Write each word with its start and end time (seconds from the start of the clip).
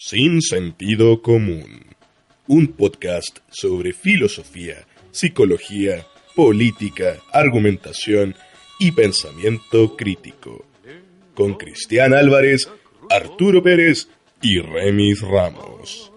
Sin 0.00 0.42
sentido 0.42 1.22
común. 1.22 1.84
Un 2.46 2.68
podcast 2.68 3.38
sobre 3.50 3.92
filosofía, 3.92 4.86
psicología, 5.10 6.06
política, 6.36 7.16
argumentación 7.32 8.36
y 8.78 8.92
pensamiento 8.92 9.96
crítico. 9.96 10.64
Con 11.34 11.54
Cristian 11.54 12.14
Álvarez, 12.14 12.70
Arturo 13.10 13.60
Pérez 13.60 14.08
y 14.40 14.60
Remis 14.60 15.20
Ramos. 15.20 16.12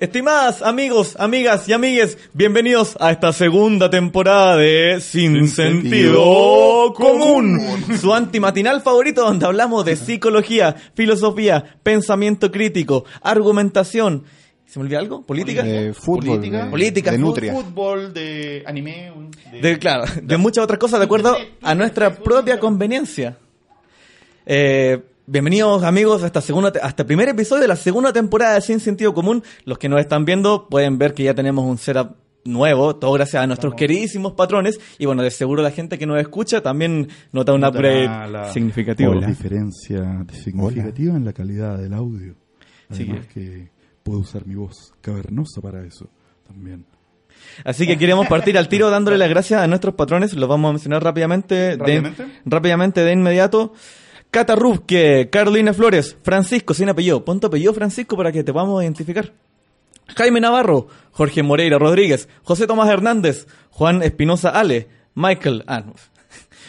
Estimadas 0.00 0.62
amigos, 0.62 1.16
amigas 1.18 1.68
y 1.68 1.72
amigues, 1.72 2.18
bienvenidos 2.32 2.96
a 3.00 3.10
esta 3.10 3.32
segunda 3.32 3.90
temporada 3.90 4.56
de 4.56 5.00
Sin, 5.00 5.48
Sentido, 5.48 6.92
común. 6.94 7.60
Su 8.00 8.14
antimatinal 8.14 8.80
favorito 8.80 9.22
donde 9.24 9.46
hablamos 9.46 9.84
de 9.84 9.96
psicología, 9.96 10.76
filosofía, 10.94 11.78
pensamiento 11.82 12.52
crítico, 12.52 13.04
argumentación. 13.22 14.22
¿Se 14.66 14.78
me 14.78 14.84
olvida 14.84 15.00
algo? 15.00 15.26
¿Política? 15.26 15.64
De 15.64 15.92
fútbol. 15.92 16.36
Política. 16.36 16.64
de- 16.66 16.70
Política. 16.70 17.10
De 17.10 17.18
nutria. 17.18 17.52
Fútbol, 17.54 18.14
de 18.14 18.62
anime. 18.66 19.12
De, 19.50 19.60
De, 19.60 19.78
claro, 19.80 20.04
de 20.22 20.36
muchas 20.36 20.62
otras 20.62 20.78
cosas 20.78 21.00
de 21.00 21.06
acuerdo 21.06 21.36
a 21.60 21.74
nuestra 21.74 22.14
propia 22.14 22.60
conveniencia. 22.60 23.36
Eh, 24.46 25.02
bienvenidos 25.32 25.82
amigos 25.84 26.22
a 26.22 26.26
esta 26.26 26.40
segunda, 26.40 26.72
te- 26.72 26.80
a 26.82 26.88
este 26.88 27.04
primer 27.04 27.28
episodio 27.28 27.62
de 27.62 27.68
la 27.68 27.76
segunda 27.76 28.12
temporada 28.12 28.54
de 28.54 28.60
Sin 28.62 28.80
Sentido 28.80 29.12
Común. 29.12 29.42
Los 29.64 29.78
que 29.78 29.88
nos 29.88 30.00
están 30.00 30.24
viendo 30.24 30.68
pueden 30.68 30.98
ver 30.98 31.12
que 31.14 31.24
ya 31.24 31.34
tenemos 31.34 31.64
un 31.66 31.76
setup 31.78 32.16
nuevo, 32.44 32.96
todo 32.96 33.12
gracias 33.12 33.42
a 33.42 33.46
nuestros 33.46 33.74
queridísimos 33.74 34.32
patrones. 34.32 34.80
Y 34.98 35.04
bueno, 35.06 35.22
de 35.22 35.30
seguro 35.30 35.62
la 35.62 35.70
gente 35.70 35.98
que 35.98 36.06
nos 36.06 36.18
escucha 36.20 36.62
también 36.62 37.08
nota 37.32 37.52
un 37.52 37.64
upgrade 37.64 38.06
la- 38.30 38.52
significativo. 38.52 39.12
Hola. 39.12 39.26
diferencia 39.26 40.24
significativa 40.32 41.14
en 41.14 41.24
la 41.24 41.32
calidad 41.32 41.76
del 41.78 41.92
audio. 41.92 42.34
Sí. 42.90 43.02
Además 43.04 43.26
que 43.26 43.68
puedo 44.02 44.20
usar 44.20 44.46
mi 44.46 44.54
voz 44.54 44.94
cavernosa 45.02 45.60
para 45.60 45.84
eso 45.84 46.08
también. 46.46 46.86
Así 47.64 47.86
que 47.86 47.96
queremos 47.98 48.26
partir 48.26 48.56
al 48.58 48.68
tiro 48.68 48.90
dándole 48.90 49.16
las 49.18 49.28
gracias 49.28 49.60
a 49.62 49.66
nuestros 49.66 49.94
patrones. 49.94 50.32
Los 50.34 50.48
vamos 50.48 50.70
a 50.70 50.72
mencionar 50.72 51.04
rápidamente. 51.04 51.54
de- 51.54 51.76
¿Rápidamente? 51.76 52.26
rápidamente 52.46 53.00
de 53.04 53.12
inmediato. 53.12 53.74
Cata 54.30 54.54
Rubke, 54.54 55.28
Carolina 55.30 55.72
Flores, 55.72 56.16
Francisco, 56.22 56.74
sin 56.74 56.88
apellido. 56.88 57.24
Pon 57.24 57.40
tu 57.40 57.46
apellido, 57.46 57.72
Francisco, 57.74 58.16
para 58.16 58.30
que 58.32 58.44
te 58.44 58.52
podamos 58.52 58.82
identificar. 58.82 59.32
Jaime 60.16 60.40
Navarro, 60.40 60.88
Jorge 61.12 61.42
Moreira 61.42 61.78
Rodríguez, 61.78 62.28
José 62.42 62.66
Tomás 62.66 62.88
Hernández, 62.88 63.46
Juan 63.70 64.02
Espinosa 64.02 64.50
Ale, 64.50 64.88
Michael, 65.14 65.64
ah, 65.66 65.80
no. 65.80 65.94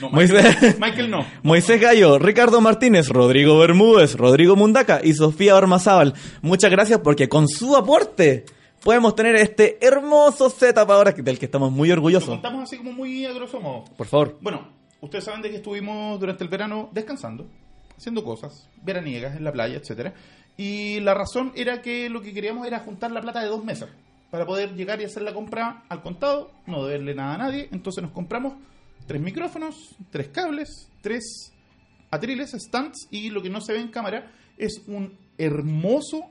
No, 0.01 0.09
Moisés- 0.11 0.77
Michael, 0.79 1.11
no. 1.11 1.25
Moisés 1.43 1.79
Gallo, 1.81 2.17
Ricardo 2.19 2.61
Martínez, 2.61 3.09
Rodrigo 3.09 3.57
Bermúdez, 3.59 4.15
Rodrigo 4.15 4.55
Mundaca 4.55 5.01
y 5.03 5.13
Sofía 5.13 5.55
Ormazábal. 5.55 6.13
Muchas 6.41 6.71
gracias 6.71 6.99
porque 6.99 7.27
con 7.27 7.47
su 7.49 7.75
aporte 7.75 8.45
podemos 8.83 9.15
tener 9.15 9.35
este 9.35 9.77
hermoso 9.85 10.49
setup 10.49 10.89
ahora 10.91 11.11
del 11.11 11.37
que 11.37 11.45
estamos 11.45 11.71
muy 11.71 11.89
Lo 11.89 11.95
orgullosos. 11.95 12.29
contamos 12.29 12.63
así 12.63 12.77
como 12.77 12.93
muy 12.93 13.25
a 13.25 13.33
grosso 13.33 13.59
modo. 13.59 13.83
Por 13.97 14.07
favor. 14.07 14.37
Bueno, 14.41 14.69
ustedes 15.01 15.23
saben 15.23 15.41
de 15.41 15.49
que 15.49 15.57
estuvimos 15.57 16.19
durante 16.19 16.43
el 16.43 16.49
verano 16.49 16.89
descansando, 16.91 17.47
haciendo 17.97 18.23
cosas, 18.23 18.69
veraniegas 18.83 19.35
en 19.35 19.43
la 19.43 19.51
playa, 19.51 19.77
etcétera. 19.77 20.13
Y 20.57 20.99
la 20.99 21.13
razón 21.13 21.51
era 21.55 21.81
que 21.81 22.09
lo 22.09 22.21
que 22.21 22.33
queríamos 22.33 22.67
era 22.67 22.79
juntar 22.79 23.11
la 23.11 23.21
plata 23.21 23.41
de 23.41 23.47
dos 23.47 23.63
meses 23.63 23.89
para 24.29 24.45
poder 24.45 24.75
llegar 24.75 25.01
y 25.01 25.05
hacer 25.05 25.23
la 25.23 25.33
compra 25.33 25.83
al 25.89 26.01
contado, 26.01 26.51
no 26.67 26.85
deberle 26.85 27.15
nada 27.15 27.35
a 27.35 27.37
nadie. 27.37 27.69
Entonces 27.71 28.03
nos 28.03 28.11
compramos 28.11 28.53
tres 29.07 29.21
micrófonos, 29.21 29.95
tres 30.11 30.27
cables, 30.27 30.89
tres 31.01 31.53
atriles, 32.11 32.51
stands 32.51 33.07
y 33.11 33.29
lo 33.29 33.41
que 33.41 33.49
no 33.49 33.61
se 33.61 33.73
ve 33.73 33.79
en 33.79 33.87
cámara 33.89 34.31
es 34.57 34.81
un 34.87 35.17
hermoso 35.37 36.29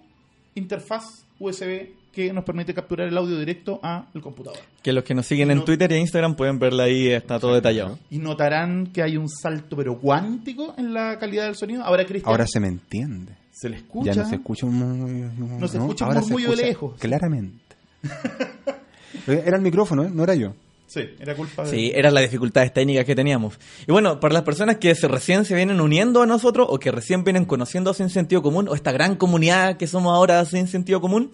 interfaz 0.55 1.27
USB 1.39 1.94
que 2.27 2.33
nos 2.33 2.42
permite 2.42 2.74
capturar 2.74 3.06
el 3.06 3.16
audio 3.16 3.38
directo 3.38 3.78
al 3.83 4.06
computador. 4.20 4.58
Que 4.83 4.92
los 4.92 5.05
que 5.05 5.14
nos 5.14 5.24
siguen 5.24 5.52
en 5.52 5.58
No. 5.58 5.64
Twitter 5.64 5.92
e 5.92 5.98
Instagram 6.01 6.34
pueden 6.34 6.58
verla 6.58 6.83
ahí, 6.84 7.08
está 7.08 7.39
todo 7.39 7.55
detallado. 7.55 7.96
Y 8.11 8.18
notarán 8.18 8.89
que 8.89 9.02
hay 9.05 9.17
un 9.17 9.29
salto 9.29 9.77
pero 9.77 9.98
cuántico 10.01 10.74
en 10.77 10.92
la 10.92 11.17
calidad 11.20 11.45
del 11.45 11.55
sonido. 11.55 11.84
Ahora 11.84 12.05
Cristian 12.05 12.29
Ahora 12.30 12.45
se 12.48 12.58
me 12.58 12.67
entiende. 12.67 13.34
se 13.52 13.68
le 13.68 13.77
escucha. 13.77 14.12
Ya 14.12 14.23
no 14.23 14.29
se 14.29 14.34
escucha 14.34 14.67
un 14.67 14.74
murmullo. 14.74 15.58
No, 15.61 15.68
se 15.68 15.79
escucha 15.79 16.08
un 16.08 16.14
murmullo 16.17 16.51
de 16.51 16.56
lejos. 16.56 16.96
Claramente. 16.98 17.77
Era 19.27 19.56
el 19.56 19.62
micrófono, 19.62 20.05
¿eh? 20.05 20.11
No 20.12 20.23
era 20.24 20.35
yo. 20.35 20.55
Sí, 20.86 21.00
era 21.20 21.35
culpa 21.35 21.64
de 21.64 21.70
Sí, 21.70 21.92
eran 21.95 22.14
las 22.14 22.23
dificultades 22.23 22.73
técnicas 22.73 23.05
que 23.05 23.14
teníamos. 23.14 23.58
Y 23.86 23.92
bueno, 23.92 24.20
para 24.20 24.33
las 24.33 24.42
personas 24.42 24.77
que 24.79 24.95
se 24.95 25.06
recién 25.06 25.45
se 25.45 25.55
vienen 25.55 25.80
uniendo 25.83 26.23
a 26.23 26.27
nosotros 26.27 26.67
o 26.70 26.79
que 26.79 26.90
recién 26.90 27.24
vienen 27.24 27.45
conociendo 27.45 27.92
Sin 27.92 28.08
Sentido 28.08 28.40
Común 28.42 28.68
o 28.68 28.74
esta 28.74 28.90
gran 28.90 29.14
comunidad 29.17 29.77
que 29.77 29.86
somos 29.86 30.14
ahora 30.14 30.42
Sin 30.46 30.67
Sentido 30.67 31.00
Común, 31.02 31.30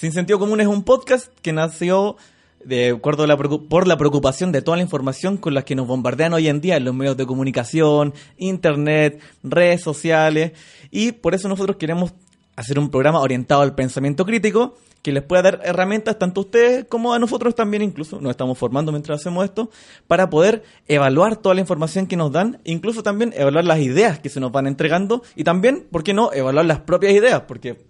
Sin 0.00 0.12
Sentido 0.12 0.38
Común 0.38 0.62
es 0.62 0.66
un 0.66 0.82
podcast 0.82 1.30
que 1.42 1.52
nació 1.52 2.16
de 2.64 2.88
acuerdo 2.88 3.24
a 3.24 3.26
la 3.26 3.36
por 3.36 3.86
la 3.86 3.98
preocupación 3.98 4.50
de 4.50 4.62
toda 4.62 4.78
la 4.78 4.82
información 4.82 5.36
con 5.36 5.52
la 5.52 5.60
que 5.60 5.74
nos 5.74 5.86
bombardean 5.86 6.32
hoy 6.32 6.48
en 6.48 6.62
día 6.62 6.78
en 6.78 6.86
los 6.86 6.94
medios 6.94 7.18
de 7.18 7.26
comunicación, 7.26 8.14
internet, 8.38 9.20
redes 9.42 9.82
sociales 9.82 10.52
y 10.90 11.12
por 11.12 11.34
eso 11.34 11.48
nosotros 11.48 11.76
queremos 11.76 12.14
hacer 12.56 12.78
un 12.78 12.88
programa 12.88 13.20
orientado 13.20 13.60
al 13.60 13.74
pensamiento 13.74 14.24
crítico 14.24 14.74
que 15.02 15.12
les 15.12 15.22
pueda 15.22 15.42
dar 15.42 15.60
herramientas 15.64 16.18
tanto 16.18 16.40
a 16.40 16.44
ustedes 16.44 16.86
como 16.86 17.12
a 17.12 17.18
nosotros 17.18 17.54
también 17.54 17.82
incluso, 17.82 18.22
nos 18.22 18.30
estamos 18.30 18.56
formando 18.56 18.92
mientras 18.92 19.20
hacemos 19.20 19.44
esto, 19.44 19.68
para 20.06 20.30
poder 20.30 20.62
evaluar 20.88 21.36
toda 21.36 21.54
la 21.54 21.60
información 21.60 22.06
que 22.06 22.16
nos 22.16 22.32
dan, 22.32 22.58
incluso 22.64 23.02
también 23.02 23.34
evaluar 23.36 23.66
las 23.66 23.80
ideas 23.80 24.18
que 24.18 24.30
se 24.30 24.40
nos 24.40 24.50
van 24.50 24.66
entregando 24.66 25.22
y 25.36 25.44
también, 25.44 25.86
¿por 25.90 26.04
qué 26.04 26.14
no?, 26.14 26.32
evaluar 26.32 26.64
las 26.64 26.80
propias 26.80 27.12
ideas, 27.12 27.42
porque 27.42 27.89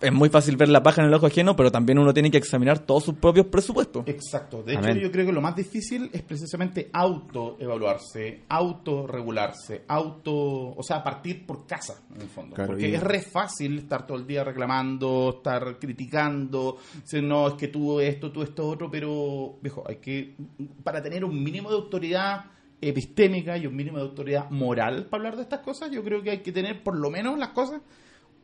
es 0.00 0.12
muy 0.12 0.28
fácil 0.28 0.56
ver 0.56 0.68
la 0.68 0.82
paja 0.82 1.00
en 1.02 1.08
el 1.08 1.14
ojo 1.14 1.26
ajeno, 1.26 1.56
pero 1.56 1.70
también 1.72 1.98
uno 1.98 2.12
tiene 2.12 2.30
que 2.30 2.36
examinar 2.38 2.80
todos 2.80 3.04
sus 3.04 3.14
propios 3.14 3.46
presupuestos. 3.46 4.04
Exacto. 4.06 4.62
De 4.62 4.72
hecho, 4.72 4.80
Amén. 4.82 4.98
yo 4.98 5.10
creo 5.10 5.24
que 5.26 5.32
lo 5.32 5.40
más 5.40 5.56
difícil 5.56 6.10
es 6.12 6.22
precisamente 6.22 6.90
autoevaluarse, 6.92 8.42
autorregularse, 8.48 9.84
auto, 9.88 10.32
o 10.76 10.82
sea, 10.82 11.02
partir 11.02 11.46
por 11.46 11.66
casa, 11.66 12.02
en 12.14 12.22
el 12.22 12.28
fondo. 12.28 12.54
Claro, 12.54 12.72
Porque 12.72 12.88
y- 12.88 12.94
es 12.94 13.02
re 13.02 13.20
fácil 13.22 13.78
estar 13.78 14.06
todo 14.06 14.18
el 14.18 14.26
día 14.26 14.44
reclamando, 14.44 15.36
estar 15.38 15.78
criticando, 15.78 16.76
decir, 17.00 17.22
no, 17.22 17.48
es 17.48 17.54
que 17.54 17.68
tú 17.68 18.00
esto, 18.00 18.30
tú 18.30 18.42
esto, 18.42 18.66
otro, 18.68 18.90
pero, 18.90 19.56
viejo, 19.62 19.84
hay 19.86 19.96
que, 19.96 20.34
para 20.82 21.02
tener 21.02 21.24
un 21.24 21.42
mínimo 21.42 21.70
de 21.70 21.76
autoridad 21.76 22.46
epistémica 22.80 23.56
y 23.56 23.66
un 23.66 23.74
mínimo 23.74 23.96
de 23.98 24.04
autoridad 24.04 24.50
moral 24.50 25.06
para 25.06 25.20
hablar 25.22 25.36
de 25.36 25.42
estas 25.42 25.60
cosas, 25.60 25.90
yo 25.90 26.04
creo 26.04 26.22
que 26.22 26.30
hay 26.30 26.38
que 26.42 26.52
tener 26.52 26.82
por 26.82 26.96
lo 26.96 27.10
menos 27.10 27.38
las 27.38 27.50
cosas 27.50 27.80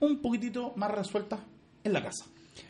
un 0.00 0.21
poquitito 0.21 0.72
más 0.77 0.91
resueltas 0.91 1.41
en 1.84 1.93
la 1.93 2.03
casa. 2.03 2.25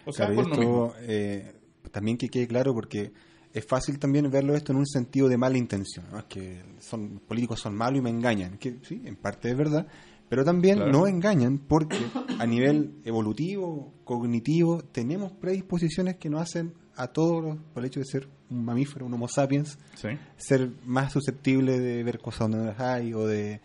O 0.06 0.12
sea, 0.12 0.26
Claro, 0.26 0.42
por 0.42 0.50
lo 0.50 0.56
mismo. 0.58 0.86
esto 0.86 0.96
eh, 1.02 1.54
también 1.90 2.16
que 2.16 2.28
quede 2.28 2.46
claro 2.46 2.74
porque 2.74 3.12
es 3.52 3.66
fácil 3.66 3.98
también 3.98 4.30
verlo 4.30 4.54
esto 4.54 4.72
en 4.72 4.78
un 4.78 4.86
sentido 4.86 5.28
de 5.28 5.36
mala 5.36 5.58
intención. 5.58 6.06
¿no? 6.12 6.18
Es 6.18 6.24
que 6.26 6.62
son 6.78 7.14
los 7.14 7.22
políticos 7.22 7.60
son 7.60 7.74
malos 7.74 7.98
y 7.98 8.02
me 8.02 8.10
engañan. 8.10 8.58
Que 8.58 8.78
sí, 8.82 9.02
en 9.04 9.16
parte 9.16 9.50
es 9.50 9.56
verdad. 9.56 9.86
Pero 10.28 10.44
también 10.44 10.76
Claro. 10.76 10.92
no 10.92 11.06
engañan 11.08 11.58
porque 11.58 11.98
a 12.38 12.46
nivel 12.46 12.94
evolutivo, 13.04 13.92
cognitivo, 14.04 14.82
tenemos 14.92 15.32
predisposiciones 15.32 16.16
que 16.18 16.30
nos 16.30 16.42
hacen 16.42 16.72
a 16.94 17.08
todos, 17.08 17.56
por 17.74 17.82
el 17.82 17.86
hecho 17.88 17.98
de 18.00 18.06
ser 18.06 18.28
un 18.50 18.64
mamífero, 18.64 19.06
un 19.06 19.14
homo 19.14 19.26
sapiens, 19.26 19.76
Sí. 19.94 20.08
ser 20.36 20.70
más 20.84 21.12
susceptible 21.12 21.80
de 21.80 22.04
ver 22.04 22.18
cosas 22.20 22.40
donde 22.48 22.58
no 22.58 22.64
las 22.66 22.78
hay 22.80 23.12
o 23.14 23.26
de, 23.26 23.60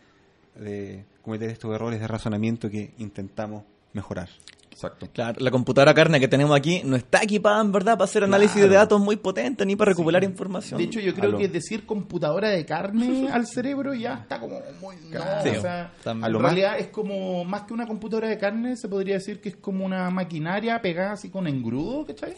de 0.59 1.05
cometer 1.21 1.49
estos 1.49 1.73
errores 1.73 1.99
de 1.99 2.07
razonamiento 2.07 2.69
que 2.69 2.93
intentamos 2.97 3.63
mejorar. 3.93 4.29
Exacto. 4.71 5.07
Claro, 5.13 5.37
la 5.39 5.51
computadora 5.51 5.93
carne 5.93 6.19
que 6.19 6.27
tenemos 6.27 6.53
aquí 6.53 6.81
no 6.83 6.97
está 6.97 7.23
equipada 7.23 7.61
en 7.61 7.71
verdad 7.71 7.93
para 7.93 8.03
hacer 8.03 8.25
análisis 8.25 8.61
de 8.61 8.67
datos 8.67 8.99
muy 8.99 9.15
potentes 9.15 9.65
ni 9.65 9.77
para 9.77 9.91
recopilar 9.91 10.21
información. 10.25 10.77
De 10.77 10.83
hecho, 10.83 10.99
yo 10.99 11.13
creo 11.15 11.29
Aló. 11.29 11.37
que 11.37 11.47
decir 11.47 11.85
computadora 11.85 12.49
de 12.49 12.65
carne 12.65 13.29
al 13.31 13.47
cerebro 13.47 13.93
ya 13.93 14.15
está 14.15 14.37
como 14.37 14.59
muy... 14.81 14.97
no, 15.13 15.21
Sí, 15.43 15.49
o 15.57 15.61
sea, 15.61 15.93
en 16.05 16.19
más- 16.19 16.29
realidad 16.41 16.77
es 16.77 16.87
como, 16.87 17.45
más 17.45 17.61
que 17.61 17.73
una 17.73 17.87
computadora 17.87 18.27
de 18.27 18.37
carne, 18.37 18.75
se 18.75 18.89
podría 18.89 19.13
decir 19.13 19.39
que 19.39 19.47
es 19.47 19.55
como 19.55 19.85
una 19.85 20.09
maquinaria 20.09 20.81
pegada 20.81 21.13
así 21.13 21.29
con 21.29 21.47
engrudo, 21.47 22.05
¿cachai? 22.05 22.33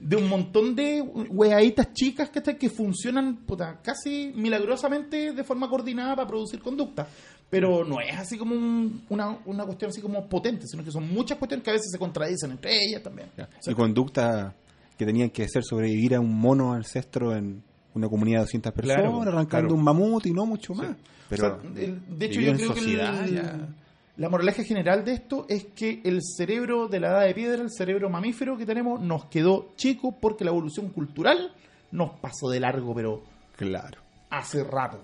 De 0.00 0.16
un 0.16 0.28
montón 0.28 0.74
de 0.74 1.00
weaditas 1.02 1.92
chicas, 1.92 2.30
¿cachai? 2.30 2.58
Que 2.58 2.68
funcionan 2.68 3.36
puta, 3.46 3.78
casi 3.80 4.32
milagrosamente 4.34 5.32
de 5.32 5.44
forma 5.44 5.70
coordinada 5.70 6.16
para 6.16 6.26
producir 6.26 6.58
conducta. 6.58 7.06
Pero 7.48 7.84
no 7.84 8.00
es 8.00 8.16
así 8.18 8.36
como 8.36 8.54
un- 8.54 9.02
una, 9.08 9.38
una 9.44 9.64
cuestión 9.64 9.90
así 9.90 10.00
como 10.00 10.26
potente, 10.26 10.66
sino 10.66 10.82
que 10.84 10.90
son 10.90 11.08
muchas 11.12 11.38
cuestiones 11.38 11.62
que 11.64 11.70
a 11.70 11.74
veces 11.74 11.90
se 11.92 11.98
contradicen 11.98 12.50
entre 12.50 12.72
ellas 12.84 13.02
también. 13.02 13.28
Y 13.66 13.74
conducta 13.74 14.54
que 14.98 15.04
tenían 15.06 15.30
que 15.30 15.44
hacer 15.44 15.62
sobrevivir 15.62 16.14
a 16.16 16.20
un 16.20 16.34
mono 16.34 16.72
ancestro 16.72 17.36
en 17.36 17.62
una 17.94 18.08
comunidad 18.08 18.38
de 18.40 18.44
200 18.44 18.72
personas, 18.72 19.00
Claro, 19.02 19.22
arrancando 19.22 19.68
claro. 19.68 19.74
un 19.74 19.84
mamut 19.84 20.26
y 20.26 20.32
no 20.32 20.44
mucho 20.44 20.74
más. 20.74 20.96
Pero 21.28 21.56
O 21.56 21.60
sea, 21.60 21.82
el- 21.82 22.18
de 22.18 22.26
hecho, 22.26 22.40
yo 22.40 22.54
creo 22.54 22.74
que 22.74 22.80
el- 22.80 23.34
ya- 23.34 23.68
la 24.16 24.28
moraleja 24.28 24.62
general 24.64 25.04
de 25.04 25.12
esto 25.12 25.46
es 25.48 25.64
que 25.74 26.00
el 26.04 26.20
cerebro 26.22 26.88
de 26.88 27.00
la 27.00 27.08
edad 27.08 27.26
de 27.26 27.34
piedra, 27.34 27.62
el 27.62 27.70
cerebro 27.70 28.08
mamífero 28.10 28.56
que 28.56 28.66
tenemos, 28.66 29.00
nos 29.00 29.26
quedó 29.26 29.68
chico 29.76 30.16
porque 30.20 30.44
la 30.44 30.50
evolución 30.50 30.88
cultural 30.88 31.52
nos 31.92 32.10
pasó 32.20 32.48
de 32.50 32.60
largo, 32.60 32.94
pero 32.94 33.22
Claro. 33.56 33.98
Hace 34.30 34.64
rato. 34.64 34.98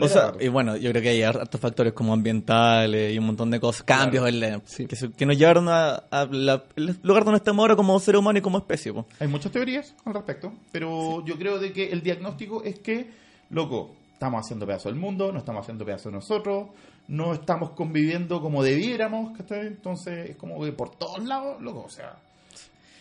O 0.00 0.08
sea, 0.08 0.26
rato. 0.26 0.38
y 0.44 0.48
bueno, 0.48 0.76
yo 0.76 0.90
creo 0.90 1.02
que 1.02 1.08
hay 1.10 1.22
hartos 1.22 1.60
factores 1.60 1.92
como 1.92 2.12
ambientales 2.12 3.12
y 3.14 3.18
un 3.18 3.26
montón 3.26 3.50
de 3.50 3.60
cosas, 3.60 3.82
cambios 3.84 4.28
en 4.28 4.40
la- 4.40 4.60
Sí. 4.64 4.86
que, 4.86 4.96
se- 4.96 5.10
que 5.12 5.24
nos 5.26 5.38
llevaron 5.38 5.68
a, 5.68 5.94
a 6.10 6.26
la- 6.30 6.64
el 6.76 6.98
lugar 7.02 7.24
donde 7.24 7.38
estamos 7.38 7.62
ahora 7.62 7.76
como 7.76 7.98
ser 8.00 8.16
humano 8.16 8.38
y 8.38 8.42
como 8.42 8.58
especie. 8.58 8.92
po. 8.92 9.06
Hay 9.20 9.28
muchas 9.28 9.52
teorías 9.52 9.94
al 10.04 10.14
respecto, 10.14 10.52
pero 10.72 11.24
yo 11.24 11.36
creo 11.38 11.58
de 11.58 11.72
que 11.72 11.90
el 11.92 12.02
diagnóstico 12.02 12.62
es 12.64 12.78
que, 12.80 13.10
loco, 13.50 13.94
estamos 14.12 14.44
haciendo 14.44 14.66
pedazo 14.66 14.88
del 14.88 14.98
mundo, 14.98 15.30
no 15.32 15.38
estamos 15.38 15.62
haciendo 15.62 15.84
pedazo 15.84 16.08
de 16.10 16.16
nosotros, 16.16 16.68
no 17.06 17.32
estamos 17.32 17.70
conviviendo 17.70 18.40
como 18.42 18.62
debiéramos, 18.62 19.36
¿cachai? 19.38 19.68
Entonces 19.68 20.30
es 20.30 20.36
como 20.36 20.62
que 20.62 20.72
por 20.72 20.90
todos 20.96 21.22
lados, 21.24 21.62
loco, 21.62 21.84
o 21.86 21.88
sea, 21.90 22.16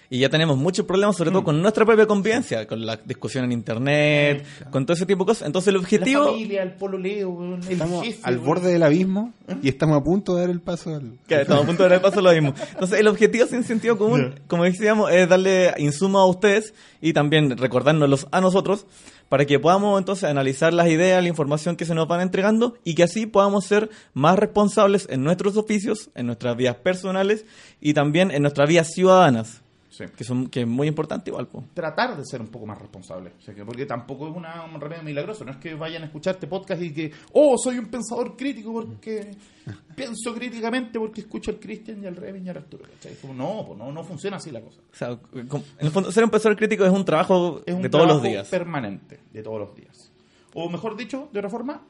Y 0.09 0.19
ya 0.19 0.29
tenemos 0.29 0.57
muchos 0.57 0.85
problemas, 0.85 1.17
sobre 1.17 1.31
todo 1.31 1.43
con 1.43 1.61
nuestra 1.61 1.85
propia 1.85 2.05
convivencia, 2.05 2.65
con 2.65 2.85
la 2.85 2.95
discusión 2.97 3.43
en 3.43 3.51
internet, 3.51 4.45
con 4.71 4.85
todo 4.85 4.95
ese 4.95 5.05
tipo 5.05 5.23
de 5.23 5.27
cosas. 5.27 5.47
Entonces 5.47 5.67
el 5.67 5.75
la 5.75 5.79
objetivo... 5.81 6.25
familia, 6.25 6.63
el 6.63 6.73
pololeo, 6.73 7.55
el 7.55 7.71
Estamos 7.71 8.05
jefe, 8.05 8.19
al 8.23 8.37
borde 8.37 8.71
del 8.71 8.83
abismo 8.83 9.33
y 9.61 9.69
estamos 9.69 9.97
a 9.97 10.03
punto 10.03 10.35
de 10.35 10.41
dar 10.41 10.49
el 10.49 10.61
paso 10.61 10.95
al... 10.95 11.19
Estamos 11.27 11.63
a 11.63 11.67
punto 11.67 11.83
de 11.83 11.89
dar 11.89 11.97
el 11.97 12.01
paso 12.01 12.19
a 12.19 12.23
lo 12.23 12.31
mismo. 12.31 12.53
Entonces, 12.71 12.99
el 12.99 13.07
objetivo 13.07 13.47
sin 13.47 13.63
sentido 13.63 13.97
común, 13.97 14.39
como 14.47 14.63
decíamos, 14.63 15.11
es 15.11 15.27
darle 15.27 15.73
insumo 15.77 16.19
a 16.19 16.25
ustedes 16.25 16.73
y 17.01 17.13
también 17.13 17.57
recordárnoslos 17.57 18.27
a 18.31 18.39
nosotros 18.39 18.85
para 19.29 19.45
que 19.45 19.59
podamos 19.59 19.99
entonces 19.99 20.23
analizar 20.23 20.73
las 20.73 20.87
ideas, 20.87 21.21
la 21.21 21.29
información 21.29 21.75
que 21.75 21.85
se 21.85 21.93
nos 21.93 22.07
van 22.07 22.21
entregando 22.21 22.75
y 22.83 22.95
que 22.95 23.03
así 23.03 23.25
podamos 23.25 23.65
ser 23.65 23.89
más 24.13 24.39
responsables 24.39 25.07
en 25.09 25.23
nuestros 25.23 25.57
oficios, 25.57 26.09
en 26.15 26.27
nuestras 26.27 26.55
vidas 26.55 26.77
personales 26.77 27.45
y 27.81 27.93
también 27.93 28.31
en 28.31 28.41
nuestras 28.41 28.69
vidas 28.69 28.93
ciudadanas, 28.93 29.61
Sí. 29.97 30.05
que, 30.15 30.23
son, 30.23 30.47
que 30.47 30.61
es 30.61 30.67
muy 30.67 30.87
importante 30.87 31.29
igual. 31.31 31.47
po. 31.47 31.63
tratar 31.73 32.15
de 32.15 32.23
ser 32.25 32.39
un 32.41 32.47
poco 32.47 32.65
más 32.67 32.77
responsable. 32.77 33.31
O 33.37 33.41
sea, 33.41 33.55
que- 33.55 33.65
porque 33.65 33.85
tampoco 33.85 34.27
es 34.29 34.35
una, 34.35 34.63
un 34.65 34.79
remedio 34.79 35.01
milagroso. 35.03 35.43
No 35.43 35.51
es 35.51 35.57
que 35.57 35.73
vayan 35.73 36.03
a 36.03 36.05
escuchar 36.05 36.35
este 36.35 36.45
podcast 36.47 36.81
y 36.81 36.93
que, 36.93 37.11
oh, 37.33 37.55
soy 37.57 37.79
un 37.79 37.87
pensador 37.87 38.35
crítico 38.37 38.71
porque 38.73 39.31
pienso 39.95 40.33
críticamente 40.35 40.99
porque 40.99 41.21
escucho 41.21 41.49
al 41.51 41.59
Cristian 41.59 42.03
y 42.03 42.05
al 42.07 42.15
Revin 42.15 42.45
y 42.45 42.49
al 42.49 42.57
Arturo. 42.57 42.83
Como, 43.21 43.33
no, 43.33 43.63
pues 43.65 43.79
no, 43.79 43.91
no 43.91 44.03
funciona 44.03 44.37
así 44.37 44.51
la 44.51 44.61
cosa. 44.61 44.79
O 44.91 44.95
sea, 44.95 45.17
com- 45.47 45.63
en 45.79 45.85
el 45.87 45.91
fondo, 45.91 46.11
ser 46.11 46.23
un 46.23 46.29
profesor 46.29 46.55
crítico 46.55 46.85
es 46.85 46.91
un 46.91 47.03
trabajo 47.03 47.61
Es 47.65 47.73
un 47.73 47.81
de 47.81 47.89
todos 47.89 48.07
los 48.07 48.21
días. 48.21 48.47
permanente, 48.49 49.19
de 49.33 49.41
todos 49.41 49.59
los 49.59 49.75
días. 49.75 50.11
O 50.53 50.69
mejor 50.69 50.95
dicho, 50.95 51.29
de 51.33 51.39
otra 51.39 51.49
forma, 51.49 51.83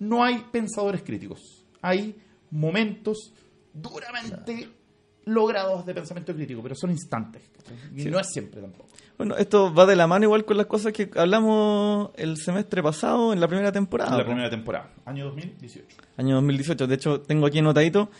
no 0.00 0.22
hay 0.22 0.44
pensadores 0.52 1.02
críticos. 1.02 1.64
Hay 1.80 2.14
momentos 2.50 3.32
duramente 3.72 4.68
logrados 5.26 5.86
de 5.86 5.94
pensamiento 5.94 6.34
crítico, 6.34 6.62
pero 6.62 6.74
son 6.74 6.90
instantes. 6.90 7.42
Y 7.94 8.04
no 8.06 8.18
es 8.18 8.28
siempre 8.30 8.60
tampoco. 8.60 8.88
Bueno, 9.16 9.36
esto 9.36 9.72
va 9.72 9.86
de 9.86 9.94
la 9.94 10.06
mano 10.06 10.24
igual 10.24 10.44
con 10.44 10.56
las 10.56 10.66
cosas 10.66 10.92
que 10.92 11.08
hablamos 11.16 12.10
el 12.16 12.36
semestre 12.36 12.82
pasado 12.82 13.32
en 13.32 13.40
la 13.40 13.46
primera 13.46 13.70
temporada. 13.70 14.10
la 14.10 14.24
po. 14.24 14.30
primera 14.30 14.50
temporada, 14.50 14.90
año 15.04 15.26
2018. 15.26 15.96
año 16.16 16.34
2018. 16.36 16.86
De 16.86 16.94
hecho, 16.94 17.20
tengo 17.20 17.46
aquí 17.46 17.60
anotadito. 17.60 18.10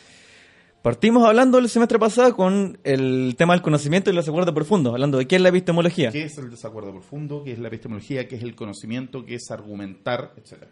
Partimos 0.83 1.27
hablando 1.27 1.59
el 1.59 1.69
semestre 1.71 1.99
pasado 1.99 2.37
con 2.37 2.79
el 2.85 3.35
tema 3.39 3.55
del 3.55 3.63
conocimiento 3.63 4.11
y 4.11 4.13
los 4.13 4.29
acuerdos 4.29 4.55
profundos, 4.55 4.93
hablando 4.93 5.17
de 5.17 5.27
qué 5.27 5.37
es 5.37 5.43
la 5.43 5.49
epistemología. 5.49 6.11
¿Qué 6.11 6.25
es 6.25 6.37
el 6.37 6.51
desacuerdo 6.51 6.93
profundo? 6.93 7.43
¿Qué 7.43 7.53
es 7.53 7.59
la 7.59 7.69
epistemología? 7.69 8.29
¿Qué 8.29 8.37
es 8.37 8.43
el 8.43 8.55
conocimiento? 8.55 9.25
¿Qué 9.25 9.37
es 9.37 9.51
argumentar? 9.51 10.35
Etcétera. 10.37 10.71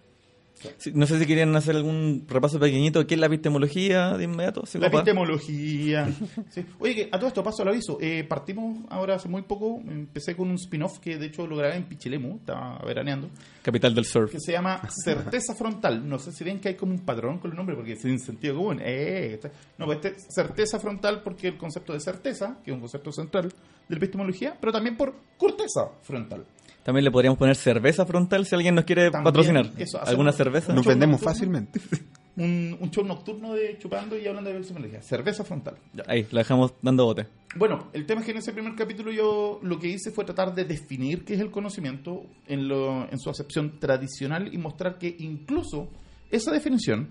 Sí, 0.79 0.93
No 0.95 1.07
sé 1.07 1.19
si 1.19 1.27
querían 1.27 1.55
hacer 1.57 1.77
algún 1.77 2.25
repaso 2.29 2.59
pequeñito 2.59 3.07
qué 3.07 3.15
es 3.15 3.21
la 3.21 3.27
epistemología 3.27 4.17
de 4.17 4.25
inmediato. 4.25 4.65
¿sí, 4.67 4.79
La 4.79 4.89
epistemología. 4.89 6.09
Sí. 6.51 6.65
Oye, 6.79 6.95
que 6.95 7.09
a 7.13 7.19
todo 7.19 7.29
esto 7.29 7.43
paso 7.43 7.63
el 7.63 7.69
aviso. 7.69 7.99
Eh, 8.01 8.25
partimos 8.25 8.79
ahora 8.91 9.15
hace 9.17 9.29
muy 9.29 9.43
poco. 9.43 9.81
Empecé 9.89 10.37
con 10.37 10.49
un 10.49 10.57
spin-off 10.57 10.99
que 10.99 11.17
de 11.19 11.27
hecho 11.27 11.47
lo 11.47 11.57
grabé 11.57 11.77
en 11.77 11.85
Pichilemu. 11.85 12.37
Estaba 12.37 12.79
veraneando. 12.85 13.29
Capital 13.63 13.95
del 13.95 14.05
surf. 14.05 14.31
Que 14.31 14.41
se 14.41 14.53
llama 14.53 14.81
Certeza 15.05 15.55
Frontal. 15.55 16.07
No 16.09 16.19
sé 16.19 16.33
si 16.33 16.45
ven 16.45 16.61
que 16.61 16.69
hay 16.69 16.75
como 16.75 16.93
un 16.93 17.01
patrón 17.01 17.39
con 17.39 17.51
el 17.51 17.57
nombre 17.57 17.75
porque 17.77 17.93
es 17.93 18.03
sin 18.03 18.19
sentido 18.19 18.57
común. 18.57 18.81
Eh, 18.83 19.33
este- 19.35 19.51
no, 19.79 19.87
pues 19.87 19.99
este 20.05 20.17
certeza 20.31 20.79
frontal 20.79 21.23
porque 21.23 21.49
el 21.49 21.57
concepto 21.57 21.93
de 21.93 22.01
certeza, 22.01 22.59
que 22.65 22.71
es 22.71 22.75
un 22.75 22.81
concepto 22.81 23.13
central 23.13 23.49
de 23.49 23.55
la 23.89 23.97
epistemología, 23.97 24.57
pero 24.61 24.73
también 24.73 24.97
por 24.97 25.15
corteza 25.37 25.89
frontal. 26.03 26.45
También 26.85 27.05
le 27.05 27.11
podríamos 27.11 27.39
poner 27.39 27.55
cerveza 27.57 28.05
frontal 28.07 28.45
si 28.45 28.55
alguien 28.55 28.75
nos 28.75 28.85
quiere 28.85 29.11
También, 29.11 29.25
patrocinar. 29.25 29.71
eso, 29.79 30.01
¿Alguna 30.05 30.33
cerveza? 30.33 30.73
Nos 30.73 30.85
vendemos 30.87 31.21
nocturno. 31.21 31.33
fácilmente. 31.33 31.81
Un, 32.35 32.79
un 32.81 32.91
show 32.91 33.05
nocturno 33.05 33.53
de 33.53 33.77
chupando 33.79 34.17
y 34.19 34.27
hablando 34.27 34.49
de 34.49 34.57
epistemología. 34.57 35.03
Cerveza 35.03 35.45
frontal. 35.45 35.75
Ya. 35.93 36.05
Ahí, 36.07 36.27
la 36.31 36.41
dejamos 36.41 36.73
dando 36.81 37.05
bote. 37.05 37.27
Bueno, 37.57 37.89
el 37.93 38.07
tema 38.07 38.21
es 38.23 38.25
que 38.25 38.31
en 38.33 38.39
ese 38.39 38.55
primer 38.55 38.75
capítulo 38.75 39.13
yo 39.13 39.61
lo 39.63 39.79
que 39.79 39.89
hice 39.89 40.11
fue 40.13 40.25
tratar 40.25 40.55
de 40.55 40.65
definir 40.65 41.27
qué 41.27 41.35
es 41.35 41.41
el 41.41 41.51
conocimiento 41.51 42.23
en, 42.47 42.69
lo, 42.69 43.07
en 43.13 43.19
su 43.19 43.29
acepción 43.29 43.79
tradicional 43.79 44.49
y 44.51 44.57
mostrar 44.57 44.97
que 44.97 45.15
incluso 45.19 45.91
esa 46.31 46.51
definición, 46.53 47.09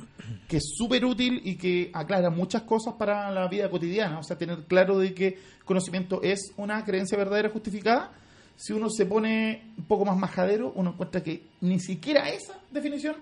que 0.47 0.57
es 0.57 0.63
súper 0.75 1.05
útil 1.05 1.39
y 1.45 1.55
que 1.55 1.91
aclara 1.93 2.31
muchas 2.31 2.63
cosas 2.63 2.95
para 2.95 3.29
la 3.29 3.47
vida 3.47 3.69
cotidiana, 3.69 4.17
o 4.17 4.23
sea, 4.23 4.39
tener 4.39 4.63
claro 4.65 4.97
de 4.97 5.13
que 5.13 5.37
conocimiento 5.65 6.23
es 6.23 6.51
una 6.57 6.83
creencia 6.83 7.15
verdadera 7.15 7.49
justificada, 7.51 8.11
si 8.63 8.73
uno 8.73 8.89
se 8.91 9.07
pone 9.07 9.71
un 9.75 9.85
poco 9.85 10.05
más 10.05 10.15
majadero, 10.17 10.71
uno 10.75 10.91
encuentra 10.91 11.23
que 11.23 11.41
ni 11.61 11.79
siquiera 11.79 12.29
esa 12.29 12.53
definición 12.69 13.15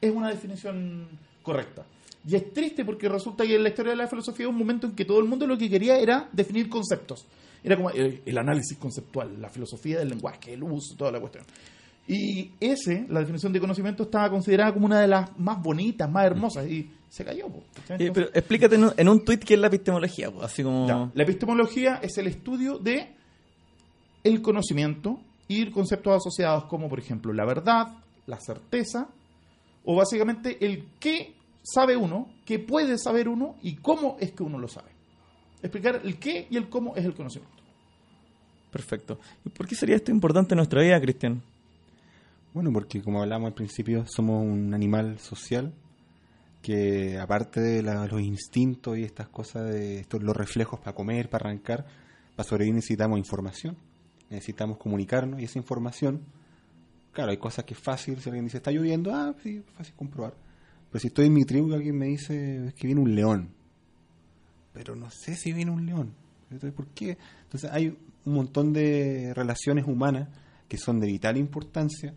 es 0.00 0.10
una 0.14 0.30
definición 0.30 1.06
correcta. 1.42 1.84
Y 2.26 2.36
es 2.36 2.52
triste 2.54 2.84
porque 2.86 3.06
resulta 3.08 3.44
que 3.44 3.54
en 3.56 3.62
la 3.62 3.68
historia 3.68 3.90
de 3.92 3.96
la 3.96 4.06
filosofía 4.08 4.46
hubo 4.46 4.52
un 4.52 4.58
momento 4.58 4.86
en 4.86 4.94
que 4.94 5.04
todo 5.04 5.18
el 5.18 5.26
mundo 5.26 5.46
lo 5.46 5.58
que 5.58 5.68
quería 5.68 5.98
era 5.98 6.28
definir 6.32 6.68
conceptos. 6.70 7.26
Era 7.62 7.76
como 7.76 7.90
el, 7.90 8.22
el 8.24 8.38
análisis 8.38 8.78
conceptual, 8.78 9.40
la 9.42 9.50
filosofía 9.50 9.98
del 9.98 10.08
lenguaje, 10.08 10.54
el 10.54 10.62
uso, 10.62 10.94
toda 10.96 11.12
la 11.12 11.20
cuestión. 11.20 11.44
Y 12.06 12.50
ese, 12.58 13.04
la 13.10 13.20
definición 13.20 13.52
de 13.52 13.60
conocimiento, 13.60 14.04
estaba 14.04 14.30
considerada 14.30 14.72
como 14.72 14.86
una 14.86 15.00
de 15.00 15.08
las 15.08 15.38
más 15.38 15.62
bonitas, 15.62 16.10
más 16.10 16.24
hermosas, 16.24 16.66
y 16.66 16.90
se 17.10 17.24
cayó. 17.24 17.48
po, 17.48 17.62
¿cachai? 17.74 17.96
Eh, 18.02 18.06
Entonces- 18.06 18.12
pero 18.14 18.26
explícate 18.38 18.74
en 18.76 18.84
un, 18.84 18.92
en 18.96 19.08
un 19.08 19.24
tuit 19.24 19.44
qué 19.44 19.54
es 19.54 19.60
la 19.60 19.66
epistemología. 19.66 20.30
po, 20.30 20.42
Así 20.42 20.62
como... 20.62 20.88
ya. 20.88 21.10
La 21.12 21.22
epistemología 21.22 22.00
es 22.02 22.16
el 22.16 22.28
estudio 22.28 22.78
de 22.78 23.14
el 24.24 24.42
conocimiento 24.42 25.20
y 25.46 25.70
conceptos 25.70 26.16
asociados 26.16 26.64
como, 26.64 26.88
por 26.88 26.98
ejemplo, 26.98 27.32
la 27.32 27.44
verdad, 27.44 27.94
la 28.26 28.38
certeza, 28.40 29.08
o 29.84 29.96
básicamente 29.96 30.64
el 30.64 30.84
qué 31.00 31.34
sabe 31.62 31.96
uno, 31.96 32.28
qué 32.44 32.58
puede 32.58 32.98
saber 32.98 33.28
uno 33.28 33.56
y 33.62 33.76
cómo 33.76 34.16
es 34.20 34.32
que 34.32 34.42
uno 34.42 34.58
lo 34.58 34.68
sabe. 34.68 34.90
Explicar 35.62 36.00
el 36.04 36.18
qué 36.18 36.46
y 36.50 36.56
el 36.56 36.68
cómo 36.68 36.94
es 36.96 37.04
el 37.04 37.14
conocimiento. 37.14 37.56
Perfecto. 38.70 39.18
¿Y 39.44 39.48
por 39.48 39.66
qué 39.66 39.74
sería 39.74 39.96
esto 39.96 40.10
importante 40.10 40.54
en 40.54 40.58
nuestra 40.58 40.82
vida, 40.82 41.00
Cristian? 41.00 41.42
Bueno, 42.52 42.70
porque 42.72 43.00
como 43.02 43.22
hablamos 43.22 43.48
al 43.48 43.54
principio, 43.54 44.04
somos 44.06 44.42
un 44.44 44.74
animal 44.74 45.18
social 45.18 45.72
que 46.62 47.18
aparte 47.18 47.60
de 47.60 47.82
la- 47.82 48.06
los 48.06 48.20
instintos 48.20 48.98
y 48.98 49.04
estas 49.04 49.28
cosas, 49.28 49.70
de 49.70 50.00
estos, 50.00 50.22
los 50.22 50.36
reflejos 50.36 50.80
para 50.80 50.94
comer, 50.94 51.30
para 51.30 51.48
arrancar, 51.48 51.86
para 52.36 52.48
sobrevivir 52.48 52.74
necesitamos 52.74 53.18
información, 53.18 53.76
necesitamos 54.30 54.78
comunicarnos 54.78 55.40
y 55.40 55.44
esa 55.44 55.58
información, 55.58 56.22
claro, 57.12 57.30
hay 57.30 57.38
cosas 57.38 57.64
que 57.64 57.74
es 57.74 57.80
fácil, 57.80 58.20
si 58.20 58.28
alguien 58.28 58.44
dice 58.44 58.58
está 58.58 58.70
lloviendo, 58.70 59.14
ah, 59.14 59.34
sí, 59.42 59.62
fácil 59.76 59.94
comprobar. 59.94 60.34
Pero 60.90 61.00
si 61.00 61.08
estoy 61.08 61.26
en 61.26 61.34
mi 61.34 61.44
tribu 61.44 61.70
y 61.70 61.74
alguien 61.74 61.96
me 61.96 62.06
dice 62.06 62.68
es 62.68 62.74
que 62.74 62.86
viene 62.86 63.00
un 63.00 63.14
león, 63.14 63.50
pero 64.72 64.94
no 64.94 65.10
sé 65.10 65.34
si 65.34 65.52
viene 65.52 65.70
un 65.70 65.84
león. 65.86 66.14
Entonces, 66.50 66.72
¿por 66.72 66.86
qué? 66.88 67.18
Entonces 67.42 67.70
hay 67.70 67.88
un 68.24 68.32
montón 68.32 68.72
de 68.72 69.32
relaciones 69.34 69.86
humanas 69.86 70.28
que 70.68 70.78
son 70.78 71.00
de 71.00 71.06
vital 71.06 71.36
importancia, 71.36 72.14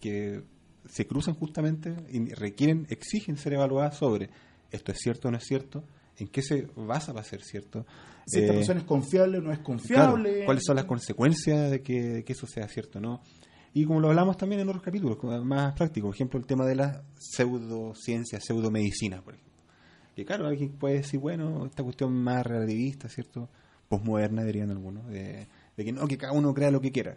que 0.00 0.42
se 0.88 1.06
cruzan 1.06 1.34
justamente 1.34 1.94
y 2.10 2.34
requieren, 2.34 2.86
exigen 2.90 3.36
ser 3.36 3.54
evaluadas 3.54 3.96
sobre 3.96 4.30
esto 4.70 4.90
es 4.90 4.98
cierto 4.98 5.28
o 5.28 5.30
no 5.30 5.36
es 5.36 5.44
cierto, 5.44 5.84
en 6.18 6.28
qué 6.28 6.42
se 6.42 6.68
basa 6.76 7.12
para 7.12 7.24
ser 7.24 7.42
cierto. 7.42 7.86
Si 8.26 8.38
esta 8.40 8.52
Eh, 8.52 8.56
persona 8.56 8.80
es 8.80 8.86
confiable 8.86 9.38
o 9.38 9.40
no 9.40 9.50
es 9.52 9.58
claro, 9.58 9.64
confiable. 9.78 10.44
cuáles 10.44 10.64
son 10.64 10.76
las 10.76 10.84
consecuencias 10.84 11.70
de 11.70 11.82
que, 11.82 12.02
de 12.02 12.24
que 12.24 12.32
eso 12.32 12.46
sea 12.46 12.68
cierto, 12.68 13.00
¿no? 13.00 13.20
Y 13.74 13.84
como 13.86 14.00
lo 14.00 14.08
hablamos 14.08 14.36
también 14.36 14.60
en 14.60 14.68
otros 14.68 14.82
capítulos, 14.82 15.16
más 15.44 15.72
prácticos, 15.74 16.08
por 16.08 16.14
ejemplo, 16.14 16.38
el 16.38 16.46
tema 16.46 16.66
de 16.66 16.74
la 16.76 17.02
pseudociencia, 17.18 18.38
pseudomedicina, 18.40 19.22
por 19.22 19.34
ejemplo. 19.34 19.52
Que 20.14 20.24
claro, 20.26 20.46
alguien 20.46 20.72
puede 20.72 20.96
decir, 20.96 21.18
bueno, 21.18 21.64
esta 21.66 21.82
cuestión 21.82 22.12
más 22.12 22.44
relativista, 22.46 23.08
¿cierto? 23.08 23.48
Posmoderna, 23.88 24.44
dirían 24.44 24.70
algunos, 24.70 25.06
de, 25.08 25.48
de 25.76 25.84
que 25.84 25.92
no, 25.92 26.06
que 26.06 26.18
cada 26.18 26.32
uno 26.34 26.52
crea 26.52 26.70
lo 26.70 26.80
que 26.82 26.92
quiera. 26.92 27.16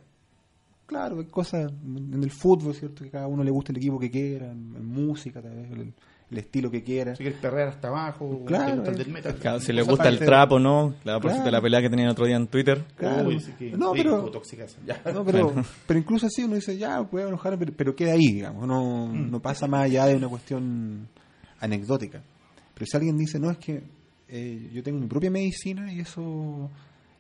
Claro, 0.86 1.20
hay 1.20 1.26
cosas 1.26 1.72
en 1.84 2.24
el 2.24 2.32
fútbol, 2.32 2.74
¿cierto? 2.74 3.04
Que 3.04 3.10
cada 3.10 3.28
uno 3.28 3.44
le 3.44 3.52
gusta 3.52 3.72
el 3.72 3.78
equipo 3.78 4.00
que 4.00 4.10
quiera, 4.12 4.52
en, 4.52 4.76
en 4.78 4.86
música, 4.86 5.42
tal 5.42 5.56
vez, 5.56 5.72
el, 5.72 5.94
el 6.32 6.38
estilo 6.40 6.72
que 6.72 6.84
quiera. 6.84 7.16
Si 7.16 7.24
quieres 7.24 7.40
perrear 7.40 7.68
hasta 7.70 7.88
abajo, 7.90 8.44
Claro, 8.46 8.84
el 8.84 9.08
metal. 9.10 9.62
Si 9.62 9.72
le 9.72 9.84
gusta 9.84 10.10
el 10.10 10.20
trapo, 10.20 10.60
¿no? 10.60 10.96
La 11.04 11.20
por 11.20 11.32
Claro. 11.32 11.52
la 11.52 11.62
pelea 11.62 11.82
que 11.82 11.90
tenían 11.90 12.08
el 12.08 12.12
otro 12.14 12.26
día 12.26 12.36
en 12.36 12.48
Twitter. 12.48 12.84
Claro. 12.98 13.28
Uy, 13.30 13.40
sí 13.40 13.52
que- 13.58 13.72
No, 13.72 13.92
pero-. 13.94 14.32
Ya. 14.86 15.02
No, 15.14 15.24
pero, 15.24 15.54
pero 15.88 16.00
incluso 16.00 16.26
así 16.28 16.44
uno 16.44 16.56
dice, 16.56 16.78
ya, 16.78 17.04
puede 17.04 17.28
enojar, 17.28 17.58
pero, 17.60 17.72
pero 17.78 17.96
queda 17.96 18.14
ahí, 18.14 18.32
digamos, 18.34 18.68
no, 18.68 19.08
Mm. 19.08 19.30
no 19.32 19.40
pasa 19.40 19.68
más 19.68 19.84
allá 19.86 20.06
de 20.08 20.16
una 20.16 20.28
cuestión 20.28 21.08
anecdótica. 21.60 22.22
Pero 22.74 22.86
si 22.86 22.98
alguien 22.98 23.18
dice, 23.18 23.40
no, 23.40 23.52
es 23.52 23.58
que 23.58 23.84
eh, 24.28 24.70
yo 24.74 24.82
tengo 24.82 25.00
mi 25.00 25.08
propia 25.08 25.30
medicina 25.30 25.94
y 25.94 26.00
eso 26.00 26.70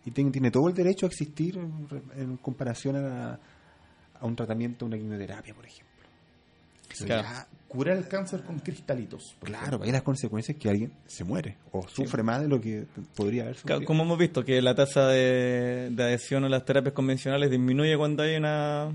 y 0.04 0.12
tiene, 0.12 0.32
tiene 0.32 0.50
todo 0.52 0.68
el 0.68 0.74
derecho 0.74 1.06
a 1.06 1.10
existir 1.10 1.58
en 1.58 2.38
comparación 2.38 2.96
a, 2.96 3.40
a 4.20 4.26
un 4.26 4.36
tratamiento, 4.36 4.86
una 4.86 4.98
quimioterapia, 4.98 5.54
por 5.54 5.66
ejemplo. 5.66 5.95
Claro. 6.88 7.28
Curar 7.68 7.98
el 7.98 8.08
cáncer 8.08 8.42
con 8.44 8.60
cristalitos. 8.60 9.36
claro, 9.44 9.82
hay 9.84 9.92
las 9.92 10.04
consecuencias 10.04 10.58
que 10.58 10.70
alguien 10.70 10.94
se 11.08 11.24
muere 11.26 11.58
o 11.72 11.86
sufre 11.88 12.24
más 12.24 12.42
de 12.42 12.48
lo 12.48 12.62
que 12.62 12.86
podría 13.16 13.44
haber 13.44 13.56
sufrido. 13.56 13.84
Como 13.84 14.04
hemos 14.04 14.18
visto, 14.18 14.46
que 14.46 14.62
la 14.62 14.76
tasa 14.76 15.08
de, 15.08 15.90
de 15.92 16.04
adhesión 16.04 16.46
a 16.46 16.50
las 16.50 16.64
terapias 16.64 16.94
convencionales 16.94 17.52
disminuye 17.52 17.98
cuando 17.98 18.24
hay 18.24 18.38
una 18.38 18.92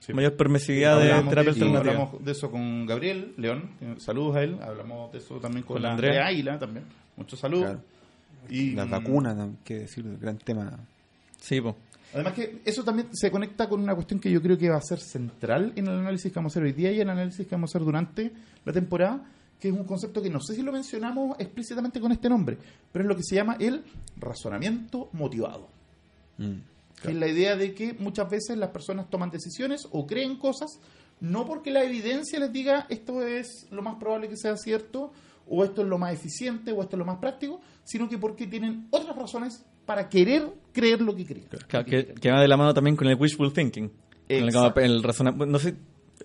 Sí. 0.00 0.12
mayor 0.14 0.36
permisividad 0.36 0.98
de 0.98 1.10
terapia 1.30 1.52
de, 1.52 1.76
hablamos 1.76 2.24
de 2.24 2.32
eso 2.32 2.50
con 2.50 2.86
Gabriel 2.86 3.34
León, 3.36 3.70
saludos 3.98 4.34
a 4.34 4.42
él. 4.42 4.58
Hablamos 4.60 5.12
de 5.12 5.18
eso 5.18 5.38
también 5.38 5.62
con, 5.64 5.74
Con 5.74 5.82
la 5.82 5.92
Andrea. 5.92 6.26
Águila 6.26 6.58
también. 6.58 6.86
Muchos 7.16 7.38
saludos. 7.38 7.66
Claro. 7.66 7.80
Y, 8.48 8.72
Las 8.72 8.90
vacunas, 8.90 9.36
qué 9.62 9.80
decir, 9.80 10.04
gran 10.20 10.38
tema. 10.38 10.76
Sí, 11.40 11.60
po. 11.60 11.76
Además 12.12 12.34
que 12.34 12.60
eso 12.64 12.84
también 12.84 13.08
se 13.12 13.30
conecta 13.30 13.68
con 13.68 13.80
una 13.80 13.94
cuestión 13.94 14.20
que 14.20 14.30
yo 14.30 14.42
creo 14.42 14.58
que 14.58 14.68
va 14.68 14.76
a 14.76 14.82
ser 14.82 15.00
central 15.00 15.72
en 15.76 15.86
el 15.86 15.98
análisis 15.98 16.30
que 16.30 16.38
vamos 16.38 16.52
a 16.52 16.54
hacer 16.54 16.64
hoy 16.64 16.72
día 16.72 16.92
y 16.92 16.96
en 16.96 17.08
el 17.08 17.10
análisis 17.10 17.46
que 17.46 17.54
vamos 17.54 17.70
a 17.70 17.78
hacer 17.78 17.86
durante 17.86 18.32
la 18.64 18.72
temporada, 18.72 19.24
que 19.58 19.68
es 19.68 19.74
un 19.74 19.84
concepto 19.84 20.20
que 20.20 20.28
no 20.28 20.40
sé 20.40 20.54
si 20.54 20.62
lo 20.62 20.72
mencionamos 20.72 21.36
explícitamente 21.38 22.00
con 22.00 22.12
este 22.12 22.28
nombre, 22.28 22.58
pero 22.92 23.04
es 23.04 23.08
lo 23.08 23.16
que 23.16 23.22
se 23.22 23.36
llama 23.36 23.56
el 23.58 23.82
razonamiento 24.16 25.08
motivado. 25.12 25.68
Que 26.36 27.10
es 27.10 27.16
la 27.16 27.28
idea 27.28 27.56
de 27.56 27.72
que 27.72 27.94
muchas 27.94 28.28
veces 28.28 28.58
las 28.58 28.70
personas 28.70 29.08
toman 29.08 29.30
decisiones 29.30 29.86
o 29.90 30.06
creen 30.06 30.36
cosas 30.36 30.80
no 31.22 31.46
porque 31.46 31.70
la 31.70 31.84
evidencia 31.84 32.40
les 32.40 32.52
diga 32.52 32.86
esto 32.90 33.22
es 33.22 33.68
lo 33.70 33.80
más 33.80 33.94
probable 33.94 34.28
que 34.28 34.36
sea 34.36 34.56
cierto 34.56 35.12
o 35.48 35.62
esto 35.62 35.82
es 35.82 35.88
lo 35.88 35.96
más 35.96 36.12
eficiente 36.12 36.72
o 36.72 36.82
esto 36.82 36.96
es 36.96 36.98
lo 36.98 37.04
más 37.04 37.18
práctico, 37.18 37.60
sino 37.84 38.08
que 38.08 38.18
porque 38.18 38.48
tienen 38.48 38.88
otras 38.90 39.16
razones 39.16 39.64
para 39.94 40.08
querer 40.08 40.44
creer 40.72 41.00
lo 41.02 41.14
que 41.14 41.26
creen. 41.26 41.46
Claro, 41.68 41.84
que, 41.84 42.06
que 42.06 42.30
va 42.30 42.40
de 42.40 42.48
la 42.48 42.56
mano 42.56 42.72
también 42.72 42.96
con 42.96 43.06
el 43.08 43.16
wishful 43.20 43.52
thinking. 43.52 43.88
Con 43.88 43.96
el, 44.28 44.44
Exacto. 44.44 44.80
el 44.80 45.02
razonamiento. 45.02 45.46
No 45.46 45.58
sé. 45.58 45.74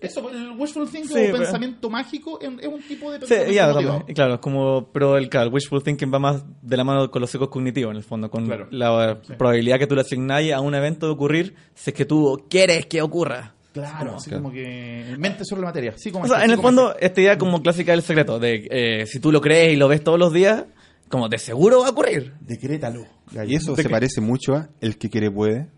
Eso, 0.00 0.30
el 0.30 0.52
wishful 0.56 0.88
thinking 0.88 1.08
Sí, 1.08 1.14
o 1.14 1.26
pero- 1.32 1.38
pensamiento 1.38 1.90
mágico 1.90 2.38
es, 2.40 2.48
un 2.48 2.80
tipo 2.82 3.10
de 3.10 3.18
Sí, 3.18 3.20
pensamiento 3.26 3.52
ya, 3.52 3.66
motivado. 3.66 3.98
también, 3.98 4.14
claro, 4.14 4.34
es 4.34 4.40
como. 4.40 4.90
Pero 4.92 5.16
el, 5.18 5.28
claro, 5.28 5.48
el 5.48 5.52
wishful 5.52 5.82
thinking 5.82 6.10
va 6.14 6.18
más 6.18 6.44
de 6.62 6.76
la 6.76 6.84
mano 6.84 7.10
con 7.10 7.20
los 7.20 7.34
ecos 7.34 7.48
cognitivos, 7.48 7.90
en 7.90 7.96
el 7.98 8.04
fondo. 8.04 8.30
Con 8.30 8.46
Claro. 8.46 8.68
la 8.70 9.18
Sí. 9.22 9.34
probabilidad 9.36 9.78
que 9.78 9.86
tú 9.86 9.94
le 9.96 10.00
asignáis 10.00 10.52
a 10.52 10.60
un 10.60 10.74
evento 10.74 11.06
de 11.06 11.12
ocurrir 11.12 11.54
si 11.74 11.90
es 11.90 11.96
que 11.96 12.04
tú 12.06 12.46
quieres 12.48 12.86
que 12.86 13.02
ocurra. 13.02 13.54
Claro, 13.74 14.14
así 14.16 14.30
Claro. 14.30 14.44
como 14.44 14.54
que 14.54 15.14
mente 15.18 15.44
sobre 15.44 15.60
la 15.62 15.66
materia. 15.68 15.92
Sí, 15.98 16.10
como 16.10 16.24
O 16.24 16.26
sea, 16.28 16.38
esto, 16.38 16.44
en 16.44 16.50
sí, 16.50 16.54
el 16.56 16.62
fondo, 16.62 16.94
esta 16.98 17.20
idea 17.20 17.36
como 17.36 17.60
clásica 17.62 17.92
del 17.92 18.02
secreto, 18.02 18.38
de 18.38 18.66
eh, 18.70 19.06
si 19.06 19.20
tú 19.20 19.30
lo 19.30 19.40
crees 19.40 19.74
y 19.74 19.76
lo 19.76 19.88
ves 19.88 20.02
todos 20.02 20.18
los 20.18 20.32
días, 20.32 20.64
como 21.08 21.28
de 21.28 21.38
seguro 21.38 21.80
va 21.80 21.88
a 21.88 21.90
ocurrir. 21.90 22.34
Decrétalo. 22.40 23.04
Y 23.46 23.54
eso 23.54 23.74
se 23.76 23.88
parece 23.88 24.20
mucho 24.20 24.54
a 24.54 24.68
el 24.80 24.98
que 24.98 25.08
quiere 25.08 25.30
puede. 25.30 25.68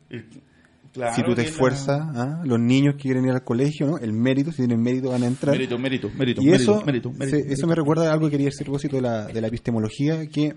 Claro, 0.92 1.14
si 1.14 1.22
tú 1.22 1.34
te 1.36 1.42
la- 1.42 1.48
esfuerzas, 1.48 2.00
¿ah? 2.16 2.42
los 2.44 2.58
niños 2.58 2.96
que 2.96 3.02
quieren 3.02 3.24
ir 3.24 3.30
al 3.30 3.44
colegio, 3.44 3.86
¿no? 3.86 3.98
el 3.98 4.12
mérito, 4.12 4.50
si 4.50 4.56
tienen 4.58 4.82
mérito 4.82 5.10
van 5.10 5.22
a 5.22 5.26
entrar. 5.26 5.54
Mérito, 5.54 5.78
mérito, 5.78 6.10
mérito. 6.10 6.42
y 6.42 6.46
mérito, 6.46 6.62
eso, 6.76 6.84
mérito, 6.84 7.12
se- 7.12 7.18
mérito, 7.18 7.52
eso 7.52 7.66
me 7.68 7.76
recuerda 7.76 8.10
a 8.10 8.12
algo 8.12 8.26
que 8.26 8.32
quería 8.32 8.46
decir 8.46 8.62
a 8.62 8.64
propósito 8.64 8.96
de 8.96 9.02
la, 9.02 9.26
de 9.26 9.40
la 9.40 9.46
epistemología, 9.46 10.26
que 10.26 10.56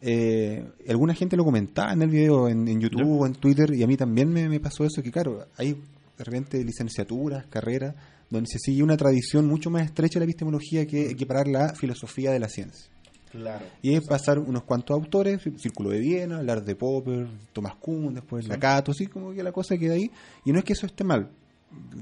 eh, 0.00 0.64
alguna 0.88 1.14
gente 1.14 1.36
lo 1.36 1.44
comentaba 1.44 1.92
en 1.92 2.02
el 2.02 2.08
video, 2.10 2.48
en, 2.48 2.66
en 2.68 2.80
YouTube 2.80 3.20
o 3.20 3.26
en 3.26 3.34
Twitter, 3.34 3.74
y 3.74 3.82
a 3.82 3.86
mí 3.86 3.96
también 3.98 4.30
me, 4.30 4.48
me 4.48 4.60
pasó 4.60 4.84
eso, 4.84 5.02
que 5.02 5.10
claro, 5.10 5.46
hay 5.56 5.72
de 5.72 6.24
repente 6.24 6.62
licenciaturas, 6.64 7.46
carreras, 7.48 7.94
donde 8.30 8.48
se 8.50 8.58
sigue 8.58 8.82
una 8.82 8.96
tradición 8.96 9.46
mucho 9.46 9.68
más 9.70 9.84
estrecha 9.84 10.14
de 10.18 10.20
la 10.20 10.30
epistemología 10.30 10.86
que 10.86 11.10
equiparar 11.10 11.48
la 11.48 11.74
filosofía 11.74 12.30
de 12.32 12.38
la 12.40 12.48
ciencia. 12.48 12.90
Claro. 13.34 13.64
Y 13.82 13.94
es 13.94 14.06
pasar 14.06 14.38
unos 14.38 14.62
cuantos 14.62 14.94
autores, 14.94 15.42
Círculo 15.56 15.90
de 15.90 15.98
Viena, 16.00 16.38
hablar 16.38 16.64
de 16.64 16.76
Popper, 16.76 17.26
Thomas 17.52 17.74
Kuhn, 17.76 18.14
después 18.14 18.46
Lakato, 18.46 18.92
así 18.92 19.06
como 19.08 19.32
que 19.32 19.42
la 19.42 19.52
cosa 19.52 19.76
queda 19.76 19.94
ahí. 19.94 20.10
Y 20.44 20.52
no 20.52 20.58
es 20.58 20.64
que 20.64 20.72
eso 20.74 20.86
esté 20.86 21.02
mal, 21.04 21.28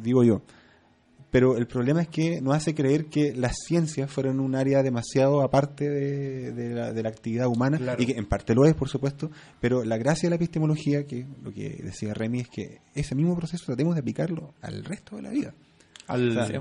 digo 0.03 0.23
yo. 0.25 0.43
Pero 1.31 1.57
el 1.57 1.67
problema 1.67 2.03
es 2.03 2.09
que 2.09 2.43
nos 2.43 2.55
hace 2.55 2.75
creer 2.75 3.07
que 3.07 3.33
las 3.35 3.57
ciencias 3.67 4.11
fueron 4.11 4.39
un 4.39 4.55
área 4.55 4.83
demasiado 4.83 5.41
aparte 5.41 5.89
de, 5.89 6.53
de 6.53 6.75
la, 6.75 6.93
de 6.93 7.03
la 7.03 7.09
actividad 7.09 7.47
humana, 7.47 7.79
Claro. 7.79 8.03
y 8.03 8.05
que 8.05 8.12
en 8.19 8.27
parte 8.27 8.55
lo 8.55 8.67
es, 8.67 8.75
por 8.75 8.91
supuesto, 8.91 9.31
pero 9.59 9.83
la 9.83 9.97
gracia 9.97 10.27
de 10.27 10.31
la 10.31 10.37
epistemología, 10.37 11.07
que 11.07 11.25
lo 11.43 11.51
que 11.51 11.81
decía 11.83 12.12
Remy, 12.12 12.41
es 12.41 12.49
que 12.51 12.81
ese 12.95 13.15
mismo 13.15 13.35
proceso 13.35 13.65
tratemos 13.65 13.95
de 13.95 14.01
aplicarlo 14.01 14.53
al 14.61 14.85
resto 14.85 15.17
de 15.17 15.23
la 15.23 15.31
vida. 15.31 15.55
Al- 16.07 16.47
Sí. 16.47 16.55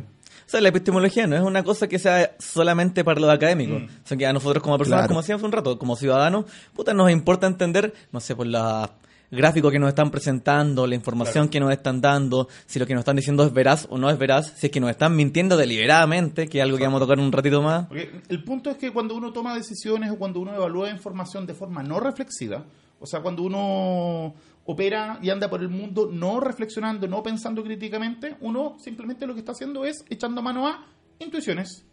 O 0.46 0.50
sea, 0.52 0.62
la 0.62 0.70
epistemología 0.70 1.28
no 1.28 1.36
es 1.36 1.42
una 1.42 1.64
cosa 1.64 1.88
que 1.88 2.00
sea 2.00 2.36
solamente 2.40 3.04
para 3.04 3.20
los 3.20 3.30
académicos. 3.30 3.82
Mm. 3.82 3.86
O 3.86 4.08
sea, 4.08 4.18
que 4.18 4.26
a 4.26 4.34
nosotros 4.34 4.62
como 4.64 4.78
personas, 4.78 5.02
Claro. 5.02 5.08
como 5.10 5.22
decíamos 5.22 5.40
hace 5.42 5.46
un 5.46 5.52
rato, 5.52 5.80
como 5.80 5.96
ciudadanos, 5.96 6.46
puta, 6.74 6.94
nos 6.94 7.12
importa 7.12 7.48
entender, 7.48 7.94
no 8.12 8.20
sé, 8.20 8.36
por 8.36 8.48
los 8.48 8.90
gráficos 9.32 9.72
que 9.72 9.80
nos 9.80 9.88
están 9.90 10.12
presentando, 10.12 10.86
la 10.86 10.96
información 10.96 11.48
que 11.48 11.60
nos 11.62 11.72
están 11.72 12.02
dando, 12.02 12.50
si 12.66 12.80
lo 12.80 12.86
que 12.86 12.94
nos 12.94 13.02
están 13.02 13.16
diciendo 13.16 13.46
es 13.46 13.54
veraz 13.54 13.88
o 13.90 13.98
no 13.98 14.10
es 14.10 14.18
veraz, 14.18 14.54
si 14.58 14.68
es 14.68 14.72
que 14.74 14.82
nos 14.82 14.90
están 14.90 15.16
mintiendo 15.16 15.56
deliberadamente, 15.56 16.50
que 16.50 16.58
es 16.60 16.64
algo 16.66 16.78
que 16.78 16.84
vamos 16.84 17.02
a 17.02 17.06
tocar 17.06 17.18
un 17.18 17.32
ratito 17.32 17.62
más. 17.62 17.88
Porque 17.88 18.12
el 18.28 18.44
punto 18.44 18.70
es 18.70 18.78
que 18.78 18.92
cuando 18.92 19.16
uno 19.16 19.32
toma 19.32 19.56
decisiones 19.56 20.12
o 20.12 20.18
cuando 20.18 20.42
uno 20.42 20.54
evalúa 20.54 20.90
información 20.90 21.46
de 21.46 21.54
forma 21.54 21.82
no 21.82 22.02
reflexiva, 22.02 22.66
o 23.00 23.06
sea, 23.08 23.22
cuando 23.22 23.44
uno 23.44 24.34
opera 24.66 25.20
y 25.22 25.30
anda 25.30 25.50
por 25.50 25.62
el 25.62 25.70
mundo 25.70 26.10
no 26.12 26.40
reflexionando, 26.40 27.08
no 27.08 27.24
pensando 27.24 27.64
críticamente, 27.64 28.38
uno 28.42 28.78
simplemente 28.80 29.26
lo 29.26 29.34
que 29.34 29.40
está 29.40 29.54
haciendo 29.54 29.86
es 29.86 30.04
echando 30.10 30.42
mano 30.42 30.68
a 30.68 30.86
intuiciones. 31.20 31.86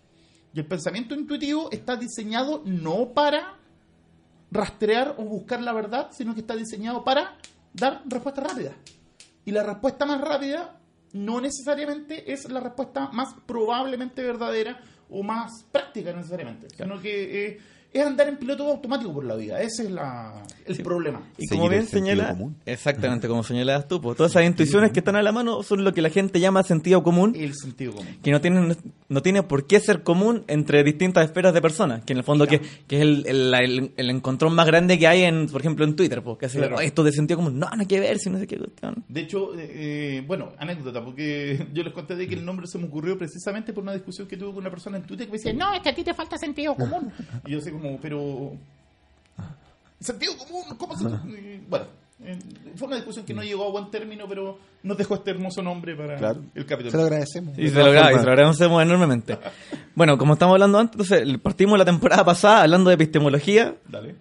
Y 0.53 0.61
el 0.61 0.67
pensamiento 0.67 1.15
intuitivo 1.15 1.71
está 1.71 1.97
diseñado 1.97 2.63
no 2.65 3.13
para 3.13 3.59
rastrear 4.51 5.15
o 5.19 5.25
buscar 5.25 5.61
la 5.63 5.73
verdad, 5.73 6.09
sino 6.13 6.35
que 6.35 6.41
está 6.41 6.57
diseñado 6.57 7.05
para 7.05 7.37
dar 7.73 8.03
respuestas 8.07 8.49
rápidas. 8.49 8.75
Y 9.45 9.51
la 9.51 9.63
respuesta 9.63 10.07
más 10.07 10.21
rápida 10.21 10.81
no 11.13 11.41
necesariamente 11.41 12.33
es 12.33 12.51
la 12.51 12.61
respuesta 12.61 13.11
más 13.13 13.35
probablemente 13.47 14.23
verdadera 14.23 14.81
o 15.11 15.23
más 15.23 15.65
práctica 15.73 16.13
necesariamente, 16.13 16.69
sino 16.77 17.01
que 17.01 17.47
eh, 17.47 17.59
es 17.93 18.05
andar 18.07 18.29
en 18.29 18.37
piloto 18.37 18.65
automático 18.71 19.13
por 19.15 19.25
la 19.25 19.35
vida. 19.35 19.61
Ese 19.63 19.85
es 19.85 19.91
la, 19.91 20.43
el 20.67 20.77
problema. 20.83 21.23
Y 21.39 21.47
Seguir 21.47 21.59
como 21.59 21.71
bien 21.71 21.87
señala, 21.87 22.29
común. 22.31 22.57
exactamente 22.67 23.27
como 23.29 23.43
señalabas 23.43 23.89
tú, 23.89 24.01
pues 24.01 24.17
todas 24.17 24.33
esas 24.33 24.45
intuiciones 24.45 24.93
que 24.93 24.99
están 25.01 25.17
a 25.17 25.23
la 25.23 25.33
mano 25.33 25.63
son 25.63 25.83
lo 25.85 25.95
que 25.95 26.03
la 26.03 26.11
gente 26.11 26.39
llama 26.39 26.63
sentido 26.63 27.03
común, 27.03 27.35
El 27.35 27.55
sentido 27.55 27.93
común. 27.93 28.17
que 28.23 28.31
no 28.31 28.41
tienen 28.41 28.77
no 29.09 29.23
tiene 29.23 29.43
por 29.43 29.67
qué 29.67 29.81
ser 29.81 30.03
común 30.03 30.45
entre 30.49 30.85
distintas 30.85 31.25
esferas 31.25 31.55
de 31.55 31.63
personas, 31.63 32.05
que 32.05 32.13
en 32.13 32.19
el 32.19 32.25
fondo 32.25 32.47
que, 32.47 32.61
que 32.87 32.97
es 32.97 33.03
el, 33.03 33.25
el, 33.27 33.55
el- 33.55 33.93
el 33.97 34.11
encontrón 34.11 34.55
más 34.55 34.67
grande 34.67 34.99
que 34.99 35.07
hay 35.07 35.23
en, 35.23 35.47
por 35.49 35.63
ejemplo, 35.63 35.85
en 35.87 35.97
Twitter, 35.97 36.23
porque 36.23 36.45
así, 36.47 36.59
Claro. 36.59 36.77
"Oh, 36.77 36.81
esto 36.81 37.03
de 37.03 37.13
sentido 37.13 37.39
común, 37.39 37.59
no, 37.59 37.69
no 37.71 37.81
hay 37.81 37.87
que 37.87 38.01
ver, 38.01 38.19
si 38.19 38.29
no 38.29 38.39
sé 38.39 38.47
qué 38.47 38.59
cuestión. 38.59 39.03
De 39.09 39.21
hecho, 39.23 39.55
eh, 39.59 39.71
eh, 40.19 40.25
bueno, 40.27 40.53
anécdota, 40.59 41.03
porque 41.03 41.67
yo 41.73 41.83
les 41.83 41.95
conté 41.95 42.17
de 42.17 42.29
que 42.29 42.35
el 42.35 42.45
nombre 42.45 42.67
se 42.67 42.77
me 42.79 42.85
ocurrió 42.85 43.17
precisamente 43.17 43.73
por 43.73 43.83
una 43.83 43.95
discusión 43.95 44.29
que 44.29 44.37
tuve 44.37 44.49
con 44.51 44.59
una 44.59 44.71
persona 44.71 44.99
en 44.99 45.05
Twitter 45.05 45.27
que 45.27 45.33
me 45.33 45.39
decía, 45.39 45.55
no, 45.55 45.73
es 45.73 45.81
que 45.81 45.89
a 45.89 45.95
ti 45.95 46.05
te 46.05 46.13
falta 46.13 46.37
sentido 46.37 46.75
común. 46.75 47.11
y 47.47 47.53
yo 47.53 47.59
así 47.61 47.71
como, 47.71 47.88
pero... 48.01 48.53
¿Sentido 50.01 50.37
común? 50.37 50.65
¿Cómo 50.77 50.97
se...? 50.97 51.05
Bueno, 51.69 51.87
fue 52.77 52.87
una 52.89 52.97
discusión 52.97 53.25
que 53.25 53.35
no 53.35 53.43
llegó 53.43 53.67
a 53.67 53.71
buen 53.71 53.91
término, 53.91 54.27
pero 54.29 54.59
nos 54.83 54.97
dejó 54.97 55.15
este 55.17 55.31
hermoso 55.31 55.63
nombre 55.63 55.95
para 55.97 56.17
Claro. 56.17 56.41
el 56.55 56.67
capítulo. 56.67 56.91
Se 56.91 56.97
lo 56.97 57.03
agradecemos. 57.05 57.59
Y 57.59 57.69
se 57.69 57.75
lo, 57.83 57.89
y 57.91 57.93
se 57.93 57.99
agradecemos 57.99 58.83
enormemente. 58.83 59.39
Bueno, 59.95 60.17
como 60.17 60.35
estamos 60.35 60.53
hablando 60.55 60.79
antes, 60.79 60.93
entonces 61.11 61.39
partimos 61.41 61.77
la 61.77 61.85
temporada 61.85 62.25
pasada 62.25 62.63
hablando 62.63 62.89
de 62.91 62.95
epistemología, 62.95 63.75
Dale. 63.89 64.15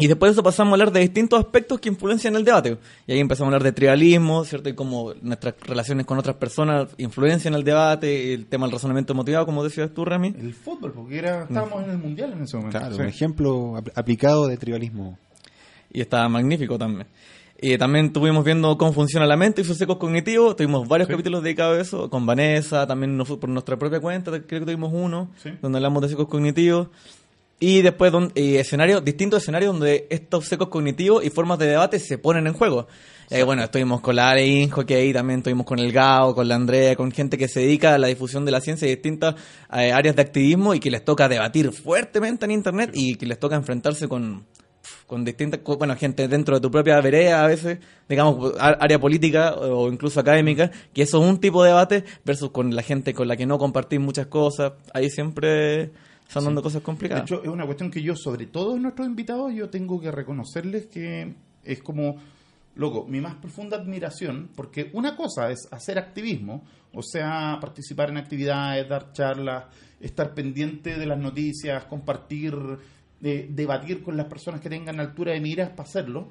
Y 0.00 0.06
después 0.08 0.30
de 0.30 0.32
eso 0.32 0.42
pasamos 0.42 0.72
a 0.72 0.74
hablar 0.74 0.92
de 0.92 1.00
distintos 1.00 1.38
aspectos 1.38 1.78
que 1.78 1.88
influencian 1.88 2.34
el 2.34 2.44
debate. 2.44 2.78
Y 3.06 3.12
ahí 3.12 3.20
empezamos 3.20 3.46
a 3.46 3.56
hablar 3.56 3.62
de 3.62 3.72
tribalismo, 3.72 4.44
¿cierto? 4.44 4.68
Y 4.68 4.74
cómo 4.74 5.12
nuestras 5.22 5.54
relaciones 5.62 6.06
con 6.06 6.18
otras 6.18 6.36
personas 6.36 6.88
influencian 6.98 7.54
el 7.54 7.62
debate, 7.64 8.32
el 8.34 8.46
tema 8.46 8.66
del 8.66 8.72
razonamiento 8.72 9.14
motivado, 9.14 9.46
como 9.46 9.62
decías 9.62 9.90
tú, 9.94 10.04
Rami. 10.04 10.34
El 10.38 10.54
fútbol, 10.54 10.92
porque 10.92 11.18
era, 11.18 11.42
estábamos 11.44 11.84
en 11.84 11.90
el 11.90 11.98
mundial 11.98 12.32
en 12.32 12.42
ese 12.42 12.56
momento. 12.56 12.78
Claro, 12.78 12.94
Sí. 12.94 13.00
un 13.02 13.06
ejemplo 13.08 13.76
ap- 13.76 13.88
aplicado 13.96 14.46
de 14.46 14.56
tribalismo. 14.56 15.18
Y 15.92 16.00
estaba 16.00 16.28
magnífico 16.28 16.78
también. 16.78 17.06
Y 17.62 17.76
también 17.76 18.06
estuvimos 18.06 18.42
viendo 18.42 18.78
cómo 18.78 18.92
funciona 18.94 19.26
la 19.26 19.36
mente 19.36 19.60
y 19.60 19.64
sus 19.64 19.78
ecos 19.82 19.98
cognitivos. 19.98 20.56
Tuvimos 20.56 20.88
varios 20.88 21.08
Sí. 21.08 21.12
capítulos 21.12 21.42
dedicados 21.42 21.76
a 21.76 21.80
eso, 21.82 22.08
con 22.08 22.24
Vanessa, 22.24 22.86
también 22.86 23.18
por 23.18 23.48
nuestra 23.50 23.76
propia 23.78 24.00
cuenta, 24.00 24.30
creo 24.30 24.60
que 24.60 24.64
tuvimos 24.66 24.90
uno, 24.94 25.30
Sí. 25.42 25.50
donde 25.60 25.76
hablamos 25.76 26.00
de 26.06 26.14
ecos 26.14 26.26
cognitivos. 26.28 26.88
Y 27.62 27.82
después 27.82 28.10
y 28.34 28.56
escenarios, 28.56 29.04
distintos 29.04 29.42
escenarios 29.42 29.74
donde 29.74 30.06
estos 30.08 30.50
ecos 30.50 30.68
cognitivos 30.68 31.22
y 31.22 31.28
formas 31.28 31.58
de 31.58 31.66
debate 31.66 32.00
se 32.00 32.16
ponen 32.16 32.46
en 32.46 32.54
juego. 32.54 32.88
Eh, 33.28 33.42
bueno, 33.42 33.62
estuvimos 33.62 34.00
con 34.00 34.16
la 34.16 34.34
que 34.34 34.94
ahí 34.94 35.12
también 35.12 35.40
estuvimos 35.40 35.66
con 35.66 35.78
el 35.78 35.92
Gao, 35.92 36.34
con 36.34 36.48
la 36.48 36.54
Andrea, 36.54 36.96
con 36.96 37.12
gente 37.12 37.36
que 37.36 37.48
se 37.48 37.60
dedica 37.60 37.94
a 37.94 37.98
la 37.98 38.08
difusión 38.08 38.46
de 38.46 38.50
la 38.50 38.62
ciencia 38.62 38.88
y 38.88 38.92
distintas 38.92 39.34
eh, 39.72 39.92
áreas 39.92 40.16
de 40.16 40.22
activismo 40.22 40.72
y 40.72 40.80
que 40.80 40.90
les 40.90 41.04
toca 41.04 41.28
debatir 41.28 41.70
fuertemente 41.70 42.46
en 42.46 42.52
Internet 42.52 42.92
y 42.94 43.16
que 43.16 43.26
les 43.26 43.38
toca 43.38 43.56
enfrentarse 43.56 44.08
con, 44.08 44.46
con 45.06 45.22
distintas, 45.22 45.60
bueno, 45.62 45.94
gente 45.96 46.28
dentro 46.28 46.54
de 46.54 46.62
tu 46.62 46.70
propia 46.70 46.98
vereda 47.02 47.44
a 47.44 47.46
veces, 47.46 47.78
digamos, 48.08 48.54
área 48.58 48.98
política 48.98 49.52
o 49.54 49.92
incluso 49.92 50.18
académica, 50.18 50.70
que 50.94 51.02
eso 51.02 51.22
es 51.22 51.28
un 51.28 51.38
tipo 51.38 51.62
de 51.62 51.68
debate 51.68 52.04
versus 52.24 52.50
con 52.52 52.74
la 52.74 52.82
gente 52.82 53.12
con 53.12 53.28
la 53.28 53.36
que 53.36 53.44
no 53.44 53.58
compartís 53.58 54.00
muchas 54.00 54.28
cosas. 54.28 54.72
Ahí 54.94 55.10
siempre 55.10 55.90
están 56.30 56.44
dando 56.44 56.62
cosas 56.62 56.80
De 56.80 56.84
complicadas. 56.84 57.24
hecho, 57.24 57.42
es 57.42 57.48
una 57.48 57.66
cuestión 57.66 57.90
que 57.90 58.02
yo, 58.02 58.14
sobre 58.14 58.46
todo 58.46 58.76
en 58.76 58.82
nuestros 58.82 59.08
invitados, 59.08 59.52
yo 59.52 59.68
tengo 59.68 60.00
que 60.00 60.12
reconocerles 60.12 60.86
que 60.86 61.34
es 61.64 61.82
como 61.82 62.16
loco, 62.76 63.04
mi 63.08 63.20
más 63.20 63.34
profunda 63.34 63.76
admiración, 63.76 64.48
porque 64.54 64.90
una 64.94 65.16
cosa 65.16 65.50
es 65.50 65.66
hacer 65.72 65.98
activismo, 65.98 66.62
o 66.94 67.02
sea, 67.02 67.58
participar 67.60 68.10
en 68.10 68.18
actividades, 68.18 68.88
dar 68.88 69.12
charlas, 69.12 69.64
estar 69.98 70.32
pendiente 70.32 70.96
de 70.96 71.04
las 71.04 71.18
noticias, 71.18 71.84
compartir, 71.86 72.54
eh, 73.22 73.48
debatir 73.50 74.00
con 74.00 74.16
las 74.16 74.26
personas 74.26 74.60
que 74.60 74.70
tengan 74.70 75.00
altura 75.00 75.32
de 75.32 75.40
miras 75.40 75.70
para 75.70 75.88
hacerlo. 75.88 76.30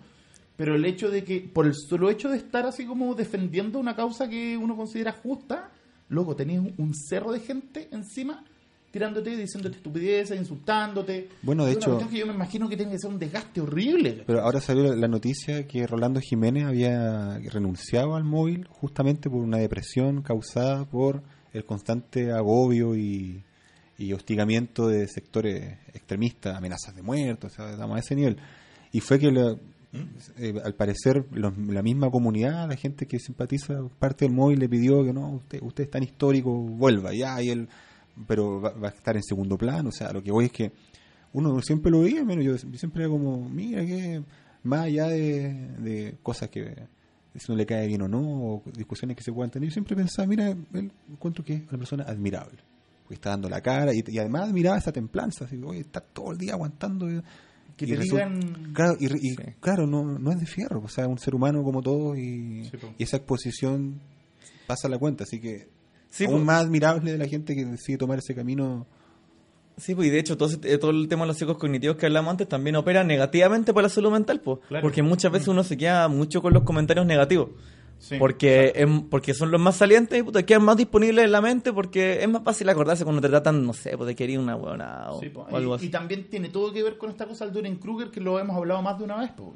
Pero 0.55 0.75
el 0.75 0.85
hecho 0.85 1.11
de 1.11 1.25
que, 1.25 1.41
por 1.41 1.65
el 1.65 1.73
solo 1.75 2.09
hecho 2.09 2.29
de 2.29 2.37
estar 2.37 2.65
así 2.65 2.85
como 2.85 3.15
defendiendo 3.15 3.79
una 3.79 3.97
causa 3.97 4.29
que 4.29 4.55
uno 4.55 4.77
considera 4.77 5.11
justa, 5.11 5.71
loco, 6.07 6.37
tenés 6.37 6.61
un 6.77 6.93
cerro 6.95 7.33
de 7.33 7.41
gente 7.41 7.89
encima 7.91 8.45
tirándote, 8.91 9.35
diciéndote 9.37 9.77
estupideces, 9.77 10.39
insultándote. 10.39 11.29
Bueno, 11.41 11.65
de 11.65 11.71
Es 11.71 11.77
hecho- 11.77 11.97
que 12.09 12.17
yo 12.19 12.25
me 12.27 12.33
imagino 12.33 12.67
que 12.67 12.75
tiene 12.75 12.91
que 12.91 12.99
ser 12.99 13.09
un 13.11 13.19
desgaste 13.19 13.61
horrible. 13.61 14.23
Pero 14.25 14.41
ahora 14.41 14.59
salió 14.61 14.95
la 14.95 15.07
noticia 15.07 15.67
que 15.67 15.85
Rolando 15.87 16.19
Jiménez 16.19 16.65
había 16.65 17.37
renunciado 17.51 18.15
al 18.15 18.23
móvil 18.23 18.65
justamente 18.69 19.29
por 19.29 19.41
una 19.41 19.57
depresión 19.57 20.21
causada 20.21 20.85
por 20.85 21.21
el 21.53 21.65
constante 21.65 22.31
agobio 22.31 22.95
y, 22.95 23.43
y 23.97 24.13
hostigamiento 24.13 24.87
de 24.87 25.07
sectores 25.07 25.77
extremistas, 25.93 26.55
amenazas 26.55 26.95
de 26.95 27.01
muerte, 27.01 27.47
o 27.47 27.49
sea, 27.49 27.71
estamos 27.71 27.95
a 27.97 27.99
ese 27.99 28.15
nivel. 28.15 28.37
Y 28.91 28.99
fue 29.01 29.19
que, 29.19 29.31
la- 29.31 29.55
eh, 30.37 30.53
al 30.63 30.75
parecer, 30.75 31.25
los- 31.31 31.57
la 31.57 31.81
misma 31.81 32.09
comunidad, 32.11 32.67
la 32.69 32.75
gente 32.75 33.07
que 33.07 33.19
simpatiza 33.19 33.79
parte 33.99 34.25
del 34.25 34.33
móvil 34.33 34.59
le 34.59 34.69
pidió 34.69 35.03
que 35.03 35.11
no, 35.13 35.29
usted, 35.31 35.59
usted 35.61 35.83
es 35.85 35.89
tan 35.89 36.03
histórico, 36.03 36.51
vuelva, 36.51 37.11
ya, 37.13 37.41
y 37.41 37.49
él, 37.49 37.67
pero 38.27 38.61
va, 38.61 38.71
va 38.73 38.87
a 38.89 38.91
estar 38.91 39.15
en 39.15 39.23
segundo 39.23 39.57
plano, 39.57 39.89
o 39.89 39.91
sea, 39.91 40.11
lo 40.13 40.21
que 40.23 40.31
voy 40.31 40.45
es 40.45 40.51
que 40.51 40.71
uno 41.33 41.61
siempre 41.61 41.91
lo 41.91 42.01
veía, 42.01 42.23
menos 42.23 42.43
yo 42.45 42.57
siempre 42.77 43.03
era 43.03 43.09
como, 43.11 43.47
mira 43.49 43.85
que 43.85 44.21
más 44.63 44.81
allá 44.81 45.07
de, 45.07 45.53
de 45.79 46.15
cosas 46.23 46.49
que 46.49 46.75
si 47.35 47.51
no 47.51 47.55
le 47.57 47.65
cae 47.65 47.87
bien 47.87 48.01
o 48.01 48.07
no, 48.07 48.19
o 48.21 48.63
discusiones 48.75 49.15
que 49.15 49.23
se 49.23 49.31
puedan 49.31 49.51
tener, 49.51 49.69
yo 49.69 49.73
siempre 49.73 49.95
pensaba, 49.95 50.27
mira, 50.27 50.49
él 50.49 50.91
encuentro 51.09 51.43
que 51.45 51.53
es 51.53 51.61
una 51.69 51.77
persona 51.77 52.03
admirable, 52.05 52.57
porque 53.03 53.13
está 53.15 53.29
dando 53.29 53.47
la 53.49 53.61
cara 53.61 53.93
y, 53.93 54.03
y 54.07 54.17
además 54.17 54.49
admiraba 54.49 54.77
esa 54.77 54.91
templanza, 54.91 55.45
así, 55.45 55.61
oye, 55.63 55.81
está 55.81 56.01
todo 56.01 56.31
el 56.31 56.37
día 56.37 56.53
aguantando. 56.53 57.07
Que 57.77 57.85
y 57.85 57.89
te 57.91 57.99
digan- 57.99 58.73
Claro, 58.73 58.97
y, 58.99 59.05
y 59.31 59.35
claro 59.61 59.87
no, 59.87 60.03
no 60.19 60.31
es 60.31 60.39
de 60.39 60.45
fierro, 60.47 60.81
o 60.83 60.89
sea, 60.89 61.05
es 61.05 61.09
un 61.09 61.17
ser 61.19 61.33
humano 61.35 61.63
como 61.63 61.81
todos 61.81 62.17
y, 62.17 62.65
Sí, 62.65 62.75
po. 62.75 62.87
y 62.97 63.03
esa 63.03 63.17
exposición 63.17 64.01
pasa 64.67 64.89
la 64.89 64.97
cuenta, 64.97 65.23
así 65.23 65.39
que 65.39 65.69
Sí, 66.09 66.25
aún 66.25 66.43
más 66.45 66.63
admirable 66.65 67.11
de 67.11 67.17
la 67.17 67.27
gente 67.27 67.55
que 67.55 67.65
decide 67.65 67.97
tomar 67.97 68.19
ese 68.19 68.33
camino. 68.35 68.85
Sí, 69.77 69.95
pues 69.95 70.07
y 70.07 70.11
de 70.11 70.19
hecho 70.19 70.37
todo, 70.37 70.49
ese- 70.49 70.77
todo 70.77 70.91
el 70.91 71.07
tema 71.07 71.21
de 71.23 71.27
los 71.27 71.37
psicos 71.37 71.57
cognitivos 71.57 71.95
que 71.97 72.05
hablamos 72.07 72.31
antes 72.31 72.47
también 72.49 72.75
opera 72.75 73.03
negativamente 73.03 73.73
para 73.73 73.83
la 73.83 73.89
salud 73.89 74.11
mental, 74.11 74.41
pues. 74.41 74.59
Claro. 74.67 74.81
Porque 74.83 75.01
muchas 75.03 75.31
veces 75.31 75.47
uno 75.47 75.63
se 75.63 75.77
queda 75.77 76.07
mucho 76.09 76.41
con 76.41 76.53
los 76.53 76.63
comentarios 76.63 77.05
negativos. 77.05 77.49
Sí. 78.01 78.15
porque 78.17 78.71
em- 78.77 79.09
porque 79.09 79.33
son 79.33 79.51
los 79.51 79.59
más 79.59 79.75
salientes 79.75 80.17
y 80.17 80.23
puta, 80.23 80.41
quedan 80.43 80.63
más 80.63 80.77
disponibles 80.77 81.25
en 81.25 81.33
la 81.33 81.41
mente 81.41 81.73
porque 81.73 82.23
es 82.23 82.29
más 82.29 82.43
fácil 82.43 82.69
acordarse 82.69 83.03
cuando 83.03 83.21
te 83.21 83.27
tratan, 83.27 83.65
no 83.65 83.73
sé, 83.73 83.97
pues, 83.97 84.07
de 84.07 84.15
querer 84.15 84.39
una 84.39 84.55
buena 84.55 85.11
o, 85.11 85.19
Sí, 85.19 85.27
po. 85.27 85.41
o 85.51 85.57
algo 85.57 85.73
y, 85.73 85.75
así. 85.75 85.85
y 85.87 85.89
también 85.89 86.29
tiene 86.29 86.47
todo 86.47 86.71
que 86.71 86.81
ver 86.81 86.97
con 86.97 87.09
esta 87.09 87.25
cosa 87.25 87.43
del 87.43 87.53
Duren 87.53 87.75
Kruger 87.75 88.09
que 88.09 88.21
lo 88.21 88.39
hemos 88.39 88.55
hablado 88.55 88.81
más 88.81 88.97
de 88.97 89.03
una 89.03 89.17
vez. 89.17 89.31
po. 89.31 89.53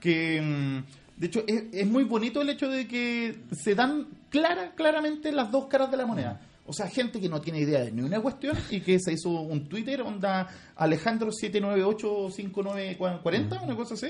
Que, 0.00 0.40
mm, 0.40 0.78
de 1.18 1.26
hecho, 1.26 1.42
es, 1.46 1.64
es 1.72 1.86
muy 1.86 2.04
bonito 2.04 2.40
el 2.42 2.50
hecho 2.50 2.68
de 2.68 2.86
que 2.86 3.36
se 3.52 3.74
dan 3.74 4.06
clara, 4.30 4.72
claramente 4.76 5.32
las 5.32 5.50
dos 5.50 5.66
caras 5.66 5.90
de 5.90 5.96
la 5.96 6.06
moneda. 6.06 6.40
O 6.66 6.72
sea, 6.72 6.86
gente 6.88 7.18
que 7.18 7.28
no 7.30 7.40
tiene 7.40 7.60
idea 7.60 7.80
de 7.80 7.90
ni 7.92 8.02
una 8.02 8.20
cuestión 8.20 8.56
y 8.70 8.80
que 8.80 8.98
se 9.00 9.14
hizo 9.14 9.30
un 9.30 9.68
Twitter, 9.68 10.02
onda 10.02 10.46
Alejandro 10.76 11.30
7985940, 11.32 13.62
una 13.62 13.74
cosa 13.76 13.94
así. 13.94 14.08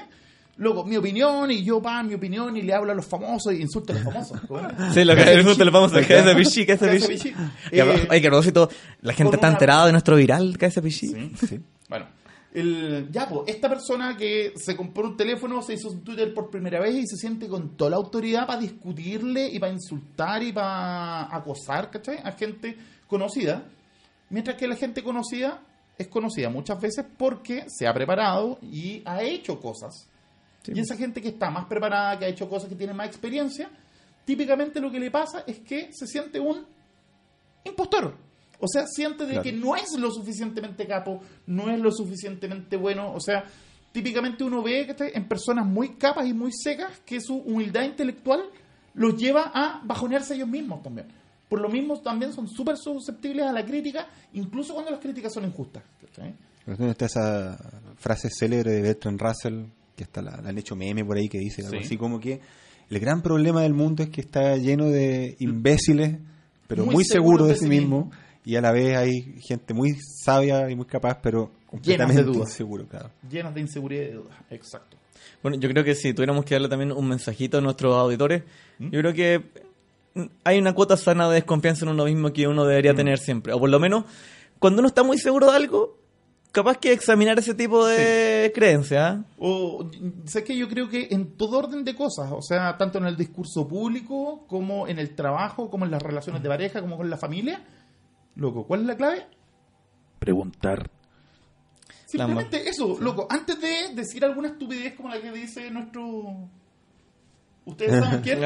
Luego, 0.56 0.84
mi 0.84 0.96
opinión, 0.96 1.52
y 1.52 1.62
yo, 1.62 1.80
pa, 1.80 2.02
mi 2.02 2.14
opinión, 2.14 2.56
y 2.56 2.62
le 2.62 2.74
hablo 2.74 2.90
a 2.90 2.94
los 2.96 3.06
famosos 3.06 3.52
y 3.54 3.62
insulto 3.62 3.92
a 3.92 3.96
los 3.96 4.04
famosos. 4.04 4.40
Sí, 4.92 5.04
lo 5.04 5.14
que 5.14 5.22
es 5.22 5.28
vamos 5.72 5.92
a 5.92 6.00
ese 6.00 6.34
pichi, 6.34 6.66
que 6.66 6.72
ese 6.72 6.96
Ese 6.96 7.06
pichi. 7.08 7.28
pichi. 7.30 7.34
Y 7.70 7.78
a- 7.78 7.84
Eh, 7.84 8.08
Oye, 8.10 8.20
que 8.20 8.26
a 8.26 8.30
propósito, 8.30 8.68
la 9.02 9.12
gente 9.12 9.36
está 9.36 9.46
una- 9.46 9.54
enterada 9.54 9.86
de 9.86 9.92
nuestro 9.92 10.16
viral, 10.16 10.58
que 10.58 10.66
pichi. 10.82 11.06
Sí. 11.06 11.32
Sí. 11.46 11.60
Bueno, 11.88 12.06
el, 12.52 13.08
ya, 13.10 13.28
pues, 13.28 13.42
esta 13.46 13.68
persona 13.68 14.16
que 14.16 14.52
se 14.56 14.76
compró 14.76 15.08
un 15.08 15.16
teléfono, 15.16 15.60
se 15.62 15.74
hizo 15.74 15.90
un 15.90 16.02
Twitter 16.02 16.32
por 16.32 16.50
primera 16.50 16.80
vez 16.80 16.94
y 16.94 17.06
se 17.06 17.16
siente 17.16 17.48
con 17.48 17.76
toda 17.76 17.90
la 17.90 17.96
autoridad 17.96 18.46
para 18.46 18.60
discutirle 18.60 19.48
y 19.48 19.58
para 19.58 19.72
insultar 19.72 20.42
y 20.42 20.52
para 20.52 21.34
acosar, 21.34 21.90
¿cachai? 21.90 22.18
A 22.24 22.32
gente 22.32 22.76
conocida. 23.06 23.64
Mientras 24.30 24.56
que 24.56 24.66
la 24.66 24.76
gente 24.76 25.02
conocida 25.02 25.62
es 25.96 26.08
conocida 26.08 26.48
muchas 26.48 26.80
veces 26.80 27.04
porque 27.16 27.64
se 27.68 27.86
ha 27.86 27.92
preparado 27.92 28.58
y 28.62 29.02
ha 29.04 29.22
hecho 29.22 29.60
cosas. 29.60 30.08
Y 30.66 30.80
esa 30.80 30.96
gente 30.96 31.20
que 31.20 31.28
está 31.28 31.50
más 31.50 31.66
preparada, 31.66 32.18
que 32.18 32.26
ha 32.26 32.28
hecho 32.28 32.48
cosas, 32.48 32.68
que 32.68 32.76
tiene 32.76 32.92
más 32.92 33.08
experiencia, 33.08 33.70
típicamente 34.24 34.80
lo 34.80 34.90
que 34.90 35.00
le 35.00 35.10
pasa 35.10 35.44
es 35.46 35.60
que 35.60 35.90
se 35.92 36.06
siente 36.06 36.38
un 36.38 36.66
impostor. 37.64 38.27
O 38.60 38.66
sea, 38.68 38.86
siente 38.86 39.24
de 39.24 39.34
Claro. 39.34 39.42
que 39.44 39.52
no 39.52 39.76
es 39.76 39.96
lo 39.98 40.10
suficientemente 40.10 40.86
capo, 40.86 41.20
no 41.46 41.70
es 41.70 41.78
lo 41.80 41.92
suficientemente 41.92 42.76
bueno. 42.76 43.12
O 43.14 43.20
sea, 43.20 43.44
típicamente 43.92 44.42
uno 44.44 44.62
ve 44.62 44.86
que 44.96 45.12
en 45.14 45.28
personas 45.28 45.64
muy 45.66 45.90
capas 45.96 46.26
y 46.26 46.32
muy 46.34 46.50
secas 46.52 47.00
que 47.06 47.20
su 47.20 47.36
humildad 47.36 47.84
intelectual 47.84 48.40
los 48.94 49.16
lleva 49.16 49.52
a 49.54 49.80
bajonearse 49.84 50.34
ellos 50.34 50.48
mismos 50.48 50.82
también. 50.82 51.06
Por 51.48 51.60
lo 51.60 51.68
mismo 51.68 51.98
también 52.00 52.32
son 52.32 52.48
súper 52.48 52.76
susceptibles 52.76 53.46
a 53.46 53.52
la 53.52 53.64
crítica, 53.64 54.06
incluso 54.34 54.74
cuando 54.74 54.90
las 54.90 55.00
críticas 55.00 55.32
son 55.32 55.44
injustas. 55.44 55.82
está 56.66 57.06
esa 57.06 57.56
frase 57.96 58.28
célebre 58.30 58.72
de 58.72 58.82
Bertrand 58.82 59.20
Russell, 59.20 59.64
que 59.96 60.04
hasta 60.04 60.20
la, 60.20 60.36
la 60.42 60.50
han 60.50 60.58
hecho 60.58 60.76
meme 60.76 61.04
por 61.04 61.16
ahí, 61.16 61.28
que 61.28 61.38
dice 61.38 61.62
algo 61.62 61.78
Sí. 61.78 61.84
así 61.86 61.96
como 61.96 62.20
que 62.20 62.40
el 62.90 62.98
gran 63.00 63.22
problema 63.22 63.62
del 63.62 63.72
mundo 63.74 64.02
es 64.02 64.10
que 64.10 64.20
está 64.20 64.56
lleno 64.56 64.86
de 64.88 65.36
imbéciles, 65.38 66.18
pero 66.66 66.84
muy, 66.84 66.96
Muy 66.96 67.04
seguros 67.04 67.48
de, 67.48 67.56
sí 67.56 67.66
mismo. 67.66 68.04
mismo, 68.06 68.12
y 68.44 68.56
a 68.56 68.60
la 68.60 68.72
vez 68.72 68.96
hay 68.96 69.40
gente 69.40 69.74
muy 69.74 69.94
sabia 70.24 70.68
y 70.70 70.74
muy 70.76 70.86
capaz, 70.86 71.18
pero 71.22 71.50
Llenas 71.50 71.54
de 71.60 71.68
completamente 71.70 72.22
dudas. 72.24 72.48
inseguro, 72.50 72.86
claro. 72.86 73.10
Llenas 73.30 73.54
de 73.54 73.60
inseguridad 73.60 74.02
y 74.02 74.06
de 74.06 74.14
dudas. 74.14 74.36
Exacto. 74.50 74.96
Bueno, 75.42 75.58
yo 75.58 75.68
creo 75.68 75.84
que 75.84 75.94
si 75.94 76.14
tuviéramos 76.14 76.44
que 76.44 76.54
darle 76.54 76.68
también 76.68 76.92
un 76.92 77.06
mensajito 77.08 77.58
a 77.58 77.60
nuestros 77.60 77.94
auditores, 77.94 78.42
¿Mm? 78.78 78.90
yo 78.90 79.00
creo 79.00 79.12
que 79.12 79.42
mm, 80.14 80.22
hay 80.44 80.58
una 80.58 80.72
cuota 80.72 80.96
sana 80.96 81.28
de 81.28 81.34
desconfianza 81.36 81.84
en 81.84 81.90
uno 81.92 82.04
mismo 82.04 82.32
que 82.32 82.46
uno 82.48 82.64
Mm. 82.64 82.68
debería 82.68 82.94
tener 82.94 83.18
siempre. 83.18 83.52
O 83.52 83.58
por 83.60 83.68
lo 83.68 83.78
menos, 83.78 84.04
cuando 84.58 84.80
uno 84.80 84.88
está 84.88 85.02
muy 85.02 85.18
seguro 85.18 85.50
de 85.50 85.56
algo, 85.56 85.98
capaz 86.50 86.78
que 86.78 86.92
examinar 86.92 87.38
ese 87.38 87.54
tipo 87.54 87.86
de 87.86 88.50
creencias. 88.54 89.02
¿ah? 89.18 89.24
O, 89.38 89.88
sé 90.24 90.42
que 90.42 90.56
yo 90.56 90.68
creo 90.68 90.88
que 90.88 91.08
en 91.10 91.36
todo 91.36 91.58
orden 91.58 91.84
de 91.84 91.94
cosas, 91.94 92.30
o 92.32 92.40
sea, 92.42 92.76
tanto 92.78 92.98
en 92.98 93.04
el 93.04 93.16
discurso 93.16 93.68
público, 93.68 94.44
como 94.48 94.88
en 94.88 94.98
el 94.98 95.14
trabajo, 95.14 95.68
como 95.70 95.84
en 95.84 95.90
las 95.90 96.02
relaciones 96.02 96.42
de 96.42 96.48
pareja, 96.48 96.80
como 96.80 96.96
con 96.96 97.10
la 97.10 97.18
familia. 97.18 97.62
Loco, 98.38 98.64
¿cuál 98.64 98.82
es 98.82 98.86
la 98.86 98.96
clave? 98.96 99.26
Preguntar. 100.20 100.88
Simplemente 102.06 102.68
eso, 102.68 102.96
loco. 103.00 103.26
Antes 103.28 103.60
de 103.60 103.94
decir 103.94 104.24
alguna 104.24 104.48
estupidez 104.48 104.94
como 104.94 105.08
la 105.08 105.20
que 105.20 105.32
dice 105.32 105.70
nuestro. 105.70 106.48
¿Ustedes 107.64 108.02
saben 108.02 108.20
quién? 108.22 108.40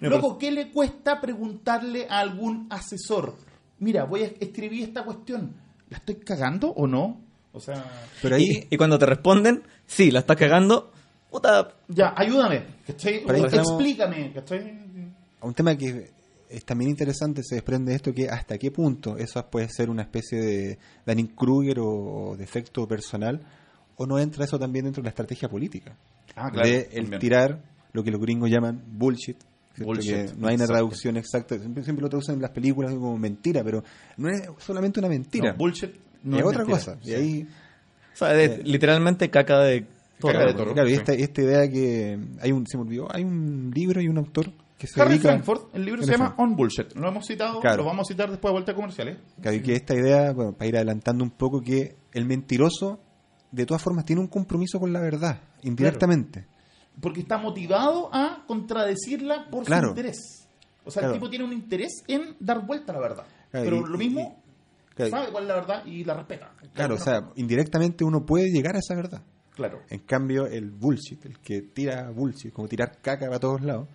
Loco, 0.00 0.38
¿qué 0.38 0.50
le 0.50 0.70
cuesta 0.70 1.20
preguntarle 1.20 2.06
a 2.08 2.20
algún 2.20 2.66
asesor? 2.70 3.36
Mira, 3.78 4.04
voy 4.04 4.22
a 4.22 4.26
escribir 4.38 4.84
esta 4.84 5.02
cuestión. 5.02 5.54
¿La 5.88 5.96
estoy 5.96 6.16
cagando 6.16 6.68
o 6.68 6.86
no? 6.86 7.18
O 7.52 7.60
sea. 7.60 7.84
Pero 8.20 8.36
ahí 8.36 8.66
Y, 8.70 8.74
y 8.74 8.76
cuando 8.76 8.98
te 8.98 9.06
responden, 9.06 9.62
sí, 9.86 10.10
la 10.10 10.20
estás 10.20 10.36
cagando, 10.36 10.92
puta, 11.30 11.74
Ya, 11.88 12.12
ayúdame, 12.14 12.64
¿cachai? 12.86 13.24
Explícame, 13.26 14.32
¿cachai? 14.34 14.86
un 15.40 15.54
tema 15.54 15.74
que 15.76 16.10
es 16.50 16.64
también 16.64 16.90
interesante 16.90 17.42
se 17.42 17.56
desprende 17.56 17.90
de 17.92 17.96
esto 17.96 18.12
que 18.14 18.28
hasta 18.28 18.56
qué 18.58 18.70
punto 18.70 19.16
eso 19.16 19.44
puede 19.50 19.68
ser 19.68 19.90
una 19.90 20.02
especie 20.02 20.40
de 20.40 20.78
Dunning-Kruger 21.06 21.78
o, 21.80 22.30
o 22.30 22.36
defecto 22.36 22.86
personal 22.88 23.40
o 23.96 24.06
no 24.06 24.18
entra 24.18 24.44
eso 24.44 24.58
también 24.58 24.84
dentro 24.86 25.02
de 25.02 25.06
la 25.06 25.10
estrategia 25.10 25.48
política 25.48 25.96
Ah, 26.36 26.50
de 26.50 26.88
el 26.92 27.18
tirar 27.18 27.62
lo 27.92 28.04
que 28.04 28.10
los 28.12 28.20
gringos 28.20 28.48
llaman 28.50 28.82
bullshit. 28.86 29.36
Bullshit, 29.78 30.12
Que 30.12 30.22
no 30.36 30.48
hay 30.48 30.54
una 30.54 30.64
exacto. 30.64 30.72
traducción 30.72 31.16
exacta 31.16 31.58
siempre, 31.58 31.82
siempre 31.84 32.02
lo 32.02 32.08
traducen 32.08 32.34
en 32.36 32.42
las 32.42 32.50
películas 32.50 32.92
como 32.94 33.16
mentira 33.18 33.62
pero 33.64 33.82
no 34.16 34.28
es 34.28 34.42
solamente 34.58 35.00
una 35.00 35.08
mentira 35.08 35.52
No, 35.52 35.58
bullshit. 35.58 35.90
no 36.24 36.36
es 36.36 36.42
es 36.42 36.48
otra 36.48 36.64
mentira. 36.64 36.78
cosa 36.78 36.98
Sí. 37.02 37.10
y 37.10 37.14
ahí 37.14 37.48
o 38.12 38.16
sea, 38.16 38.40
es 38.40 38.64
literalmente 38.66 39.30
caca 39.30 39.60
de 39.60 39.86
toro. 40.18 40.72
claro 40.74 40.88
y 40.88 40.94
esta, 40.94 41.12
esta 41.12 41.42
idea 41.42 41.68
que 41.70 42.18
hay 42.40 42.52
un 42.52 42.66
se 42.66 42.76
me 42.76 42.82
olvidó 42.84 43.06
hay 43.14 43.22
un 43.24 43.70
libro 43.74 44.00
y 44.00 44.08
un 44.08 44.18
autor 44.18 44.50
que 44.78 44.86
se 44.86 45.00
Harry 45.02 45.14
dedica 45.14 45.30
Frankfurt, 45.30 45.74
el 45.74 45.84
libro 45.84 46.02
se 46.04 46.12
llama 46.12 46.34
On 46.38 46.54
Bullshit. 46.56 46.94
Lo 46.94 47.08
hemos 47.08 47.26
citado, 47.26 47.60
Claro. 47.60 47.78
lo 47.78 47.84
vamos 47.84 48.06
a 48.08 48.12
citar 48.12 48.30
después 48.30 48.50
de 48.50 48.52
vuelta 48.52 48.72
a 48.72 48.74
comerciales. 48.76 49.18
Claro, 49.40 49.56
y 49.56 49.60
que 49.60 49.74
esta 49.74 49.94
idea, 49.94 50.32
bueno, 50.32 50.52
para 50.52 50.68
ir 50.68 50.76
adelantando 50.76 51.24
un 51.24 51.30
poco, 51.32 51.60
que 51.60 51.96
el 52.12 52.24
mentiroso, 52.24 53.00
de 53.50 53.66
todas 53.66 53.82
formas, 53.82 54.04
tiene 54.04 54.20
un 54.22 54.28
compromiso 54.28 54.78
con 54.78 54.92
la 54.92 55.00
verdad, 55.00 55.40
indirectamente. 55.62 56.46
Porque 57.00 57.20
está 57.20 57.38
motivado 57.38 58.08
a 58.14 58.44
contradecirla 58.46 59.48
por 59.50 59.64
Claro. 59.64 59.88
su 59.88 59.90
interés. 59.90 60.48
O 60.84 60.90
sea, 60.90 61.00
Claro. 61.00 61.14
el 61.14 61.20
tipo 61.20 61.30
tiene 61.30 61.44
un 61.44 61.52
interés 61.52 62.02
en 62.06 62.36
dar 62.40 62.64
vuelta 62.66 62.92
a 62.92 62.94
la 62.96 63.00
verdad. 63.02 63.24
Claro, 63.50 63.64
Pero 63.64 63.76
y- 63.86 63.90
lo 63.90 63.98
mismo, 63.98 64.42
Claro, 64.94 65.10
sabe 65.10 65.30
cuál 65.32 65.44
es 65.44 65.48
la 65.48 65.54
verdad 65.56 65.86
y 65.86 66.04
la 66.04 66.14
respeta. 66.14 66.52
claro, 66.74 66.94
o 66.94 66.98
sea, 66.98 67.30
indirectamente 67.36 68.04
uno 68.04 68.24
puede 68.24 68.48
llegar 68.50 68.74
a 68.76 68.78
esa 68.78 68.94
verdad. 68.94 69.22
Claro. 69.54 69.80
En 69.90 70.00
cambio, 70.00 70.46
el 70.46 70.70
bullshit, 70.70 71.24
el 71.24 71.38
que 71.40 71.62
tira 71.62 72.10
bullshit, 72.10 72.52
como 72.52 72.68
tirar 72.68 72.98
caca 73.02 73.26
para 73.26 73.40
todos 73.40 73.60
lados, 73.62 73.88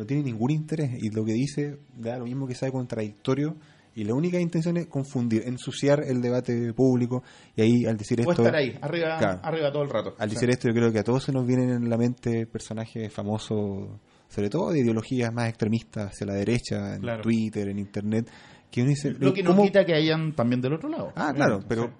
no 0.00 0.06
tiene 0.06 0.22
ningún 0.24 0.50
interés 0.50 0.90
y 1.00 1.10
lo 1.10 1.24
que 1.24 1.32
dice 1.34 1.78
da 1.96 2.18
lo 2.18 2.24
mismo 2.24 2.46
que 2.46 2.54
sabe 2.54 2.72
contradictorio 2.72 3.56
y 3.94 4.04
la 4.04 4.14
única 4.14 4.40
intención 4.40 4.76
es 4.76 4.86
confundir, 4.86 5.42
ensuciar 5.46 6.02
el 6.06 6.22
debate 6.22 6.72
público 6.72 7.22
y 7.56 7.60
ahí 7.62 7.84
al 7.86 7.96
decir 7.96 8.18
Puede 8.22 8.30
esto... 8.30 8.42
estar 8.44 8.56
ahí, 8.56 8.78
arriba, 8.80 9.18
Claro. 9.18 9.40
arriba 9.42 9.72
todo 9.72 9.82
el 9.82 9.90
rato. 9.90 10.14
Al 10.18 10.28
Sí. 10.30 10.36
decir 10.36 10.50
esto, 10.50 10.68
yo 10.68 10.74
creo 10.74 10.92
que 10.92 11.00
a 11.00 11.04
todos 11.04 11.24
se 11.24 11.32
nos 11.32 11.46
vienen 11.46 11.70
en 11.70 11.90
la 11.90 11.98
mente 11.98 12.46
personajes 12.46 13.12
famosos, 13.12 13.88
sobre 14.28 14.48
todo 14.48 14.70
de 14.70 14.78
ideologías 14.80 15.32
más 15.32 15.48
extremistas 15.48 16.12
hacia 16.12 16.26
la 16.28 16.34
derecha, 16.34 16.94
en 16.94 17.02
Claro. 17.02 17.22
Twitter, 17.22 17.68
en 17.68 17.78
Internet, 17.80 18.30
que 18.70 18.80
uno 18.82 18.90
dice, 18.90 19.10
Lo 19.18 19.34
que 19.34 19.42
no 19.42 19.50
¿cómo- 19.50 19.64
quita 19.64 19.84
que 19.84 19.94
hayan 19.94 20.34
también 20.36 20.60
del 20.62 20.74
otro 20.74 20.88
lado. 20.88 21.12
Ah, 21.16 21.32
claro, 21.34 21.60
Sí. 21.60 21.66
pero 21.68 21.90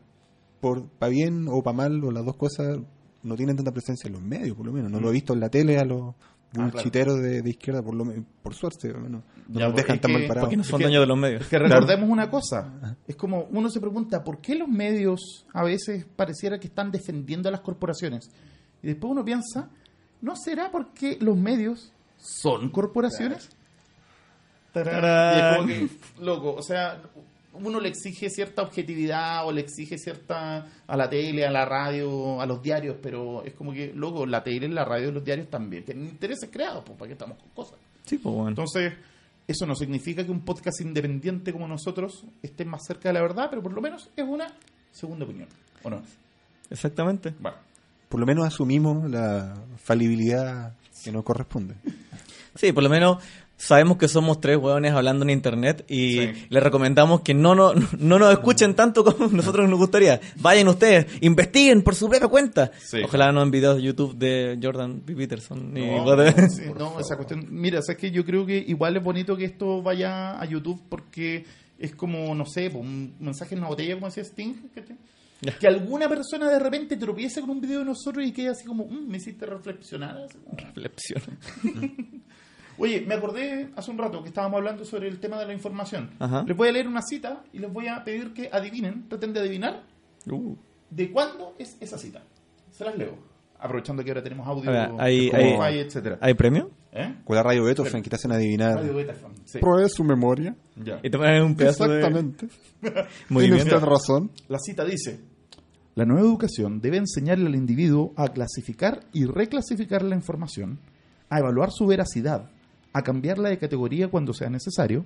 por 0.60 0.88
para 0.90 1.10
bien 1.10 1.46
o 1.48 1.60
para 1.62 1.76
mal, 1.76 2.02
o 2.04 2.10
las 2.12 2.24
dos 2.24 2.36
cosas, 2.36 2.78
no 3.22 3.34
tienen 3.36 3.56
tanta 3.56 3.72
presencia 3.72 4.06
en 4.08 4.12
los 4.14 4.22
medios, 4.22 4.56
por 4.56 4.64
lo 4.64 4.72
menos. 4.72 4.90
No 4.90 5.00
lo 5.00 5.10
he 5.10 5.12
visto 5.12 5.34
en 5.34 5.40
la 5.40 5.48
tele 5.50 5.76
a 5.78 5.84
los 5.84 6.14
Mm. 6.52 6.60
Ah, 6.60 6.70
bullshiteros 6.72 7.20
de, 7.22 7.42
de 7.42 7.50
izquierda, 7.50 7.80
por 7.82 7.94
lo 7.94 8.04
por 8.42 8.54
suerte, 8.54 8.88
al 8.88 9.00
menos. 9.02 9.22
No 9.48 9.60
Ya, 9.60 9.66
nos 9.68 9.76
dejan 9.76 9.96
es 9.96 10.00
tan 10.02 10.10
que- 10.10 10.18
mal 10.18 10.26
parados. 10.26 10.46
Porque 10.46 10.56
no 10.56 10.62
Es 10.62 10.68
son 10.68 10.80
que- 10.80 10.88
de 10.88 11.06
los 11.06 11.18
medios. 11.18 11.46
Que 11.46 11.58
recordemos 11.58 12.08
una 12.10 12.28
cosa, 12.30 12.96
es 13.06 13.14
como 13.16 13.44
uno 13.52 13.70
se 13.70 13.80
pregunta, 13.80 14.24
¿por 14.24 14.40
qué 14.40 14.54
los 14.56 14.68
medios 14.68 15.46
a 15.52 15.62
veces 15.62 16.04
pareciera 16.16 16.58
que 16.58 16.66
están 16.66 16.90
defendiendo 16.90 17.48
a 17.48 17.52
las 17.52 17.60
corporaciones? 17.60 18.30
Y 18.82 18.88
después 18.88 19.10
uno 19.12 19.24
piensa, 19.24 19.68
¿no 20.22 20.34
será 20.36 20.70
porque 20.72 21.18
los 21.20 21.36
medios 21.36 21.92
son 22.18 22.70
corporaciones? 22.70 23.48
Tarán. 24.72 25.36
Y 25.36 25.40
es 25.40 25.56
como 25.56 25.66
que, 25.68 26.24
loco, 26.24 26.54
o 26.54 26.62
sea, 26.62 27.00
uno 27.52 27.80
le 27.80 27.88
exige 27.88 28.30
cierta 28.30 28.62
objetividad 28.62 29.46
o 29.46 29.52
le 29.52 29.60
exige 29.60 29.98
cierta 29.98 30.66
a 30.86 30.96
la 30.96 31.08
tele, 31.08 31.44
a 31.46 31.50
la 31.50 31.64
radio, 31.64 32.40
a 32.40 32.46
los 32.46 32.62
diarios, 32.62 32.96
pero 33.02 33.42
es 33.44 33.54
como 33.54 33.72
que, 33.72 33.92
loco, 33.94 34.26
la 34.26 34.42
tele, 34.42 34.68
la 34.68 34.84
radio 34.84 35.08
y 35.08 35.12
los 35.12 35.24
diarios 35.24 35.48
también 35.48 35.84
tienen 35.84 36.06
intereses 36.06 36.48
creados, 36.50 36.84
pues, 36.84 36.98
¿para 36.98 37.08
qué 37.08 37.12
estamos 37.14 37.38
con 37.38 37.48
cosas? 37.50 37.78
Sí, 38.04 38.18
pues 38.18 38.34
bueno. 38.34 38.50
Entonces, 38.50 38.92
eso 39.46 39.66
no 39.66 39.74
significa 39.74 40.24
que 40.24 40.30
un 40.30 40.44
podcast 40.44 40.80
independiente 40.80 41.52
como 41.52 41.66
nosotros 41.66 42.24
esté 42.42 42.64
más 42.64 42.84
cerca 42.86 43.08
de 43.08 43.14
la 43.14 43.22
verdad, 43.22 43.48
pero 43.50 43.62
por 43.62 43.72
lo 43.72 43.80
menos 43.80 44.08
es 44.16 44.24
una 44.24 44.46
segunda 44.92 45.24
opinión. 45.24 45.48
¿O 45.82 45.90
no? 45.90 46.02
Exactamente. 46.70 47.34
Bueno, 47.40 47.56
Por 48.08 48.20
lo 48.20 48.26
menos 48.26 48.46
asumimos 48.46 49.10
la 49.10 49.54
falibilidad 49.76 50.74
que 51.02 51.10
nos 51.10 51.24
corresponde. 51.24 51.74
Sí, 52.54 52.72
por 52.72 52.82
lo 52.82 52.90
menos 52.90 53.22
sabemos 53.62 53.98
que 53.98 54.08
somos 54.08 54.40
tres 54.40 54.56
hueones 54.56 54.92
hablando 54.92 55.22
en 55.24 55.30
internet 55.30 55.84
y 55.86 56.12
Sí. 56.18 56.46
les 56.48 56.62
recomendamos 56.62 57.20
que 57.20 57.34
no, 57.34 57.54
no, 57.54 57.72
no 57.98 58.18
nos 58.18 58.32
escuchen 58.32 58.74
tanto 58.74 59.04
como 59.04 59.28
nosotros 59.32 59.68
nos 59.68 59.78
gustaría. 59.78 60.18
Vayan 60.36 60.66
ustedes, 60.68 61.06
investiguen 61.20 61.82
por 61.82 61.94
su 61.94 62.08
propia 62.08 62.26
cuenta. 62.28 62.70
Sí. 62.80 63.02
Ojalá 63.04 63.30
no 63.32 63.42
en 63.42 63.50
videos 63.50 63.76
de 63.76 63.82
YouTube 63.82 64.16
de 64.16 64.58
Jordan 64.62 65.02
B. 65.04 65.14
Peterson. 65.14 65.74
Ni 65.74 65.86
no, 65.86 66.16
no, 66.16 66.24
sí, 66.48 66.62
no, 66.78 66.98
esa 66.98 67.16
cuestión. 67.16 67.46
Mira, 67.50 67.82
sabes 67.82 67.98
que 68.00 68.10
yo 68.10 68.24
creo 68.24 68.46
que 68.46 68.56
igual 68.58 68.96
es 68.96 69.02
bonito 69.04 69.36
que 69.36 69.44
esto 69.44 69.82
vaya 69.82 70.40
a 70.40 70.44
YouTube 70.46 70.82
porque 70.88 71.44
es 71.78 71.94
como, 71.94 72.34
no 72.34 72.46
sé, 72.46 72.70
pues, 72.70 72.82
un 72.84 73.14
mensaje 73.20 73.54
en 73.54 73.60
una 73.60 73.68
botella, 73.68 73.94
como 73.94 74.06
decía 74.06 74.22
Sting. 74.24 74.54
Ya. 75.42 75.58
Que 75.58 75.66
alguna 75.66 76.08
persona 76.08 76.50
de 76.50 76.58
repente 76.58 76.96
tropiece 76.96 77.40
con 77.40 77.50
un 77.50 77.60
video 77.60 77.78
de 77.80 77.84
nosotros 77.86 78.24
y 78.26 78.32
quede 78.32 78.48
así 78.50 78.64
como, 78.66 78.84
"Mm, 78.86 79.08
me 79.08 79.16
hiciste 79.18 79.44
reflexionar. 79.46 80.16
Reflexión. 80.56 81.22
Oye, 82.80 83.04
me 83.06 83.14
acordé 83.14 83.68
hace 83.76 83.90
un 83.90 83.98
rato 83.98 84.22
que 84.22 84.28
estábamos 84.28 84.56
hablando 84.58 84.84
sobre 84.84 85.06
el 85.08 85.20
tema 85.20 85.38
de 85.38 85.46
la 85.46 85.52
información. 85.52 86.10
Ajá. 86.18 86.44
Les 86.46 86.56
voy 86.56 86.68
a 86.68 86.72
leer 86.72 86.88
una 86.88 87.02
cita 87.02 87.42
y 87.52 87.58
les 87.58 87.72
voy 87.72 87.88
a 87.88 88.02
pedir 88.04 88.32
que 88.32 88.48
adivinen, 88.52 89.08
traten 89.08 89.32
de 89.32 89.40
adivinar 89.40 89.82
Uh. 90.30 90.54
de 90.90 91.10
cuándo 91.12 91.54
es 91.58 91.76
esa 91.80 91.98
cita. 91.98 92.22
Se 92.70 92.84
las 92.84 92.96
leo. 92.96 93.16
Aprovechando 93.58 94.02
que 94.02 94.10
ahora 94.10 94.22
tenemos 94.22 94.46
audio, 94.48 94.70
ver, 94.70 94.90
hay- 94.98 95.28
hay- 95.30 95.78
etcétera. 95.80 96.18
¿Hay 96.22 96.32
premio? 96.32 96.70
¿Eh? 96.92 97.16
Con 97.24 97.36
la 97.36 97.42
radio 97.42 97.62
Beethoven 97.64 98.02
que 98.02 98.08
te 98.08 98.16
hacen 98.16 98.32
adivinar. 98.32 98.76
Radio 98.76 98.94
Betafam, 98.94 99.32
sí. 99.44 99.58
Pruebe 99.58 99.88
su 99.90 100.02
memoria. 100.02 100.56
Ya. 100.76 100.98
Y 101.02 101.10
te 101.10 101.18
ponen 101.18 101.42
un 101.42 101.54
pedazo 101.54 101.84
Exactamente. 101.84 102.46
de 102.46 102.52
Tiene 102.90 103.06
movimiento. 103.28 103.76
usted 103.76 103.86
razón. 103.86 104.30
La 104.48 104.58
cita 104.58 104.84
dice: 104.86 105.20
La 105.94 106.06
nueva 106.06 106.22
educación 106.22 106.80
debe 106.80 106.96
enseñarle 106.96 107.46
al 107.48 107.54
individuo 107.54 108.14
a 108.16 108.28
clasificar 108.28 109.00
y 109.12 109.26
reclasificar 109.26 110.02
la 110.02 110.16
información, 110.16 110.78
a 111.28 111.38
evaluar 111.38 111.70
su 111.70 111.86
veracidad, 111.86 112.50
a 112.92 113.02
cambiarla 113.02 113.48
de 113.48 113.58
categoría 113.58 114.08
cuando 114.08 114.32
sea 114.32 114.50
necesario, 114.50 115.04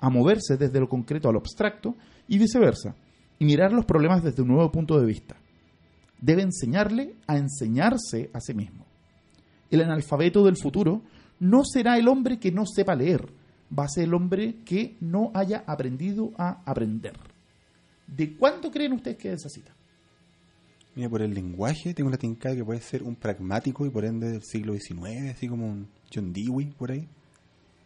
a 0.00 0.10
moverse 0.10 0.56
desde 0.56 0.80
lo 0.80 0.88
concreto 0.88 1.28
a 1.28 1.32
lo 1.32 1.38
abstracto 1.38 1.96
y 2.28 2.38
viceversa, 2.38 2.94
y 3.38 3.44
mirar 3.44 3.72
los 3.72 3.84
problemas 3.84 4.22
desde 4.22 4.42
un 4.42 4.48
nuevo 4.48 4.70
punto 4.70 4.98
de 4.98 5.06
vista. 5.06 5.36
Debe 6.20 6.42
enseñarle 6.42 7.14
a 7.26 7.36
enseñarse 7.36 8.30
a 8.32 8.40
sí 8.40 8.54
mismo. 8.54 8.86
El 9.70 9.82
analfabeto 9.82 10.44
del 10.44 10.56
futuro 10.56 11.02
no 11.40 11.64
será 11.64 11.98
el 11.98 12.08
hombre 12.08 12.38
que 12.38 12.52
no 12.52 12.64
sepa 12.66 12.94
leer, 12.94 13.28
va 13.76 13.84
a 13.84 13.88
ser 13.88 14.04
el 14.04 14.14
hombre 14.14 14.56
que 14.64 14.96
no 15.00 15.30
haya 15.34 15.64
aprendido 15.66 16.32
a 16.38 16.62
aprender. 16.64 17.14
¿De 18.06 18.36
cuándo 18.36 18.70
creen 18.70 18.92
ustedes 18.92 19.16
que 19.16 19.28
es 19.28 19.40
esa 19.40 19.48
cita? 19.48 19.74
Mira, 20.94 21.08
por 21.08 21.22
el 21.22 21.34
lenguaje 21.34 21.92
tengo 21.92 22.10
la 22.10 22.16
tincada 22.16 22.54
que 22.54 22.64
puede 22.64 22.80
ser 22.80 23.02
un 23.02 23.16
pragmático 23.16 23.84
y 23.84 23.90
por 23.90 24.04
ende 24.04 24.30
del 24.30 24.42
siglo 24.42 24.74
XIX, 24.74 25.32
así 25.34 25.48
como 25.48 25.66
un 25.66 25.88
John 26.14 26.32
Dewey 26.32 26.66
por 26.66 26.92
ahí. 26.92 27.08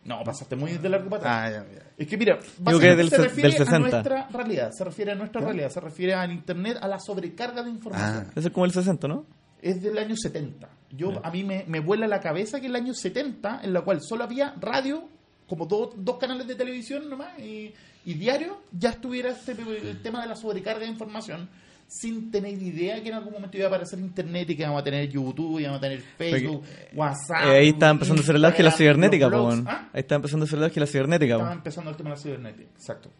No, 0.08 0.24
pasaste 0.24 0.56
muy 0.56 0.78
de 0.78 0.88
largo 0.88 1.10
para 1.10 1.48
atrás. 1.48 1.64
Ah, 1.66 1.66
ya, 1.70 1.74
ya. 1.74 1.82
Es 1.98 2.08
que 2.08 2.16
mira, 2.16 2.38
que 2.38 2.96
del 2.96 3.10
se 3.10 3.18
refiere 3.18 3.50
del 3.50 3.62
a 3.62 3.64
60. 3.66 3.78
nuestra 3.78 4.28
realidad, 4.28 4.72
se 4.72 4.84
refiere 4.84 5.12
a 5.12 5.14
nuestra 5.14 5.40
realidad, 5.42 5.68
se 5.68 5.80
refiere 5.80 6.14
al 6.14 6.32
internet, 6.32 6.78
a 6.80 6.88
la 6.88 6.98
sobrecarga 6.98 7.62
de 7.62 7.68
información. 7.68 8.26
Ah. 8.26 8.32
Ese 8.34 8.48
es 8.48 8.54
como 8.54 8.64
el 8.64 8.72
60, 8.72 9.06
¿no? 9.06 9.26
Es 9.60 9.82
del 9.82 9.98
año 9.98 10.16
70. 10.16 10.66
Yo 10.92 11.20
a 11.22 11.30
mí 11.30 11.44
me, 11.44 11.64
me 11.68 11.80
vuela 11.80 12.06
la 12.06 12.20
cabeza 12.20 12.58
que 12.58 12.68
el 12.68 12.76
año 12.76 12.94
70, 12.94 13.60
en 13.62 13.74
la 13.74 13.82
cual 13.82 14.00
solo 14.00 14.24
había 14.24 14.54
radio, 14.58 15.06
como 15.46 15.66
dos, 15.66 15.90
dos 15.96 16.16
canales 16.16 16.46
de 16.46 16.54
televisión 16.54 17.10
nomás, 17.10 17.38
y, 17.38 17.74
y 18.06 18.14
diario, 18.14 18.62
ya 18.72 18.90
estuviera 18.90 19.28
este, 19.28 19.52
el 19.52 20.00
tema 20.00 20.22
de 20.22 20.28
la 20.28 20.36
sobrecarga 20.36 20.80
de 20.80 20.90
información, 20.90 21.50
sin 21.88 22.30
tener 22.30 22.52
idea 22.62 23.02
que 23.02 23.08
en 23.08 23.14
algún 23.14 23.32
momento 23.32 23.56
iba 23.56 23.66
a 23.66 23.68
aparecer 23.68 23.98
internet 23.98 24.50
y 24.50 24.56
que 24.56 24.62
vamos 24.62 24.82
a 24.82 24.84
tener 24.84 25.08
YouTube, 25.08 25.58
y 25.58 25.64
vamos 25.64 25.78
a 25.78 25.80
tener 25.80 26.00
Facebook, 26.00 26.62
WhatsApp. 26.94 27.46
Eh, 27.46 27.56
ahí 27.58 27.68
está 27.70 27.88
empezando 27.88 28.20
a 28.20 28.24
ser 28.24 28.36
el 28.36 28.42
de 28.42 28.62
la 28.62 28.70
cibernética, 28.70 29.30
po. 29.30 29.50
¿Ah? 29.66 29.88
Ahí 29.92 30.00
está 30.00 30.14
empezando 30.16 30.44
a 30.44 30.48
ser 30.48 30.62
el 30.62 30.70
de 30.70 30.80
la 30.80 30.86
cibernética. 30.86 31.34
Estaba 31.34 31.52
empezando 31.52 31.90
el 31.90 31.96
tema 31.96 32.10
de 32.10 32.16
la 32.16 32.22
cibernética, 32.22 32.70
exacto. 32.76 33.10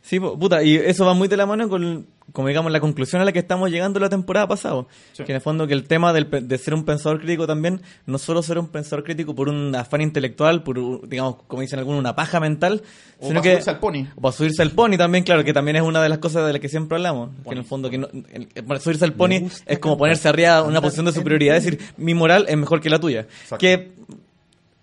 Sí, 0.00 0.18
puta, 0.20 0.62
y 0.62 0.76
eso 0.76 1.04
va 1.04 1.12
muy 1.12 1.28
de 1.28 1.36
la 1.36 1.44
mano 1.44 1.68
con, 1.68 2.06
como 2.32 2.48
digamos, 2.48 2.72
la 2.72 2.80
conclusión 2.80 3.20
a 3.20 3.24
la 3.26 3.32
que 3.32 3.40
estamos 3.40 3.70
llegando 3.70 4.00
la 4.00 4.08
temporada 4.08 4.46
pasada. 4.48 4.86
Sí. 5.12 5.22
Que 5.24 5.32
en 5.32 5.36
el 5.36 5.42
fondo 5.42 5.66
que 5.66 5.74
el 5.74 5.84
tema 5.84 6.14
del 6.14 6.28
de 6.30 6.56
ser 6.56 6.72
un 6.72 6.84
pensador 6.84 7.18
crítico 7.20 7.46
también, 7.46 7.82
no 8.06 8.16
solo 8.16 8.42
ser 8.42 8.58
un 8.58 8.68
pensador 8.68 9.04
crítico 9.04 9.34
por 9.34 9.50
un 9.50 9.74
afán 9.74 10.00
intelectual, 10.00 10.62
por, 10.62 11.06
digamos, 11.08 11.36
como 11.46 11.60
dicen 11.60 11.78
algunos, 11.78 11.98
una 12.00 12.14
paja 12.14 12.40
mental, 12.40 12.82
O 13.18 13.26
sino 13.28 13.40
para 13.40 13.42
que... 13.42 13.50
subirse 13.56 13.70
al 13.70 13.78
pony. 13.80 14.06
O 14.16 14.20
para 14.22 14.32
subirse 14.32 14.62
al 14.62 14.70
pony 14.70 14.96
también, 14.96 15.24
claro, 15.24 15.44
que 15.44 15.52
también 15.52 15.76
es 15.76 15.82
una 15.82 16.00
de 16.02 16.08
las 16.08 16.18
cosas 16.18 16.46
de 16.46 16.52
las 16.54 16.60
que 16.62 16.68
siempre 16.70 16.96
hablamos. 16.96 17.30
Que 17.44 17.50
en 17.52 17.58
el 17.58 17.64
fondo, 17.64 17.90
que 17.90 17.98
no, 17.98 18.08
el- 18.32 18.48
el- 18.54 18.64
para 18.64 18.80
subirse 18.80 19.04
al 19.04 19.12
pony 19.12 19.46
es 19.66 19.78
como 19.78 19.98
ponerse 19.98 20.26
arriba 20.28 20.62
una 20.62 20.80
posición 20.80 21.04
de 21.06 21.12
superioridad, 21.12 21.56
es 21.56 21.64
decir, 21.64 21.80
mi 21.98 22.14
moral 22.14 22.46
es 22.48 22.56
mejor 22.56 22.80
que 22.80 22.88
la 22.88 22.98
tuya. 23.00 23.22
Exacto. 23.42 23.58
Que 23.58 23.92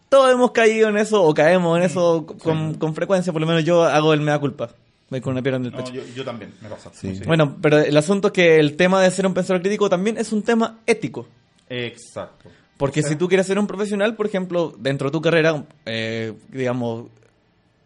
todos 0.09 0.31
hemos 0.31 0.51
caído 0.51 0.89
en 0.89 0.97
eso 0.97 1.23
o 1.23 1.33
caemos 1.33 1.77
en 1.79 1.83
eso 1.83 2.25
con, 2.43 2.75
con 2.75 2.93
frecuencia, 2.93 3.33
por 3.33 3.41
lo 3.41 3.47
menos 3.47 3.63
yo 3.63 3.83
hago 3.83 4.13
el 4.13 4.21
mea 4.21 4.37
culpa. 4.37 4.69
Voy 5.09 5.21
con 5.21 5.33
una 5.33 5.41
piedra 5.41 5.57
en 5.57 5.65
el 5.65 5.71
No, 5.71 5.77
pecho. 5.77 5.93
yo, 5.93 6.01
yo 6.15 6.25
también, 6.25 6.53
me 6.61 6.69
pasa. 6.69 6.91
Sí. 6.93 7.15
Sí. 7.15 7.23
Bueno, 7.25 7.57
pero 7.61 7.79
el 7.79 7.95
asunto 7.95 8.29
es 8.29 8.33
que 8.33 8.59
el 8.59 8.75
tema 8.75 9.01
de 9.01 9.11
ser 9.11 9.27
un 9.27 9.33
pensador 9.33 9.61
crítico 9.61 9.87
también 9.89 10.17
es 10.17 10.31
un 10.31 10.41
tema 10.41 10.79
ético. 10.85 11.27
Exacto. 11.69 12.49
Porque 12.77 12.99
O 12.99 13.03
sea, 13.03 13.11
si 13.11 13.15
tú 13.15 13.27
quieres 13.27 13.45
ser 13.47 13.57
un 13.59 13.67
profesional, 13.67 14.15
por 14.15 14.25
ejemplo, 14.25 14.73
dentro 14.77 15.09
de 15.09 15.11
tu 15.11 15.21
carrera, 15.21 15.63
eh, 15.85 16.33
digamos, 16.49 17.05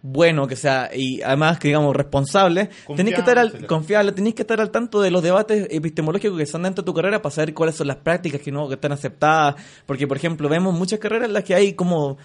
bueno, 0.01 0.47
que 0.47 0.55
sea, 0.55 0.89
y 0.93 1.21
además 1.21 1.59
que 1.59 1.67
digamos 1.67 1.93
responsable, 1.95 2.69
tenés 2.95 3.13
que 3.13 3.19
estar 3.19 3.37
al, 3.37 3.67
confiable, 3.67 4.13
tenés 4.13 4.33
que 4.33 4.43
estar 4.43 4.61
al 4.61 4.71
tanto 4.71 5.01
de 5.01 5.11
los 5.11 5.21
debates 5.21 5.67
epistemológicos 5.69 6.37
que 6.37 6.43
están 6.43 6.63
dentro 6.63 6.83
de 6.83 6.85
tu 6.85 6.93
carrera 6.93 7.21
para 7.21 7.35
saber 7.35 7.53
cuáles 7.53 7.75
son 7.75 7.87
las 7.87 7.97
prácticas 7.97 8.39
que 8.41 8.51
no 8.51 8.67
que 8.69 8.75
están 8.75 8.93
aceptadas. 8.93 9.55
Porque, 9.85 10.07
por 10.07 10.15
ejemplo, 10.15 10.47
vemos 10.47 10.73
muchas 10.73 10.99
carreras 10.99 11.27
en 11.27 11.33
las 11.33 11.43
que 11.43 11.53
hay 11.53 11.73
como 11.73 12.17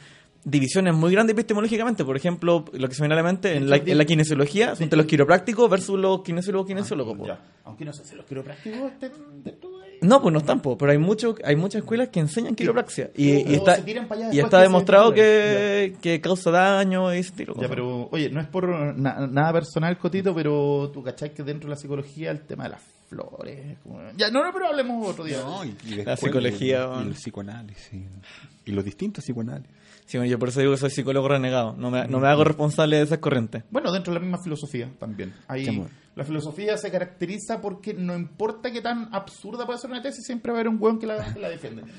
divisiones 0.45 0.95
muy 0.95 1.13
grandes 1.13 1.35
epistemológicamente. 1.35 2.05
Por 2.05 2.17
ejemplo, 2.17 2.65
lo 2.73 2.89
que 2.89 2.95
se 2.95 3.03
viene 3.03 3.15
a 3.15 3.17
la 3.17 3.23
mente, 3.23 3.57
en 3.57 3.69
la, 3.71 3.77
en 3.77 3.99
la 3.99 4.05
kinesiología, 4.05 4.75
entre 4.79 4.97
los 4.97 5.07
quiroprácticos 5.07 5.69
versus 5.71 5.99
los 5.99 6.23
kinesiólogos 6.23 6.67
kinesiólogos. 6.69 7.17
po. 7.19 7.27
Ya. 7.27 7.39
Aunque 7.65 7.85
no 7.85 7.93
sé 7.93 8.05
si 8.05 8.15
los 8.15 8.27
quiroprácticos 8.27 8.93
estén 8.93 9.13
dentro 9.43 9.79
de 9.79 9.85
ahí. 9.87 9.91
No, 10.03 10.21
pues 10.21 10.33
no 10.35 10.41
están, 10.41 10.61
po, 10.61 10.77
pero 10.77 10.93
hay 10.93 10.99
mucho, 10.99 11.35
hay 11.45 11.57
muchas 11.57 11.81
escuelas 11.83 12.09
que 12.09 12.21
enseñan 12.21 12.55
quiropraxia. 12.55 13.11
Y, 13.17 13.55
está, 13.55 13.79
y 14.31 14.39
está 14.39 14.59
que 14.59 14.63
demostrado 14.65 15.15
que, 15.15 15.97
que 16.03 16.21
causa 16.21 16.51
daño 16.51 17.15
y 17.15 17.19
ese 17.19 17.31
estilo. 17.31 17.55
Ya, 17.59 17.69
pero, 17.69 18.09
oye, 18.13 18.29
no 18.29 18.41
es 18.41 18.47
por 18.47 18.69
na- 18.69 19.27
nada 19.27 19.53
personal, 19.55 19.97
Cotito, 19.97 20.35
pero 20.35 20.91
tú 20.93 21.03
cachai 21.03 21.33
que 21.33 21.43
dentro 21.43 21.69
de 21.71 21.75
la 21.77 21.81
psicología 21.81 22.31
el 22.31 22.41
tema 22.43 22.65
de 22.65 22.71
las 22.71 22.83
flores. 23.09 23.79
como- 23.83 24.01
Ya, 24.17 24.31
no, 24.31 24.45
no, 24.45 24.53
pero 24.53 24.67
hablemos 24.67 25.09
otro 25.09 25.25
día. 25.25 25.39
No, 25.43 25.65
y, 25.65 25.75
y 25.87 26.05
La 26.05 26.17
psicología, 26.19 26.83
el- 26.83 26.85
y 26.85 26.89
bueno. 26.95 27.09
el 27.09 27.15
psicoanálisis. 27.15 28.03
Y 28.67 28.73
los 28.73 28.85
distintos 28.85 29.25
psicoanálisis. 29.25 29.73
Sí, 30.07 30.19
bueno, 30.19 30.31
yo 30.31 30.39
por 30.39 30.51
eso 30.51 30.61
digo 30.61 30.73
que 30.73 30.79
soy 30.79 30.91
psicólogo 30.91 31.29
renegado. 31.29 31.75
No 31.79 31.91
me, 31.91 32.07
no 32.09 32.21
me 32.21 32.29
hago 32.29 32.45
responsable 32.45 32.97
de 32.99 33.05
esas 33.05 33.19
corrientes. 33.19 33.65
Bueno, 33.71 33.91
dentro 33.91 34.13
de 34.13 34.21
la 34.21 34.25
misma 34.27 34.39
filosofía 34.43 34.93
también. 34.99 35.33
Amor. 35.49 35.89
La 36.15 36.25
filosofía 36.25 36.77
se 36.77 36.91
caracteriza 36.91 37.61
porque 37.61 37.95
no 37.95 38.15
importa 38.15 38.71
qué 38.71 38.81
tan 38.83 39.09
absurda 39.15 39.65
puede 39.67 39.79
ser 39.79 39.91
una 39.91 40.03
tesis, 40.03 40.25
siempre 40.27 40.53
va 40.53 40.59
a 40.59 40.61
haber 40.61 40.69
un 40.73 40.77
hueón 40.81 40.99
que 40.99 41.07
la, 41.07 41.33
que 41.33 41.41
la 41.41 41.49
defiende. 41.49 41.83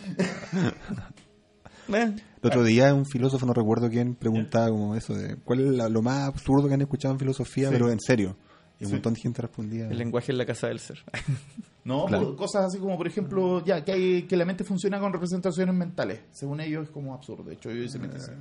Eh, 1.87 2.15
El 2.41 2.47
otro 2.47 2.63
día 2.63 2.93
un 2.95 3.05
filósofo, 3.05 3.45
no 3.45 3.53
recuerdo 3.53 3.89
quién, 3.91 4.15
preguntaba 4.15 4.69
como 4.69 4.95
eso 4.95 5.13
de 5.13 5.35
cuál 5.37 5.59
es 5.59 5.67
la- 5.67 5.87
lo 5.87 6.01
más 6.01 6.27
absurdo 6.27 6.67
que 6.67 6.73
han 6.73 6.81
escuchado 6.81 7.13
en 7.13 7.19
filosofía, 7.19 7.67
Sí. 7.67 7.73
pero 7.73 7.91
en 7.91 7.99
serio. 7.99 8.37
Y 8.79 8.85
un 8.85 8.89
Sí. 8.89 8.93
montón 8.95 9.13
de 9.13 9.19
gente 9.19 9.41
respondía. 9.43 9.87
El 9.87 9.97
lenguaje 9.99 10.31
en 10.31 10.39
la 10.39 10.45
casa 10.47 10.67
del 10.67 10.79
ser. 10.79 11.03
No, 11.85 12.05
Claro. 12.07 12.35
Cosas 12.35 12.65
así 12.65 12.79
como, 12.79 12.97
por 12.97 13.07
ejemplo, 13.07 13.63
ya 13.63 13.85
que, 13.85 13.91
hay, 13.93 14.23
que 14.23 14.35
la 14.35 14.43
mente 14.43 14.63
funciona 14.63 14.99
con 14.99 15.13
representaciones 15.13 15.73
mentales. 15.73 16.19
Según 16.31 16.59
ellos 16.59 16.85
es 16.85 16.89
como 16.89 17.13
absurdo. 17.13 17.43
De 17.43 17.53
hecho, 17.53 17.69
yo 17.71 17.81
hice 17.83 17.99
mi 17.99 18.07
tesis. 18.07 18.31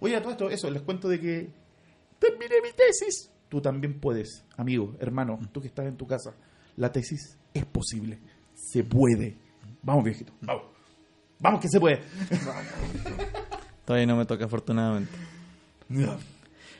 Oye, 0.00 0.16
a 0.16 0.20
todo 0.22 0.32
esto, 0.32 0.50
eso, 0.50 0.70
les 0.70 0.82
cuento 0.82 1.06
de 1.08 1.20
que 1.20 1.50
terminé 2.18 2.54
mi 2.62 2.70
tesis. 2.74 3.30
Tú 3.48 3.60
también 3.60 4.00
puedes, 4.00 4.44
amigo, 4.56 4.96
hermano, 4.98 5.38
tú 5.52 5.60
que 5.60 5.68
estás 5.68 5.86
en 5.86 5.96
tu 5.96 6.06
casa. 6.06 6.34
La 6.76 6.90
tesis 6.90 7.38
es 7.54 7.64
posible. 7.66 8.18
Se 8.54 8.82
puede. 8.82 9.36
Vamos, 9.82 10.02
viejito. 10.02 10.32
Vamos. 10.40 10.64
Vamos 11.38 11.60
que 11.60 11.68
se 11.68 11.78
puede. 11.78 12.00
Todavía 13.84 14.06
no 14.06 14.16
me 14.16 14.24
toca, 14.24 14.46
afortunadamente. 14.46 15.12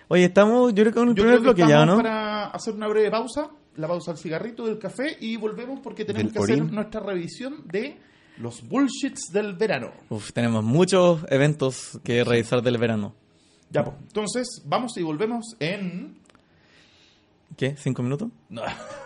Oye, 0.09 0.24
estamos, 0.24 0.72
yo 0.74 0.83
creo 0.83 0.92
que 0.92 0.98
con 0.98 1.09
el 1.11 1.14
Yo 1.14 1.22
primer 1.22 1.40
creo 1.40 1.55
que 1.55 1.62
bloque 1.62 1.72
ya, 1.72 1.85
¿no? 1.87 1.96
para 1.96 2.46
hacer 2.46 2.74
una 2.74 2.88
breve 2.88 3.11
pausa, 3.11 3.50
la 3.77 3.89
pausa 3.89 4.12
del 4.12 4.21
cigarrito, 4.21 4.67
del 4.67 4.79
café, 4.79 5.17
y 5.21 5.37
volvemos 5.37 5.81
porque 5.81 6.05
tenemos 6.05 6.33
que 6.33 6.39
hacer 6.39 6.62
nuestra 6.73 7.01
revisión 7.01 7.67
de 7.67 7.99
los 8.39 8.67
bullshits 8.69 9.31
del 9.33 9.55
verano. 9.55 9.93
Uf, 10.09 10.33
tenemos 10.33 10.62
muchos 10.65 11.21
eventos 11.31 11.99
que 12.05 12.25
revisar 12.25 12.62
del 12.62 12.79
verano. 12.79 13.15
Ya, 13.71 13.85
pues. 13.85 13.97
Entonces, 14.03 14.62
vamos 14.65 14.97
y 14.97 15.03
volvemos 15.03 15.57
en... 15.59 16.19
¿Qué? 17.57 17.75
¿Cinco 17.77 18.03
minutos? 18.03 18.29
No, 18.51 18.62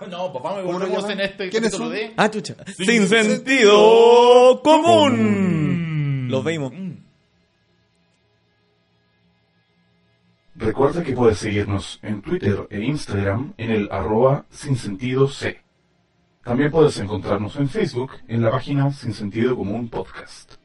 no 0.09 0.33
pues 0.33 0.43
vamos 0.45 0.61
y 0.61 0.67
¿Cómo 0.67 0.79
lo 0.79 0.87
volvemos 0.87 1.11
en 1.11 1.21
este 1.21 1.49
¿Quiénes 1.51 1.71
capítulo 1.71 1.91
son? 1.91 1.93
de... 1.95 2.15
Ah, 2.17 2.31
chucha. 2.31 2.57
Sin 2.77 2.87
Sin, 2.87 3.07
sentido 3.09 3.37
sentido 3.37 4.63
común. 4.63 6.29
Los 6.29 6.45
veimos. 6.45 6.73
Recuerda 10.61 11.03
que 11.03 11.15
puedes 11.15 11.39
seguirnos 11.39 11.99
en 12.03 12.21
Twitter 12.21 12.67
e 12.69 12.83
Instagram 12.83 13.55
en 13.57 13.71
el 13.71 13.89
arroba 13.91 14.45
sin 14.51 14.77
sentido 14.77 15.27
C. 15.27 15.59
También 16.45 16.71
puedes 16.71 16.99
encontrarnos 16.99 17.57
en 17.57 17.67
Facebook 17.67 18.11
en 18.29 18.43
la 18.43 18.51
página 18.51 18.93
Sin 18.93 19.15
Sentido 19.15 19.57
Común 19.57 19.89
Podcast. 19.89 20.57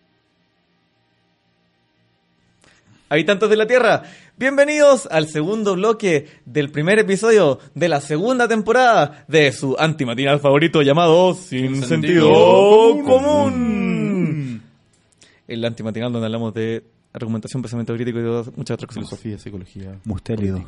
Habitantes 3.07 3.49
de 3.49 3.55
la 3.55 3.67
Tierra, 3.67 4.03
bienvenidos 4.35 5.07
al 5.09 5.29
segundo 5.29 5.75
bloque 5.75 6.27
del 6.43 6.71
primer 6.71 6.99
episodio 6.99 7.59
de 7.73 7.87
la 7.87 8.01
segunda 8.01 8.49
temporada 8.49 9.23
de 9.29 9.53
su 9.53 9.77
antimatinal 9.79 10.41
favorito 10.41 10.81
llamado 10.81 11.33
Sin, 11.35 11.75
Sin 11.75 11.85
Sentido, 11.85 12.25
Sentido 12.25 13.05
Común. 13.05 14.61
El 15.47 15.63
antimatinal 15.63 16.11
donde 16.11 16.25
hablamos 16.25 16.53
de 16.53 16.83
argumentación, 17.15 17.61
pensamiento 17.61 17.93
crítico 17.95 18.19
y 18.19 18.23
de 18.23 18.29
muchas 18.55 18.75
otras 18.75 18.87
cosas. 18.87 18.93
Filosofía, 18.93 19.37
psicología, 19.39 19.99
Mustélido. 20.03 20.63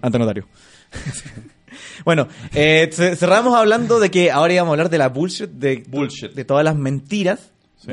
Antenotario. 0.00 0.46
bueno, 2.04 2.28
eh, 2.54 2.88
ce- 2.92 3.16
cerramos 3.16 3.54
hablando 3.54 4.00
de 4.00 4.10
que 4.10 4.30
ahora 4.30 4.54
íbamos 4.54 4.70
a 4.70 4.72
hablar 4.74 4.90
de 4.90 4.98
la 4.98 5.08
bullshit, 5.08 5.50
de, 5.50 5.84
Bullshit. 5.88 6.32
de 6.32 6.44
todas 6.44 6.64
las 6.64 6.76
mentiras 6.76 7.50
Sí. 7.76 7.92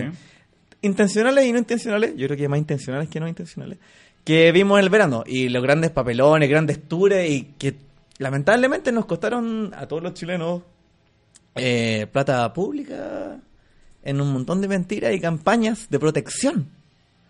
intencionales 0.81 1.45
y 1.45 1.51
no 1.51 1.59
intencionales, 1.59 2.15
yo 2.15 2.25
creo 2.27 2.37
que 2.37 2.47
más 2.47 2.59
intencionales 2.59 3.09
que 3.09 3.19
no 3.19 3.27
intencionales, 3.27 3.77
que 4.23 4.51
vimos 4.51 4.79
en 4.79 4.83
el 4.85 4.89
verano. 4.89 5.23
Y 5.27 5.49
los 5.49 5.61
grandes 5.61 5.91
papelones, 5.91 6.49
grandes 6.49 6.81
tours 6.87 7.15
y 7.29 7.53
que 7.57 7.75
lamentablemente 8.17 8.91
nos 8.91 9.05
costaron 9.05 9.73
a 9.75 9.85
todos 9.87 10.01
los 10.01 10.13
chilenos 10.13 10.61
eh, 11.55 12.07
plata 12.11 12.51
pública 12.53 13.37
en 14.05 14.21
un 14.21 14.31
montón 14.31 14.61
de 14.61 14.67
mentiras 14.69 15.13
y 15.13 15.19
campañas 15.19 15.87
de 15.89 15.99
protección 15.99 16.67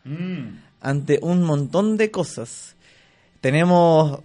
Mm. 0.03 0.59
ante 0.81 1.17
un 1.23 1.41
montón 1.41 1.97
de 1.97 2.11
cosas. 2.11 2.75
Tenemos 3.41 4.19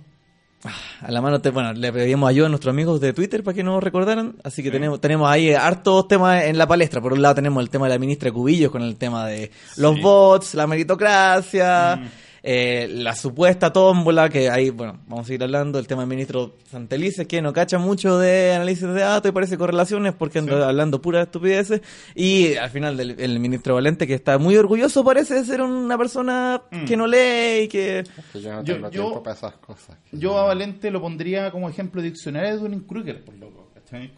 ah, 0.64 0.74
a 1.06 1.10
la 1.10 1.22
mano, 1.22 1.40
te- 1.40 1.48
bueno, 1.50 1.72
le 1.72 1.90
pedimos 1.90 2.28
ayuda 2.28 2.46
a 2.46 2.48
nuestros 2.50 2.72
amigos 2.72 3.00
de 3.00 3.14
Twitter 3.14 3.42
para 3.42 3.54
que 3.54 3.62
nos 3.64 3.82
recordaran, 3.82 4.36
así 4.44 4.62
que 4.62 4.68
Sí. 4.68 4.72
tenemos 4.72 5.00
tenemos 5.00 5.30
ahí 5.30 5.52
hartos 5.54 6.06
temas 6.08 6.44
en 6.44 6.58
la 6.58 6.66
palestra. 6.66 7.00
Por 7.00 7.14
un 7.14 7.22
lado 7.22 7.34
tenemos 7.36 7.62
el 7.62 7.70
tema 7.70 7.86
de 7.86 7.94
la 7.94 7.98
ministra 7.98 8.30
Cubillos 8.30 8.70
con 8.70 8.82
el 8.82 8.96
tema 8.96 9.26
de 9.26 9.50
los 9.78 9.94
Sí. 9.96 10.02
bots, 10.02 10.54
la 10.54 10.66
meritocracia, 10.66 11.96
Mm. 11.96 12.06
Eh, 12.42 12.88
la 12.90 13.14
supuesta 13.14 13.72
tómbola, 13.72 14.28
que 14.28 14.48
ahí, 14.48 14.70
bueno, 14.70 14.98
vamos 15.06 15.24
a 15.24 15.26
seguir 15.26 15.42
hablando, 15.42 15.78
el 15.78 15.86
tema 15.86 16.02
del 16.02 16.08
ministro 16.08 16.56
Santelices, 16.70 17.26
que 17.26 17.42
no 17.42 17.52
cacha 17.52 17.78
mucho 17.78 18.18
de 18.18 18.54
análisis 18.54 18.82
de 18.88 19.00
datos 19.00 19.28
y 19.28 19.32
parece 19.32 19.58
correlaciones 19.58 20.14
porque 20.14 20.38
anda 20.38 20.56
Sí. 20.56 20.62
hablando 20.62 21.00
puras 21.02 21.26
estupideces. 21.26 21.82
Y 22.14 22.54
al 22.56 22.70
final 22.70 22.96
del 22.96 23.18
el 23.20 23.38
ministro 23.40 23.74
Valente, 23.74 24.06
que 24.06 24.14
está 24.14 24.38
muy 24.38 24.56
orgulloso, 24.56 25.04
parece 25.04 25.34
de 25.34 25.44
ser 25.44 25.60
una 25.62 25.98
persona 25.98 26.62
Mm. 26.70 26.84
que 26.84 26.96
no 26.96 27.06
lee 27.06 27.62
y 27.64 27.68
que... 27.68 28.04
Que 28.32 28.40
yo 28.40 28.52
no 28.52 28.64
Yo- 28.64 28.74
tengo 28.74 28.90
yo- 28.90 29.02
tiempo 29.04 29.22
para 29.22 29.36
esas 29.36 29.54
cosas. 29.54 29.96
Yo 30.12 30.38
a 30.38 30.44
Valente 30.44 30.90
lo 30.90 31.00
pondría 31.00 31.50
como 31.50 31.68
ejemplo 31.68 32.00
de 32.02 32.08
diccionario 32.10 32.52
de 32.52 32.58
Dunning-Kruger, 32.58 33.24
por 33.24 33.34
loco. 33.36 33.66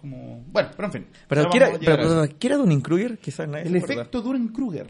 como... 0.03 0.45
Bueno, 0.53 0.69
pero 0.77 0.87
en 0.89 0.93
fin. 0.93 1.07
Pero, 1.29 1.45
Ya 1.45 1.49
¿quiera, 1.49 1.67
vamos 1.69 1.79
a 1.79 1.81
llegar 1.81 1.97
pero, 1.97 2.09
a 2.09 2.13
eso. 2.13 2.23
pero, 2.27 2.39
¿quiera 2.39 2.57
Dunning 2.59 2.81
Kruger? 2.83 3.19
Quizás 3.19 3.49
nadie 3.49 3.67
El 3.69 3.77
efecto 3.77 4.21
Dunning-Kruger. 4.21 4.87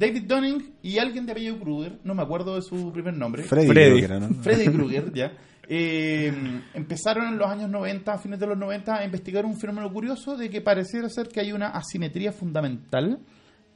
David 0.00 0.22
Dunning 0.26 0.76
y 0.82 0.96
alguien 0.98 1.26
de 1.26 1.32
apellido 1.32 1.60
Kruger, 1.60 2.00
no 2.04 2.14
me 2.14 2.22
acuerdo 2.22 2.54
de 2.56 2.62
su 2.62 2.90
primer 2.90 3.14
nombre. 3.14 3.42
Freddy, 3.42 3.66
Freddy. 3.68 4.00
era, 4.02 4.18
¿no? 4.18 4.30
Freddy 4.42 4.64
Krueger, 4.72 5.12
ya. 5.12 5.32
eh, 5.68 6.32
empezaron 6.72 7.26
en 7.28 7.36
los 7.36 7.46
años 7.46 7.68
90, 7.68 8.10
a 8.10 8.18
fines 8.18 8.40
de 8.40 8.46
los 8.46 8.56
90, 8.56 8.96
a 8.96 9.04
investigar 9.04 9.44
un 9.44 9.60
fenómeno 9.60 9.92
curioso 9.92 10.38
de 10.38 10.48
que 10.48 10.62
pareciera 10.62 11.08
ser 11.10 11.28
que 11.28 11.40
hay 11.40 11.52
una 11.52 11.68
asimetría 11.68 12.32
fundamental 12.32 13.20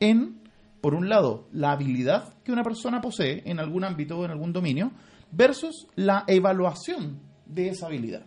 en, 0.01 0.41
por 0.81 0.95
un 0.95 1.11
lado, 1.11 1.47
la 1.53 1.73
habilidad 1.73 2.35
que 2.43 2.53
una 2.53 2.63
persona 2.63 3.03
posee 3.03 3.43
en 3.45 3.61
algún 3.61 3.85
ámbito 3.85 4.19
o 4.19 4.25
en 4.25 4.31
algún 4.31 4.53
dominio, 4.55 4.93
versus 5.31 5.89
la 5.95 6.25
evaluación 6.27 7.21
de 7.45 7.69
esa 7.69 7.87
habilidad. 7.87 8.25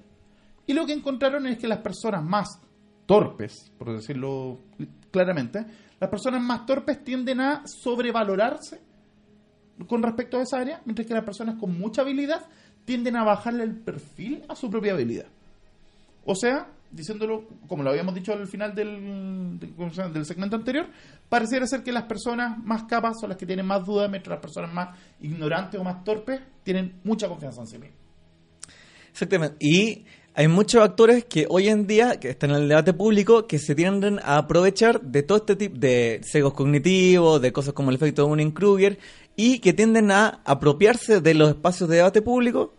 Y 0.67 0.73
lo 0.73 0.85
que 0.85 0.93
encontraron 0.93 1.47
es 1.47 1.57
que 1.57 1.67
las 1.67 1.79
personas 1.79 2.23
más 2.23 2.61
torpes, 3.07 3.71
por 3.79 3.91
decirlo 3.95 4.59
claramente, 5.09 5.65
las 5.99 6.09
personas 6.09 6.41
más 6.41 6.65
torpes 6.65 7.03
tienden 7.03 7.41
a 7.41 7.63
sobrevalorarse 7.65 8.79
con 9.87 10.01
respecto 10.01 10.37
a 10.37 10.43
esa 10.43 10.59
área, 10.59 10.81
mientras 10.85 11.07
que 11.07 11.13
las 11.13 11.23
personas 11.23 11.55
con 11.59 11.77
mucha 11.77 12.01
habilidad 12.01 12.45
tienden 12.85 13.15
a 13.15 13.23
bajarle 13.23 13.63
el 13.63 13.75
perfil 13.75 14.43
a 14.47 14.55
su 14.55 14.69
propia 14.69 14.93
habilidad. 14.93 15.27
O 16.25 16.35
sea, 16.35 16.67
diciéndolo 16.91 17.47
como 17.67 17.83
lo 17.83 17.89
habíamos 17.89 18.15
dicho 18.15 18.33
al 18.33 18.47
final 18.47 18.73
del, 18.73 19.59
del 19.59 20.25
segmento 20.25 20.55
anterior, 20.55 20.87
pareciera 21.29 21.67
ser 21.67 21.83
que 21.83 21.91
las 21.91 22.03
personas 22.03 22.57
más 22.63 22.83
capas 22.83 23.19
son 23.19 23.29
las 23.29 23.37
que 23.37 23.45
tienen 23.45 23.65
más 23.65 23.85
dudas, 23.85 24.09
mientras 24.09 24.35
las 24.35 24.41
personas 24.41 24.73
más 24.73 24.97
ignorantes 25.19 25.79
o 25.79 25.83
más 25.83 26.03
torpes 26.03 26.41
tienen 26.63 26.99
mucha 27.03 27.27
confianza 27.27 27.61
en 27.61 27.67
sí 27.67 27.77
mismas. 27.77 27.99
Exactamente. 29.11 29.57
Y 29.59 30.05
hay 30.39 30.47
muchos 30.47 30.83
actores 30.83 31.25
que 31.25 31.47
hoy 31.49 31.67
en 31.67 31.87
día, 31.87 32.19
que 32.19 32.29
están 32.29 32.51
en 32.51 32.57
el 32.57 32.69
debate 32.69 32.93
público, 32.93 33.47
que 33.47 33.57
se 33.57 33.73
tienden 33.73 34.19
a 34.23 34.37
aprovechar 34.37 35.01
de 35.01 35.23
todo 35.23 35.39
este 35.39 35.55
tipo 35.55 35.77
de 35.79 36.21
sesgos 36.23 36.53
cognitivos, 36.53 37.41
de 37.41 37.51
cosas 37.51 37.73
como 37.73 37.89
el 37.89 37.95
efecto 37.95 38.21
de 38.23 38.29
Dunning-Kruger, 38.29 38.99
y 39.35 39.57
que 39.59 39.73
tienden 39.73 40.11
a 40.11 40.41
apropiarse 40.45 41.21
de 41.21 41.33
los 41.33 41.49
espacios 41.49 41.89
de 41.89 41.97
debate 41.97 42.21
público 42.21 42.75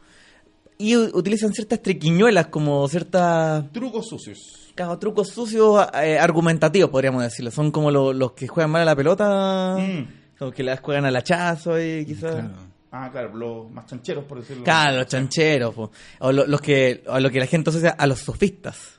y 0.78 0.96
utilizan 0.96 1.52
ciertas 1.52 1.82
triquiñuelas 1.82 2.46
como 2.46 2.86
ciertas 2.86 3.70
Trucos 3.72 4.06
sucios. 4.08 4.38
claro, 4.76 4.96
trucos 5.00 5.28
sucios 5.30 5.84
eh, 6.00 6.16
argumentativos, 6.16 6.90
podríamos 6.90 7.24
decirlo. 7.24 7.50
Son 7.50 7.72
como 7.72 7.90
lo- 7.90 8.12
los 8.12 8.32
que 8.32 8.46
juegan 8.46 8.70
mal 8.70 8.82
a 8.82 8.84
la 8.84 8.94
pelota, 8.94 9.76
Mm. 9.80 10.36
como 10.38 10.52
que 10.52 10.62
las 10.62 10.78
juegan 10.78 11.04
al 11.06 11.16
hachazo 11.16 11.80
y 11.80 12.06
quizás... 12.06 12.34
Claro. 12.36 12.67
Ah, 12.90 13.10
claro, 13.12 13.34
los 13.36 13.70
más 13.70 13.86
chancheros, 13.86 14.24
por 14.24 14.40
decirlo 14.40 14.64
Claro, 14.64 14.96
los 14.98 15.06
chancheros, 15.06 15.74
po. 15.74 15.90
o 16.20 16.32
lo- 16.32 16.46
los 16.46 16.60
que 16.60 17.02
o 17.06 17.20
lo 17.20 17.30
que 17.30 17.38
la 17.38 17.46
gente 17.46 17.68
asocia 17.70 17.90
a 17.90 18.06
los 18.06 18.20
sofistas. 18.20 18.98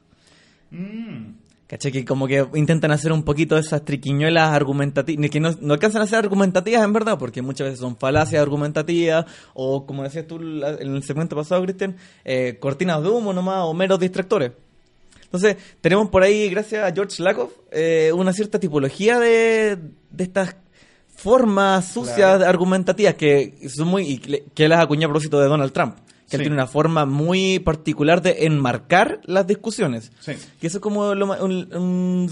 Mm. 0.72 1.32
¿Cachai? 1.68 1.92
Que 1.92 2.04
como 2.04 2.26
que 2.28 2.48
intentan 2.56 2.92
hacer 2.92 3.12
un 3.12 3.22
poquito 3.24 3.54
de 3.56 3.62
esas 3.62 3.86
triquiñuelas 3.86 4.50
argumentativas, 4.50 5.30
que 5.30 5.40
no, 5.40 5.52
no 5.62 5.74
alcanzan 5.76 6.02
a 6.02 6.08
ser 6.08 6.18
argumentativas 6.18 6.84
en 6.84 6.94
verdad, 6.94 7.18
porque 7.20 7.44
muchas 7.44 7.66
veces 7.68 7.80
son 7.80 7.96
falacias 7.96 8.42
argumentativas, 8.42 9.26
o 9.54 9.86
como 9.86 10.02
decías 10.04 10.26
tú 10.26 10.38
en 10.40 10.96
el 10.96 11.04
segmento 11.04 11.36
pasado, 11.36 11.62
Cristian, 11.64 11.96
eh, 12.26 12.58
cortinas 12.60 13.04
de 13.04 13.10
humo 13.10 13.34
nomás, 13.34 13.60
o 13.66 13.74
meros 13.76 14.00
distractores. 14.00 14.52
Entonces, 15.26 15.58
tenemos 15.80 16.10
por 16.10 16.24
ahí, 16.24 16.50
gracias 16.50 16.84
a 16.84 16.92
George 16.92 17.22
Lakoff, 17.22 17.52
eh, 17.72 18.12
una 18.16 18.34
cierta 18.34 18.60
tipología 18.60 19.20
de, 19.20 19.78
de 20.10 20.24
estas 20.24 20.56
formas 21.20 21.86
sucias 21.92 22.16
Claro. 22.18 22.46
argumentativas 22.46 23.16
que 23.16 23.54
son 23.70 23.88
muy 23.88 24.04
y 24.04 24.18
que 24.20 24.68
las 24.70 24.80
acuñó 24.80 25.08
a 25.08 25.10
propósito 25.10 25.40
de 25.40 25.48
Donald 25.48 25.72
Trump. 25.72 25.96
Que 26.30 26.36
él 26.38 26.44
tiene 26.44 26.56
una 26.56 26.68
forma 26.68 27.06
muy 27.06 27.58
particular 27.60 28.22
de 28.22 28.46
enmarcar 28.46 29.20
las 29.26 29.48
discusiones. 29.48 30.12
Sí. 30.20 30.34
Que 30.62 30.68
eso 30.68 30.78
es 30.78 30.82
como 30.82 31.16
lo 31.16 31.26
un, 31.44 32.30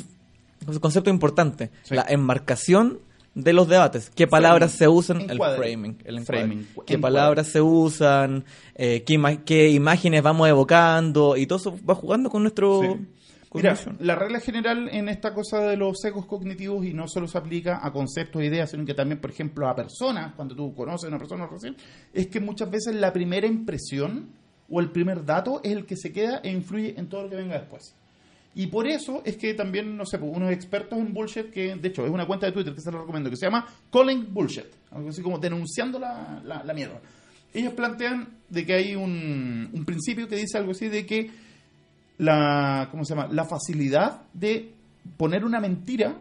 un 0.67 0.79
concepto 0.79 1.09
importante. 1.09 1.71
Sí. 1.83 1.95
La 1.95 2.05
enmarcación 2.07 2.99
de 3.33 3.53
los 3.53 3.67
debates. 3.67 4.11
¿Qué 4.13 4.27
palabras 4.27 4.71
se 4.71 4.87
usan? 4.87 5.21
El 5.29 5.37
framing. 5.39 5.97
El. 6.05 6.23
Framing. 6.25 6.59
¿Qué 6.85 6.93
Encuadre. 6.93 6.97
palabras 6.99 7.47
se 7.47 7.61
usan? 7.61 8.45
Eh, 8.75 9.03
qué, 9.05 9.15
ima- 9.15 9.43
qué 9.43 9.69
imágenes 9.69 10.21
vamos 10.23 10.47
evocando? 10.47 11.35
Y 11.35 11.47
todo 11.47 11.57
eso 11.59 11.75
va 11.87 11.95
jugando 11.95 12.29
con 12.29 12.43
nuestro... 12.43 12.99
Mira, 13.53 13.77
la 13.99 14.15
regla 14.15 14.39
general 14.39 14.89
en 14.91 15.09
esta 15.09 15.33
cosa 15.33 15.59
de 15.61 15.77
los 15.77 15.99
sesgos 16.01 16.25
cognitivos 16.25 16.85
y 16.85 16.93
no 16.93 17.07
solo 17.07 17.27
se 17.27 17.37
aplica 17.37 17.79
a 17.81 17.91
conceptos 17.91 18.41
e 18.41 18.45
ideas, 18.45 18.71
sino 18.71 18.85
que 18.85 18.93
también, 18.93 19.21
por 19.21 19.31
ejemplo, 19.31 19.67
a 19.67 19.75
personas, 19.75 20.33
cuando 20.35 20.55
tú 20.55 20.75
conoces 20.75 21.05
a 21.05 21.07
una 21.07 21.17
persona 21.17 21.47
recién, 21.47 21.75
es 22.13 22.27
que 22.27 22.39
muchas 22.39 22.69
veces 22.69 22.95
la 22.95 23.13
primera 23.13 23.47
impresión 23.47 24.29
o 24.69 24.79
el 24.81 24.91
primer 24.91 25.23
dato 25.23 25.61
es 25.63 25.71
el 25.71 25.85
que 25.85 25.95
se 25.95 26.11
queda 26.11 26.41
e 26.43 26.51
influye 26.51 26.95
en 26.97 27.07
todo 27.07 27.23
lo 27.23 27.29
que 27.29 27.37
venga 27.37 27.57
después. 27.57 27.95
Y 28.53 28.67
por 28.67 28.87
eso 28.87 29.21
es 29.23 29.37
que 29.37 29.53
también, 29.53 29.95
no 29.95 30.05
sé, 30.05 30.17
pues, 30.17 30.35
unos 30.35 30.51
expertos 30.51 30.97
en 30.97 31.13
bullshit, 31.13 31.51
que 31.51 31.75
de 31.75 31.87
hecho 31.87 32.05
es 32.05 32.11
una 32.11 32.25
cuenta 32.25 32.47
de 32.47 32.51
Twitter 32.51 32.73
que 32.73 32.81
se 32.81 32.91
lo 32.91 32.99
recomiendo, 33.01 33.29
que 33.29 33.37
se 33.37 33.45
llama 33.45 33.67
Calling 33.91 34.33
Bullshit, 34.33 34.65
algo 34.91 35.09
así 35.09 35.21
como 35.21 35.37
denunciando 35.37 35.99
la, 35.99 36.41
la, 36.43 36.63
la 36.63 36.73
mierda. 36.73 36.99
Ellos 37.53 37.73
plantean 37.73 38.27
de 38.49 38.65
que 38.65 38.73
hay 38.73 38.95
un, 38.95 39.69
un 39.71 39.85
principio 39.85 40.27
que 40.27 40.35
dice 40.35 40.57
algo 40.57 40.71
así 40.71 40.89
de 40.89 41.05
que 41.05 41.29
la, 42.17 42.87
¿cómo 42.91 43.05
se 43.05 43.15
llama? 43.15 43.27
La 43.31 43.45
facilidad 43.45 44.23
de 44.33 44.73
poner 45.17 45.43
una 45.45 45.59
mentira. 45.59 46.15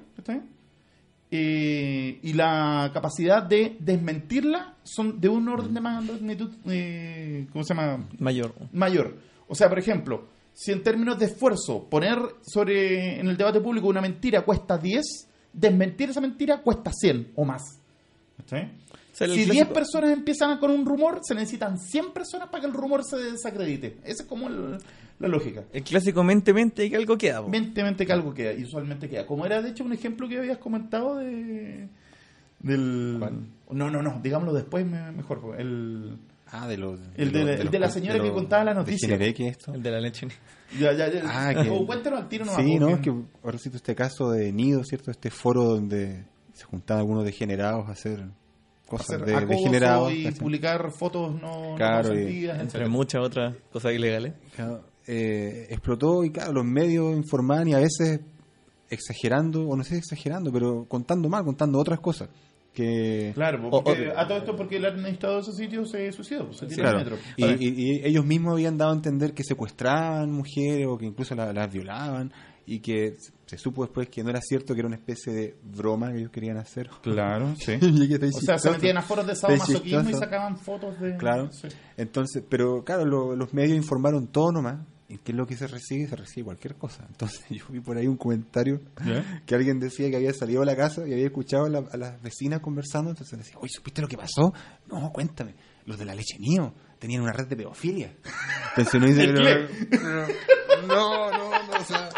Eh, 1.28 2.20
y 2.22 2.32
la 2.34 2.90
capacidad 2.94 3.42
de 3.42 3.76
desmentirla 3.80 4.74
son 4.84 5.20
de 5.20 5.28
un 5.28 5.48
orden 5.48 5.74
de 5.74 5.80
magnitud, 5.80 6.52
eh, 6.68 7.46
¿cómo 7.52 7.64
se 7.64 7.74
llama? 7.74 8.06
Mayor. 8.20 8.54
mayor. 8.72 9.16
O 9.48 9.54
sea, 9.56 9.68
por 9.68 9.78
ejemplo, 9.80 10.28
si 10.54 10.70
en 10.70 10.84
términos 10.84 11.18
de 11.18 11.26
esfuerzo 11.26 11.88
poner 11.90 12.18
sobre 12.42 13.18
en 13.18 13.26
el 13.28 13.36
debate 13.36 13.60
público 13.60 13.88
una 13.88 14.00
mentira 14.00 14.42
cuesta 14.42 14.78
10, 14.78 15.04
desmentir 15.52 16.10
esa 16.10 16.20
mentira 16.20 16.58
cuesta 16.62 16.92
100 16.92 17.32
o 17.34 17.44
más. 17.44 17.62
Si 19.12 19.24
clásico- 19.24 19.52
10 19.52 19.66
personas 19.68 20.10
empiezan 20.12 20.58
con 20.58 20.70
un 20.70 20.86
rumor, 20.86 21.20
se 21.22 21.34
necesitan 21.34 21.78
100 21.78 22.12
personas 22.12 22.48
para 22.50 22.60
que 22.60 22.66
el 22.68 22.74
rumor 22.74 23.02
se 23.02 23.16
desacredite. 23.16 23.98
Esa 24.04 24.22
es 24.22 24.28
como 24.28 24.46
el- 24.48 24.78
la 25.18 25.28
lógica. 25.28 25.64
El 25.72 25.82
clásico 25.82 26.22
mente, 26.24 26.52
mente 26.52 26.84
y 26.84 26.90
que 26.90 26.96
algo 26.96 27.16
queda. 27.16 27.42
po. 27.42 27.48
Mente, 27.48 27.82
mente 27.82 28.04
que 28.06 28.12
algo 28.12 28.34
queda, 28.34 28.52
y 28.52 28.64
usualmente 28.64 29.08
queda. 29.08 29.26
Como 29.26 29.46
era, 29.46 29.62
de 29.62 29.70
hecho, 29.70 29.84
un 29.84 29.92
ejemplo 29.92 30.28
que 30.28 30.38
habías 30.38 30.58
comentado 30.58 31.16
de... 31.16 31.88
Del... 32.60 33.18
No, 33.70 33.90
no, 33.90 34.02
no, 34.02 34.20
digámoslo 34.22 34.52
después 34.54 34.84
me- 34.86 35.12
mejor. 35.12 35.40
pues, 35.40 35.60
El, 35.60 36.18
Ah, 36.52 36.68
de 36.68 36.76
los. 36.78 37.00
el 37.16 37.32
de, 37.32 37.54
el 37.54 37.70
de 37.72 37.78
la 37.80 37.90
señora 37.90 38.22
que 38.22 38.30
contaba 38.30 38.62
la 38.62 38.72
noticia. 38.72 39.18
¿De 39.18 39.34
que 39.34 39.48
esto? 39.48 39.74
El 39.74 39.82
de 39.82 39.90
la 39.90 40.00
leche. 40.00 40.28
Ya, 40.78 40.92
ya, 40.92 41.10
ya. 41.10 41.22
Ah, 41.24 41.52
que- 41.62 41.68
O 41.70 41.84
cuéntanos 41.84 42.20
al 42.20 42.28
tiro 42.28 42.44
nomás, 42.44 42.62
Sí, 42.64 42.78
no, 42.78 42.88
es 42.90 43.00
que 43.00 43.12
ahora 43.42 43.58
cito 43.58 43.76
este 43.76 43.96
caso 43.96 44.30
de 44.30 44.52
Nido, 44.52 44.84
¿cierto? 44.84 45.10
Este 45.10 45.30
foro 45.30 45.64
donde 45.64 46.24
se 46.52 46.64
juntaban 46.64 47.00
algunos 47.00 47.24
degenerados 47.24 47.88
a 47.88 47.92
hacer 47.92 48.26
cosas 48.86 49.10
hacer 49.20 49.26
de 49.26 49.44
degenerados. 49.46 50.12
y 50.12 50.30
publicar 50.32 50.92
fotos 50.92 51.34
no, 51.34 51.70
no 51.70 51.74
Claro, 51.76 52.08
y- 52.14 52.22
consentidas, 52.22 52.60
Entre 52.60 52.88
muchas 52.88 53.22
otras 53.24 53.56
cosas 53.72 53.92
ilegales. 53.94 54.34
Claro, 54.54 54.84
eh, 55.06 55.66
explotó 55.70 56.24
y 56.24 56.30
claro, 56.30 56.52
los 56.52 56.64
medios 56.64 57.16
informaban 57.16 57.68
y 57.68 57.74
a 57.74 57.78
veces 57.78 58.20
exagerando, 58.88 59.66
o 59.68 59.76
no 59.76 59.82
sé 59.84 59.96
exagerando, 59.98 60.52
pero 60.52 60.84
contando 60.88 61.28
mal, 61.28 61.44
contando 61.44 61.78
otras 61.78 62.00
cosas. 62.00 62.28
Que, 62.72 63.32
Claro, 63.34 63.70
porque 63.70 64.10
o- 64.10 64.18
a 64.18 64.28
todo 64.28 64.36
esto 64.38 64.54
porque 64.54 64.76
el 64.76 64.84
administrador 64.84 65.42
de 65.42 65.50
ese 65.50 65.62
sitio 65.64 65.86
se 65.86 66.12
suicidó, 66.12 66.44
pues, 66.46 66.58
se 66.58 66.66
tiró 66.66 66.82
claro, 66.82 66.98
al 66.98 67.04
metro. 67.04 67.18
y, 67.38 67.44
y- 67.46 67.74
y 67.74 68.06
ellos 68.06 68.24
mismos 68.26 68.52
habían 68.52 68.76
dado 68.76 68.92
a 68.92 68.94
entender 68.94 69.32
que 69.32 69.44
secuestraban 69.44 70.30
mujeres 70.30 70.86
o 70.86 70.98
que 70.98 71.06
incluso 71.06 71.34
la- 71.34 71.54
las 71.54 71.72
violaban 71.72 72.30
y 72.66 72.80
que 72.80 73.16
se 73.46 73.56
supo 73.58 73.82
después 73.84 74.08
que 74.10 74.22
no 74.22 74.28
era 74.28 74.40
cierto, 74.42 74.74
que 74.74 74.80
era 74.80 74.88
una 74.88 74.96
especie 74.96 75.32
de 75.32 75.56
broma 75.62 76.12
que 76.12 76.18
ellos 76.18 76.30
querían 76.30 76.58
hacer. 76.58 76.90
Claro, 77.02 77.54
sí. 77.58 77.72
O 77.80 78.40
sea, 78.40 78.58
se 78.58 78.70
metían 78.72 78.98
a 78.98 79.02
foros 79.02 79.26
de 79.26 79.36
sadomasoquismo 79.36 80.10
y 80.10 80.12
sacaban 80.14 80.58
fotos 80.58 81.00
de... 81.00 81.16
Claro. 81.16 81.50
Sí. 81.52 81.68
Entonces, 81.96 82.42
pero 82.46 82.84
claro, 82.84 83.06
lo- 83.06 83.34
los 83.34 83.54
medios 83.54 83.76
informaron 83.78 84.26
todo 84.26 84.52
nomás. 84.52 84.80
¿Y 85.08 85.18
qué 85.18 85.30
es 85.32 85.38
lo 85.38 85.46
que 85.46 85.56
se 85.56 85.66
recibe? 85.68 86.08
Se 86.08 86.16
recibe 86.16 86.46
cualquier 86.46 86.74
cosa. 86.74 87.04
Entonces 87.08 87.44
yo 87.50 87.64
vi 87.68 87.80
por 87.80 87.96
ahí 87.96 88.06
un 88.08 88.16
comentario 88.16 88.80
que 89.46 89.54
alguien 89.54 89.78
decía 89.78 90.10
que 90.10 90.16
había 90.16 90.32
salido 90.32 90.62
a 90.62 90.64
la 90.64 90.74
casa 90.76 91.06
y 91.06 91.12
había 91.12 91.26
escuchado 91.26 91.66
a, 91.66 91.68
la- 91.68 91.84
a 91.92 91.96
las 91.96 92.20
vecinas 92.22 92.60
conversando. 92.60 93.10
Entonces 93.10 93.38
decía, 93.38 93.56
oye, 93.60 93.72
¿supiste 93.72 94.02
lo 94.02 94.08
que 94.08 94.16
pasó? 94.16 94.52
No, 94.88 95.10
cuéntame. 95.12 95.54
Los 95.84 95.98
de 95.98 96.04
la 96.06 96.14
leche 96.14 96.36
mío 96.40 96.74
tenían 96.98 97.22
una 97.22 97.32
red 97.32 97.46
de 97.46 97.56
pedofilia. 97.56 98.16
Entonces 98.76 98.94
uno 98.94 99.06
dice, 99.06 99.32
pero- 99.32 100.26
no, 100.88 101.30
no, 101.30 101.50
no, 101.50 101.78
o 101.80 101.84
sea... 101.84 102.08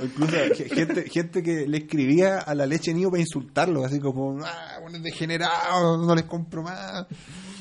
O 0.00 0.04
incluso 0.04 0.32
ge- 0.56 0.68
gente, 0.70 1.04
gente 1.10 1.42
que 1.42 1.66
le 1.66 1.78
escribía 1.78 2.38
a 2.38 2.54
la 2.54 2.64
leche 2.66 2.94
nido 2.94 3.10
para 3.10 3.20
insultarlo, 3.20 3.84
así 3.84 4.00
como, 4.00 4.38
ah, 4.44 4.78
bueno, 4.80 4.98
degenerado, 5.00 5.98
no 5.98 6.14
les 6.14 6.24
compro 6.24 6.62
más. 6.62 7.06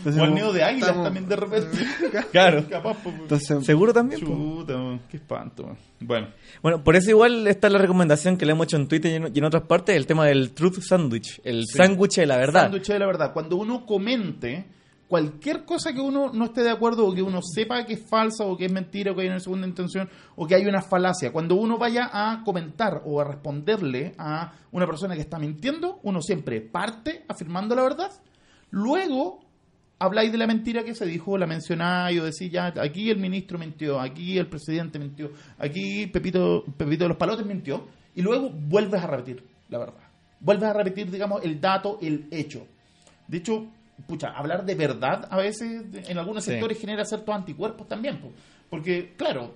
Entonces, 0.01 0.19
O 0.19 0.23
al 0.23 0.29
como, 0.29 0.39
nido 0.41 0.53
de 0.53 0.63
águilas 0.63 0.89
estamos- 0.89 1.05
también 1.05 1.27
de 1.29 1.35
repente. 1.35 1.77
Claro. 2.31 2.65
Capaz, 2.69 2.97
pues, 3.03 3.15
Entonces, 3.15 3.65
Seguro 3.65 3.93
también. 3.93 4.19
Chuta, 4.21 4.77
man, 4.77 5.01
qué 5.09 5.17
espanto. 5.17 5.63
man. 5.67 5.77
Bueno, 5.99 6.27
Bueno, 6.63 6.83
por 6.83 6.95
eso 6.95 7.09
igual 7.11 7.47
está 7.47 7.69
la 7.69 7.77
recomendación 7.77 8.37
que 8.37 8.45
le 8.45 8.53
hemos 8.53 8.65
hecho 8.65 8.77
en 8.77 8.87
Twitter 8.87 9.11
y 9.11 9.15
en, 9.15 9.31
y 9.35 9.37
en 9.39 9.45
otras 9.45 9.63
partes, 9.63 9.95
el 9.95 10.07
tema 10.07 10.25
del 10.25 10.51
truth 10.53 10.79
sandwich, 10.81 11.39
el 11.43 11.65
sándwich 11.67 12.15
de 12.15 12.25
la 12.25 12.37
verdad. 12.37 12.63
sándwich 12.63 12.87
de 12.87 12.99
la 12.99 13.05
verdad. 13.05 13.33
Cuando 13.33 13.55
uno 13.57 13.85
comente 13.85 14.65
cualquier 15.07 15.65
cosa 15.65 15.91
que 15.93 15.99
uno 15.99 16.31
no 16.33 16.45
esté 16.45 16.63
de 16.63 16.69
acuerdo 16.69 17.05
o 17.05 17.13
que 17.13 17.21
uno 17.21 17.41
sepa 17.43 17.85
que 17.85 17.93
es 17.95 18.05
falsa 18.09 18.45
o 18.45 18.55
que 18.55 18.65
es 18.67 18.71
mentira 18.71 19.11
o 19.11 19.15
que 19.15 19.23
hay 19.23 19.27
una 19.27 19.41
segunda 19.41 19.67
intención 19.67 20.09
o 20.37 20.47
que 20.47 20.55
hay 20.55 20.65
una 20.65 20.81
falacia, 20.81 21.33
cuando 21.33 21.55
uno 21.55 21.77
vaya 21.77 22.09
a 22.13 22.41
comentar 22.45 23.01
o 23.05 23.19
a 23.19 23.25
responderle 23.25 24.13
a 24.17 24.53
una 24.71 24.85
persona 24.87 25.13
que 25.15 25.21
está 25.21 25.37
mintiendo, 25.37 25.99
uno 26.03 26.21
siempre 26.21 26.61
parte 26.61 27.25
afirmando 27.27 27.75
la 27.75 27.83
verdad, 27.83 28.09
luego 28.69 29.41
habláis 30.01 30.31
de 30.31 30.37
la 30.37 30.47
mentira 30.47 30.83
que 30.83 30.95
se 30.95 31.05
dijo, 31.05 31.37
la 31.37 31.45
mencionáis 31.47 32.19
o 32.19 32.25
decís 32.25 32.51
ya, 32.51 32.73
aquí 32.81 33.09
el 33.09 33.17
ministro 33.19 33.57
mintió, 33.59 33.99
aquí 33.99 34.37
el 34.37 34.47
presidente 34.47 34.97
mintió, 34.99 35.31
aquí 35.57 36.07
Pepito, 36.07 36.63
Pepito 36.77 37.03
de 37.05 37.09
los 37.09 37.17
Palotes 37.17 37.45
mintió, 37.45 37.87
y 38.15 38.21
luego 38.21 38.49
vuelves 38.49 39.01
a 39.01 39.07
repetir 39.07 39.43
la 39.69 39.77
verdad. 39.79 40.03
Vuelves 40.39 40.69
a 40.69 40.73
repetir, 40.73 41.09
digamos, 41.11 41.43
el 41.45 41.61
dato, 41.61 41.99
el 42.01 42.27
hecho. 42.31 42.65
De 43.27 43.37
hecho, 43.37 43.67
pucha, 44.07 44.29
hablar 44.29 44.65
de 44.65 44.73
verdad 44.75 45.27
a 45.29 45.37
veces 45.37 45.83
en 46.09 46.17
algunos 46.17 46.43
Sí. 46.43 46.51
sectores 46.51 46.79
genera 46.79 47.05
ciertos 47.05 47.33
anticuerpos 47.33 47.87
también, 47.87 48.19
po. 48.19 48.31
porque, 48.69 49.13
claro, 49.17 49.53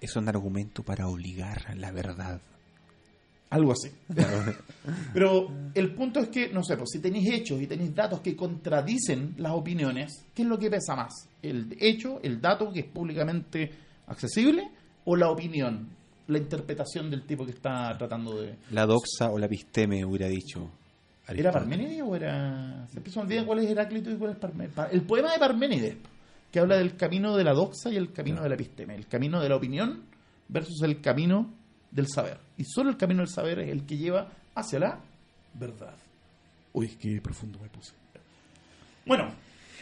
es 0.00 0.16
un 0.16 0.28
argumento 0.28 0.82
para 0.82 1.06
obligar 1.08 1.76
la 1.76 1.92
verdad. 1.92 2.40
Algo 3.52 3.72
así. 3.72 3.90
Pero 5.12 5.46
el 5.74 5.94
punto 5.94 6.20
es 6.20 6.28
que, 6.28 6.48
no 6.48 6.64
sé, 6.64 6.74
pues 6.78 6.88
si 6.90 7.00
tenéis 7.00 7.30
hechos 7.34 7.60
y 7.60 7.66
tenéis 7.66 7.94
datos 7.94 8.20
que 8.20 8.34
contradicen 8.34 9.34
las 9.36 9.52
opiniones, 9.52 10.24
¿qué 10.34 10.40
es 10.40 10.48
lo 10.48 10.58
que 10.58 10.70
pesa 10.70 10.96
más? 10.96 11.28
¿El 11.42 11.76
hecho, 11.78 12.18
el 12.22 12.40
dato 12.40 12.72
que 12.72 12.80
es 12.80 12.86
públicamente 12.86 13.70
accesible 14.06 14.70
o 15.04 15.16
la 15.16 15.30
opinión, 15.30 15.86
la 16.28 16.38
interpretación 16.38 17.10
del 17.10 17.26
tipo 17.26 17.44
que 17.44 17.50
está 17.50 17.94
tratando 17.98 18.40
de... 18.40 18.56
La 18.70 18.86
doxa 18.86 19.30
o 19.30 19.38
la 19.38 19.48
pisteme 19.48 20.02
hubiera 20.02 20.28
dicho. 20.28 20.70
¿Era. 21.28 21.52
Parménides 21.52 22.00
o 22.02 22.16
era...? 22.16 22.86
Se 22.88 23.20
olvida 23.20 23.44
cuál 23.44 23.58
es 23.58 23.70
Heráclito 23.70 24.10
y 24.10 24.16
cuál 24.16 24.30
es 24.30 24.38
Parménides. 24.38 24.78
El 24.92 25.02
poema 25.02 25.30
de 25.30 25.38
Parménides, 25.38 25.96
que 26.50 26.58
habla 26.58 26.78
del 26.78 26.96
camino 26.96 27.36
de 27.36 27.44
la 27.44 27.52
doxa 27.52 27.90
y 27.90 27.96
el 27.96 28.12
camino 28.12 28.42
de 28.42 28.48
la 28.48 28.54
episteme, 28.54 28.94
el 28.94 29.06
camino 29.08 29.42
de 29.42 29.50
la 29.50 29.56
opinión 29.56 30.04
versus 30.48 30.80
el 30.82 31.02
camino 31.02 31.60
del 31.92 32.08
saber. 32.08 32.38
Y 32.58 32.64
solo 32.64 32.90
el 32.90 32.96
camino 32.96 33.20
del 33.20 33.28
saber 33.28 33.60
es 33.60 33.68
el 33.70 33.84
que 33.86 33.96
lleva 33.96 34.26
hacia 34.54 34.78
la 34.80 34.98
verdad. 35.54 35.94
Uy, 36.72 36.88
qué 37.00 37.20
profundo 37.20 37.58
me 37.62 37.68
puse. 37.68 37.92
Bueno, 39.06 39.30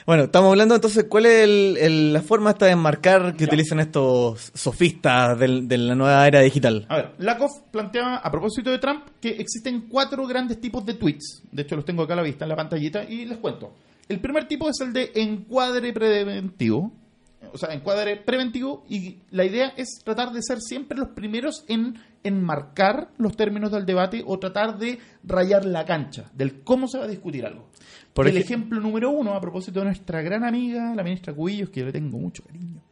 Bueno, 0.06 0.24
estamos 0.24 0.50
hablando 0.50 0.74
entonces, 0.74 1.04
¿cuál 1.08 1.26
es 1.26 1.44
el- 1.44 1.76
el- 1.76 2.12
la 2.14 2.22
forma 2.22 2.50
esta 2.50 2.64
de 2.64 2.72
enmarcar 2.72 3.34
que 3.34 3.40
Ya. 3.40 3.46
utilizan 3.46 3.80
estos 3.80 4.50
sofistas 4.54 5.38
del- 5.38 5.68
de 5.68 5.76
la 5.76 5.94
nueva 5.94 6.26
era 6.26 6.40
digital? 6.40 6.86
a 6.88 6.96
ver, 6.96 7.10
Lakoff 7.18 7.60
planteaba 7.70 8.16
a 8.16 8.30
propósito 8.30 8.70
de 8.70 8.78
Trump 8.78 9.04
que 9.20 9.28
existen 9.28 9.82
cuatro 9.88 10.26
grandes 10.26 10.58
tipos 10.60 10.84
de 10.86 10.94
tweets. 10.94 11.42
De 11.52 11.62
hecho, 11.62 11.76
los 11.76 11.84
tengo 11.84 12.02
acá 12.02 12.14
a 12.14 12.16
la 12.16 12.22
vista 12.22 12.46
en 12.46 12.48
la 12.48 12.56
pantallita 12.56 13.04
y 13.04 13.26
les 13.26 13.38
cuento. 13.38 13.72
El 14.08 14.20
primer 14.20 14.48
tipo 14.48 14.68
es 14.70 14.80
el 14.80 14.92
de 14.94 15.12
encuadre 15.16 15.92
preventivo. 15.92 16.90
O 17.52 17.58
sea, 17.58 17.72
encuadre 17.74 18.16
preventivo 18.16 18.84
y 18.88 19.18
la 19.30 19.44
idea 19.44 19.68
es 19.76 20.00
tratar 20.04 20.30
de 20.32 20.42
ser 20.42 20.60
siempre 20.60 20.98
los 20.98 21.08
primeros 21.08 21.64
en 21.68 21.94
enmarcar 22.22 23.08
los 23.16 23.34
términos 23.36 23.72
del 23.72 23.86
debate 23.86 24.22
o 24.26 24.38
tratar 24.38 24.78
de 24.78 24.98
rayar 25.24 25.64
la 25.64 25.84
cancha 25.86 26.30
del 26.34 26.62
cómo 26.62 26.86
se 26.86 26.98
va 26.98 27.04
a 27.04 27.08
discutir 27.08 27.46
algo. 27.46 27.68
Por 28.12 28.28
el 28.28 28.36
ej- 28.36 28.42
ejemplo 28.44 28.78
número 28.80 29.10
uno, 29.10 29.32
a 29.34 29.40
propósito 29.40 29.80
de 29.80 29.86
nuestra 29.86 30.20
gran 30.20 30.44
amiga, 30.44 30.94
la 30.94 31.02
ministra 31.02 31.32
Cubillos, 31.34 31.70
que 31.70 31.80
yo 31.80 31.86
le 31.86 31.92
tengo 31.92 32.18
mucho 32.18 32.42
cariño. 32.44 32.82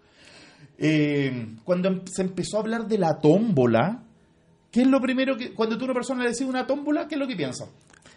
Eh, 0.78 1.56
cuando 1.64 1.88
em- 1.88 2.06
se 2.06 2.22
empezó 2.22 2.56
a 2.56 2.60
hablar 2.60 2.86
de 2.86 2.98
la 2.98 3.18
tómbola, 3.18 4.02
¿qué 4.70 4.82
es 4.82 4.86
lo 4.86 5.00
primero 5.00 5.36
que, 5.36 5.52
cuando 5.52 5.76
tú 5.76 5.82
a 5.84 5.86
una 5.86 5.94
persona 5.94 6.22
le 6.22 6.30
decís 6.30 6.46
una 6.46 6.66
tómbola, 6.66 7.06
qué 7.08 7.16
es 7.16 7.20
lo 7.20 7.26
que 7.26 7.36
piensa? 7.36 7.66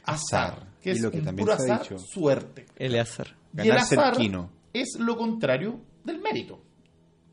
Azar. 0.05 0.67
Que 0.81 0.89
Y 0.91 0.93
es 0.93 1.01
lo 1.01 1.11
que 1.11 1.19
un 1.19 1.25
también 1.25 1.45
puro 1.47 1.57
se 1.59 1.71
ha 1.71 1.75
azar, 1.75 1.89
dicho. 1.89 1.99
suerte. 1.99 2.65
Eleazar. 2.77 3.27
Y 3.55 3.61
el 3.61 3.67
Ganarse 3.67 3.95
el 3.95 4.01
azar 4.01 4.17
quino. 4.17 4.49
es 4.73 4.97
lo 4.99 5.17
contrario 5.17 5.79
del 6.03 6.19
mérito. 6.19 6.61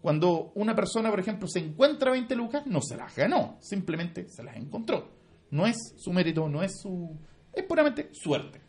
Cuando 0.01 0.53
una 0.55 0.75
persona, 0.75 1.11
por 1.11 1.21
ejemplo, 1.21 1.49
se 1.49 1.59
encuentra 1.59 2.13
20 2.13 2.35
lucas, 2.37 2.67
no 2.67 2.81
se 2.81 2.97
las 2.97 3.15
ganó, 3.17 3.57
simplemente 3.61 4.29
se 4.29 4.43
las 4.43 4.57
encontró. 4.57 5.09
No 5.51 5.67
es 5.67 5.77
su 5.97 6.13
mérito, 6.13 6.49
no 6.49 6.63
es 6.63 6.81
su... 6.81 7.17
Es 7.53 7.65
puramente 7.65 8.11
suerte. 8.13 8.61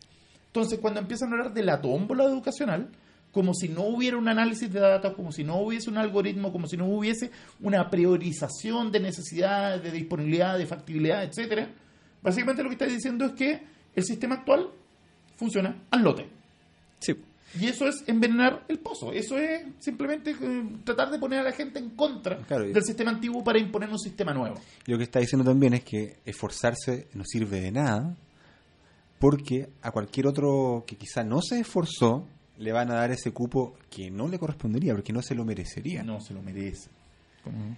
Entonces, 0.46 0.80
cuando 0.80 1.00
empiezan 1.00 1.28
a 1.28 1.32
hablar 1.32 1.54
de 1.54 1.62
la 1.62 1.80
tómbola 1.80 2.24
educacional, 2.24 2.90
como 3.32 3.54
si 3.54 3.68
no 3.68 3.82
hubiera 3.84 4.16
un 4.16 4.28
análisis 4.28 4.72
de 4.72 4.80
datos, 4.80 5.14
como 5.14 5.30
si 5.30 5.44
no 5.44 5.58
hubiese 5.58 5.88
un 5.88 5.98
algoritmo, 5.98 6.50
como 6.50 6.66
si 6.66 6.76
no 6.76 6.86
hubiese 6.86 7.30
una 7.60 7.88
priorización 7.88 8.90
de 8.90 9.00
necesidades, 9.00 9.82
de 9.82 9.92
disponibilidad, 9.92 10.58
de 10.58 10.66
factibilidad, 10.66 11.22
etcétera. 11.22 11.70
Básicamente 12.22 12.62
lo 12.62 12.68
que 12.68 12.74
está 12.74 12.86
diciendo 12.86 13.24
es 13.24 13.32
que 13.32 13.62
el 13.94 14.04
sistema 14.04 14.36
actual 14.36 14.70
funciona 15.36 15.84
al 15.90 16.02
lote. 16.02 16.28
Sí. 16.98 17.14
Y 17.58 17.66
eso 17.66 17.88
es 17.88 18.04
envenenar 18.06 18.64
el 18.68 18.78
pozo. 18.78 19.12
Eso 19.12 19.36
es 19.38 19.62
simplemente 19.80 20.30
eh, 20.40 20.64
tratar 20.84 21.10
de 21.10 21.18
poner 21.18 21.40
a 21.40 21.42
la 21.42 21.52
gente 21.52 21.78
en 21.80 21.90
contra 21.90 22.36
Claro, 22.46 22.64
del 22.68 22.84
sistema 22.84 23.10
antiguo 23.10 23.42
para 23.42 23.58
imponer 23.58 23.88
un 23.88 23.98
sistema 23.98 24.32
nuevo. 24.32 24.56
Y 24.86 24.92
lo 24.92 24.98
que 24.98 25.04
está 25.04 25.18
diciendo 25.18 25.44
también 25.50 25.74
es 25.74 25.82
que 25.84 26.18
esforzarse 26.24 27.08
no 27.14 27.24
sirve 27.24 27.60
de 27.60 27.72
nada, 27.72 28.14
porque 29.18 29.68
a 29.82 29.90
cualquier 29.90 30.26
otro 30.26 30.84
que 30.86 30.96
quizá 30.96 31.22
no 31.24 31.42
se 31.42 31.60
esforzó, 31.60 32.26
le 32.58 32.72
van 32.72 32.90
a 32.90 32.94
dar 32.94 33.10
ese 33.10 33.32
cupo 33.32 33.74
que 33.90 34.10
no 34.10 34.28
le 34.28 34.38
correspondería, 34.38 34.94
porque 34.94 35.12
no 35.12 35.22
se 35.22 35.34
lo 35.34 35.44
merecería. 35.44 36.02
No 36.02 36.20
se 36.20 36.34
lo 36.34 36.42
merece. 36.42 36.90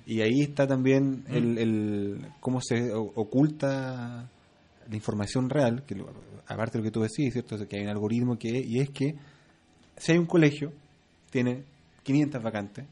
Y 0.07 0.21
ahí 0.23 0.41
está 0.43 0.67
también 0.67 1.25
Mm. 1.29 1.35
el, 1.35 1.59
el 1.59 2.27
cómo 2.41 2.61
se 2.61 2.93
o- 2.93 3.13
oculta 3.15 4.29
la 4.89 4.97
información 4.97 5.49
real, 5.49 5.85
que 5.87 5.95
lo- 5.95 6.11
aparte 6.49 6.73
de 6.73 6.79
lo 6.79 6.85
que 6.85 6.91
tú 6.91 7.01
decís, 7.03 7.33
¿cierto? 7.33 7.55
O 7.55 7.59
sea, 7.59 7.67
que 7.69 7.77
hay 7.77 7.83
un 7.85 7.89
algoritmo 7.91 8.37
que, 8.39 8.49
y 8.61 8.81
es 8.81 8.91
que 8.91 9.15
si 9.97 10.13
hay 10.13 10.19
un 10.19 10.27
colegio, 10.27 10.73
tiene 11.31 11.65
500 12.03 12.43
vacantes 12.43 12.85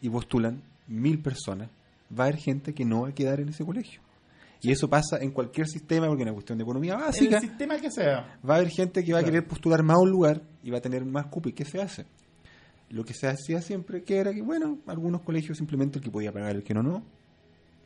y 0.00 0.08
postulan 0.08 0.62
mil 0.86 1.20
personas, 1.20 1.68
va 2.16 2.24
a 2.24 2.26
haber 2.28 2.38
gente 2.40 2.74
que 2.74 2.84
no 2.84 3.02
va 3.02 3.08
a 3.08 3.14
quedar 3.14 3.40
en 3.40 3.48
ese 3.50 3.64
colegio. 3.64 4.00
Y 4.62 4.70
eso 4.72 4.88
pasa 4.88 5.18
en 5.20 5.30
cualquier 5.30 5.66
sistema, 5.66 6.06
porque 6.06 6.22
es 6.22 6.26
una 6.26 6.34
cuestión 6.34 6.58
de 6.58 6.64
economía 6.64 6.94
En 6.94 7.00
básica. 7.00 7.36
el 7.36 7.42
sistema 7.42 7.78
que 7.78 7.90
sea. 7.90 8.38
Va 8.46 8.54
a 8.54 8.56
haber 8.58 8.68
gente 8.68 9.02
que 9.02 9.12
va 9.12 9.20
a 9.20 9.24
querer 9.24 9.46
postular 9.46 9.82
más 9.82 9.96
a 9.96 10.00
un 10.00 10.10
lugar 10.10 10.42
y 10.62 10.70
va 10.70 10.78
a 10.78 10.82
tener 10.82 11.04
más 11.04 11.26
cupo. 11.26 11.48
¿Y 11.48 11.52
qué 11.52 11.64
se 11.64 11.80
hace? 11.80 12.04
Lo 12.90 13.04
que 13.04 13.14
se 13.14 13.26
hacía 13.26 13.62
siempre, 13.62 14.02
que 14.02 14.18
era 14.18 14.34
que, 14.34 14.42
bueno, 14.42 14.78
algunos 14.86 15.22
colegios 15.22 15.56
simplemente 15.56 15.98
el 15.98 16.04
que 16.04 16.10
podía 16.10 16.32
pagar, 16.32 16.56
el 16.56 16.62
que 16.62 16.74
no, 16.74 16.82
no. 16.82 17.02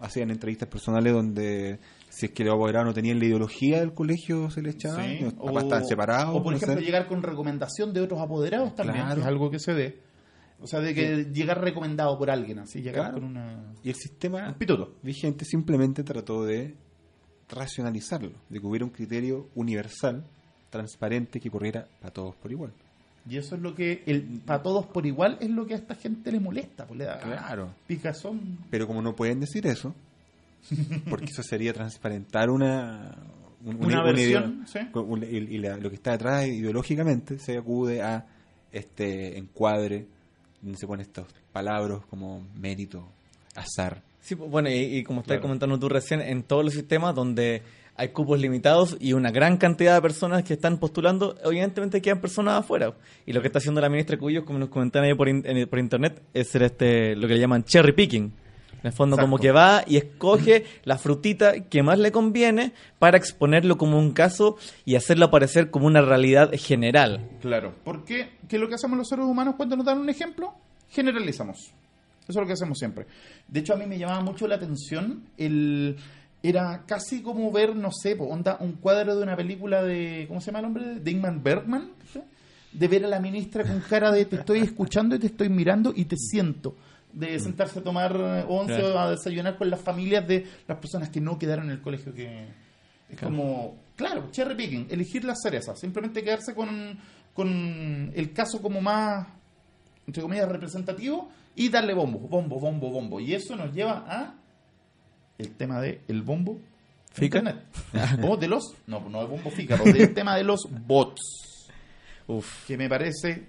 Hacían 0.01 0.31
entrevistas 0.31 0.69
personales 0.69 1.13
donde, 1.13 1.79
si 2.11 2.27
es 2.27 2.33
que 2.33 2.45
los 2.45 2.55
apoderados 2.55 2.89
no 2.89 2.95
tenían 2.95 3.19
la 3.19 3.25
ideología 3.27 3.81
del 3.81 3.95
colegio, 3.95 4.51
se 4.51 4.61
les 4.61 4.75
echaba. 4.75 5.03
Sí, 5.05 5.21
los 5.21 5.33
papás 5.35 5.63
estaban 5.65 5.87
separados. 5.87 6.37
o 6.37 6.43
por 6.43 6.53
no 6.53 6.57
ejemplo 6.59 6.81
sé. 6.81 6.85
llegar 6.85 7.07
con 7.07 7.23
recomendación 7.23 7.93
de 7.95 8.01
otros 8.01 8.21
apoderados 8.21 8.75
también, 8.75 8.99
Claro. 9.05 9.15
que 9.15 9.21
es 9.21 9.27
algo 9.27 9.51
que 9.51 9.59
se 9.59 9.73
ve. 9.73 10.01
O 10.61 10.67
sea, 10.67 10.81
de 10.81 10.95
que 10.95 11.25
llegar 11.33 11.61
recomendado 11.61 12.17
por 12.19 12.31
alguien, 12.31 12.59
así, 12.59 12.81
llegar 12.81 13.11
Claro. 13.11 13.15
con 13.15 13.25
una... 13.25 13.73
Y 13.83 13.89
el 13.91 13.95
sistema 13.97 14.49
un 14.49 14.55
pituto. 14.55 14.95
vigente 15.03 15.45
simplemente 15.45 16.03
trató 16.03 16.45
de 16.45 16.75
racionalizarlo, 17.49 18.33
de 18.49 18.61
que 18.61 18.67
hubiera 18.67 18.85
un 18.85 18.91
criterio 18.91 19.49
universal, 19.55 20.25
transparente, 20.71 21.41
que 21.41 21.51
corriera 21.51 21.87
para 22.01 22.13
todos 22.13 22.35
por 22.37 22.51
igual. 22.51 22.73
Y 23.29 23.39
eso 23.39 23.55
es 23.57 23.63
lo 23.63 23.75
que, 23.75 24.03
el, 24.07 24.23
para 24.45 24.63
todos 24.63 24.87
por 24.87 25.07
igual, 25.07 25.39
es 25.41 25.49
lo 25.51 25.67
que 25.67 25.75
a 25.75 25.77
esta 25.79 25.95
gente 25.95 26.31
le 26.31 26.41
molesta, 26.41 26.87
pues 26.87 26.99
le 26.99 27.05
da 27.07 27.19
Claro. 27.21 27.71
picazón. 27.87 28.59
Pero 28.71 28.87
como 28.87 29.01
no 29.01 29.17
pueden 29.17 29.41
decir 29.41 29.67
eso, 29.67 29.95
porque 31.09 31.27
eso 31.27 31.43
sería 31.43 31.73
transparentar 31.73 32.51
una, 32.51 33.17
un- 33.65 33.85
Una 33.85 34.03
ideo- 34.03 34.05
versión, 34.05 34.65
sí. 34.67 34.79
y, 35.31 35.37
y 35.55 35.59
la- 35.59 35.77
lo 35.79 35.89
que 35.89 35.97
está 35.97 36.13
detrás 36.13 36.47
ideológicamente 36.47 37.39
se 37.39 37.57
acude 37.59 38.03
a 38.03 38.27
este 38.73 39.39
encuadre 39.39 40.07
donde 40.61 40.79
se 40.79 40.87
ponen 40.87 41.07
estos 41.07 41.27
palabras 41.53 42.01
como 42.11 42.43
mérito, 42.57 43.07
azar. 43.55 44.03
Sí, 44.21 44.35
pues, 44.37 44.51
bueno, 44.51 44.71
y, 44.71 44.75
y 44.99 45.03
como 45.05 45.21
estás 45.21 45.35
Claro. 45.37 45.43
comentando 45.43 45.79
tú 45.79 45.89
recién, 45.89 46.21
en 46.21 46.43
todos 46.43 46.65
los 46.65 46.75
sistemas 46.75 47.15
donde 47.15 47.63
hay 47.97 48.09
cupos 48.09 48.41
limitados 48.41 48.97
y 49.01 49.13
una 49.13 49.31
gran 49.31 49.57
cantidad 49.57 49.95
de 49.95 50.03
personas 50.03 50.43
que 50.43 50.55
están 50.55 50.79
postulando, 50.79 51.37
evidentemente 51.45 52.03
quedan 52.03 52.21
personas 52.21 52.59
afuera. 52.61 52.95
Y 53.27 53.33
lo 53.33 53.41
que 53.41 53.47
está 53.49 53.59
haciendo 53.59 53.81
la 53.81 53.89
ministra 53.89 54.17
Cubillos, 54.19 54.45
como 54.45 54.59
nos 54.59 54.69
comentaron 54.69 55.09
ahí 55.09 55.15
por, 55.15 55.29
in- 55.29 55.43
en- 55.47 55.69
por 55.69 55.79
internet, 55.79 56.21
es 56.35 56.49
ser 56.49 56.63
este, 56.65 57.15
lo 57.17 57.29
que 57.29 57.35
le 57.35 57.41
llaman 57.41 57.65
cherry 57.65 57.93
picking. 57.93 58.33
En 58.83 58.89
el 58.89 58.93
fondo, 58.93 59.17
como 59.17 59.39
que 59.39 59.51
va 59.51 59.83
y 59.87 59.97
escoge 59.97 60.65
la 60.85 60.99
frutita 60.99 61.61
que 61.71 61.83
más 61.83 61.99
le 61.99 62.13
conviene 62.13 62.73
para 62.99 63.17
exponerlo 63.17 63.79
como 63.79 63.99
un 63.99 64.13
caso 64.13 64.59
y 64.85 64.97
hacerlo 64.97 65.25
aparecer 65.25 65.71
como 65.71 65.87
una 65.87 66.03
realidad 66.03 66.51
general. 66.55 67.27
Claro. 67.41 67.73
Porque 67.83 68.29
¿qué 68.47 68.57
es 68.57 68.61
lo 68.61 68.69
que 68.69 68.75
hacemos 68.75 68.99
los 68.99 69.09
seres 69.09 69.25
humanos 69.25 69.55
cuando 69.57 69.75
nos 69.77 69.87
dan 69.87 69.99
un 70.01 70.11
ejemplo? 70.11 70.53
Generalizamos. 70.91 71.59
Eso 71.61 71.73
es 72.29 72.37
lo 72.37 72.47
que 72.47 72.53
hacemos 72.53 72.79
siempre. 72.79 73.07
De 73.49 73.61
hecho, 73.61 73.73
a 73.73 73.77
mí 73.77 73.87
me 73.87 73.99
llamaba 73.99 74.21
mucho 74.21 74.47
la 74.47 74.57
atención 74.57 75.25
el... 75.39 75.97
Era 76.47 76.85
casi 76.87 77.23
como 77.23 77.51
ver, 77.51 77.75
no 77.75 77.91
sé, 77.91 78.17
po, 78.17 78.25
onda, 78.25 78.59
un 78.61 78.73
cuadro 78.73 79.17
de 79.17 79.23
una 79.23 79.35
película 79.35 79.83
de... 79.83 80.27
¿Cómo 80.29 80.43
se 80.43 80.47
llama 80.49 80.59
el 80.59 80.65
hombre? 80.67 81.01
De 81.01 81.11
Ingmar 81.11 81.43
Bergman. 81.43 81.93
¿sí? 82.13 82.21
De 82.71 82.87
ver 82.87 83.07
a 83.07 83.09
la 83.09 83.19
ministra 83.19 83.65
con 83.65 83.81
cara 83.81 84.13
de 84.13 84.27
te 84.27 84.37
estoy 84.37 84.59
escuchando 84.61 85.17
y 85.17 85.21
te 85.21 85.29
estoy 85.29 85.49
mirando 85.49 85.95
y 85.97 86.05
te 86.05 86.17
siento. 86.19 86.77
De 87.15 87.39
sentarse 87.41 87.79
a 87.79 87.83
tomar 87.83 88.15
once 88.47 88.75
Claro. 88.79 88.95
o 88.95 88.99
a 88.99 89.11
desayunar 89.13 89.57
con 89.57 89.71
las 89.71 89.81
familias 89.81 90.29
de 90.29 90.45
las 90.69 90.77
personas 90.77 91.09
que 91.09 91.21
no 91.21 91.39
quedaron 91.39 91.65
en 91.67 91.71
el 91.71 91.81
colegio 91.81 92.13
que... 92.13 92.47
Es 93.09 93.19
como, 93.21 93.77
claro, 93.97 94.29
cherry 94.31 94.55
picking, 94.55 94.89
elegir 94.91 95.25
las 95.25 95.39
cerezas, 95.43 95.79
simplemente 95.81 96.23
quedarse 96.23 96.55
con, 96.55 96.99
con 97.33 98.13
el 98.15 98.33
caso 98.35 98.61
como 98.61 98.83
más, 98.83 99.29
entre 100.07 100.23
comillas, 100.23 100.49
representativo 100.49 101.31
y 101.57 101.71
darle 101.71 101.95
bombo, 101.95 102.19
bombo, 102.19 102.59
bombo, 102.61 102.91
bombo. 102.91 103.21
Y 103.21 103.33
eso 103.35 103.57
nos 103.57 103.73
lleva 103.73 104.05
a 104.07 104.35
el 105.39 105.51
tema 105.53 105.81
de 105.81 106.01
el 106.09 106.23
bombo 106.23 106.59
¿Fica? 107.15 107.39
Internet. 107.39 107.65
O 108.29 108.37
de 108.37 108.49
los, 108.49 108.75
no, 108.89 109.09
no 109.09 109.21
de 109.21 109.27
bombo 109.27 109.51
fica, 109.51 109.77
pero 109.77 109.97
del 109.97 110.13
tema 110.15 110.37
de 110.37 110.43
los 110.43 110.67
bots, 110.87 111.71
Uf. 112.27 112.67
que 112.67 112.77
me 112.77 112.89
parece 112.89 113.45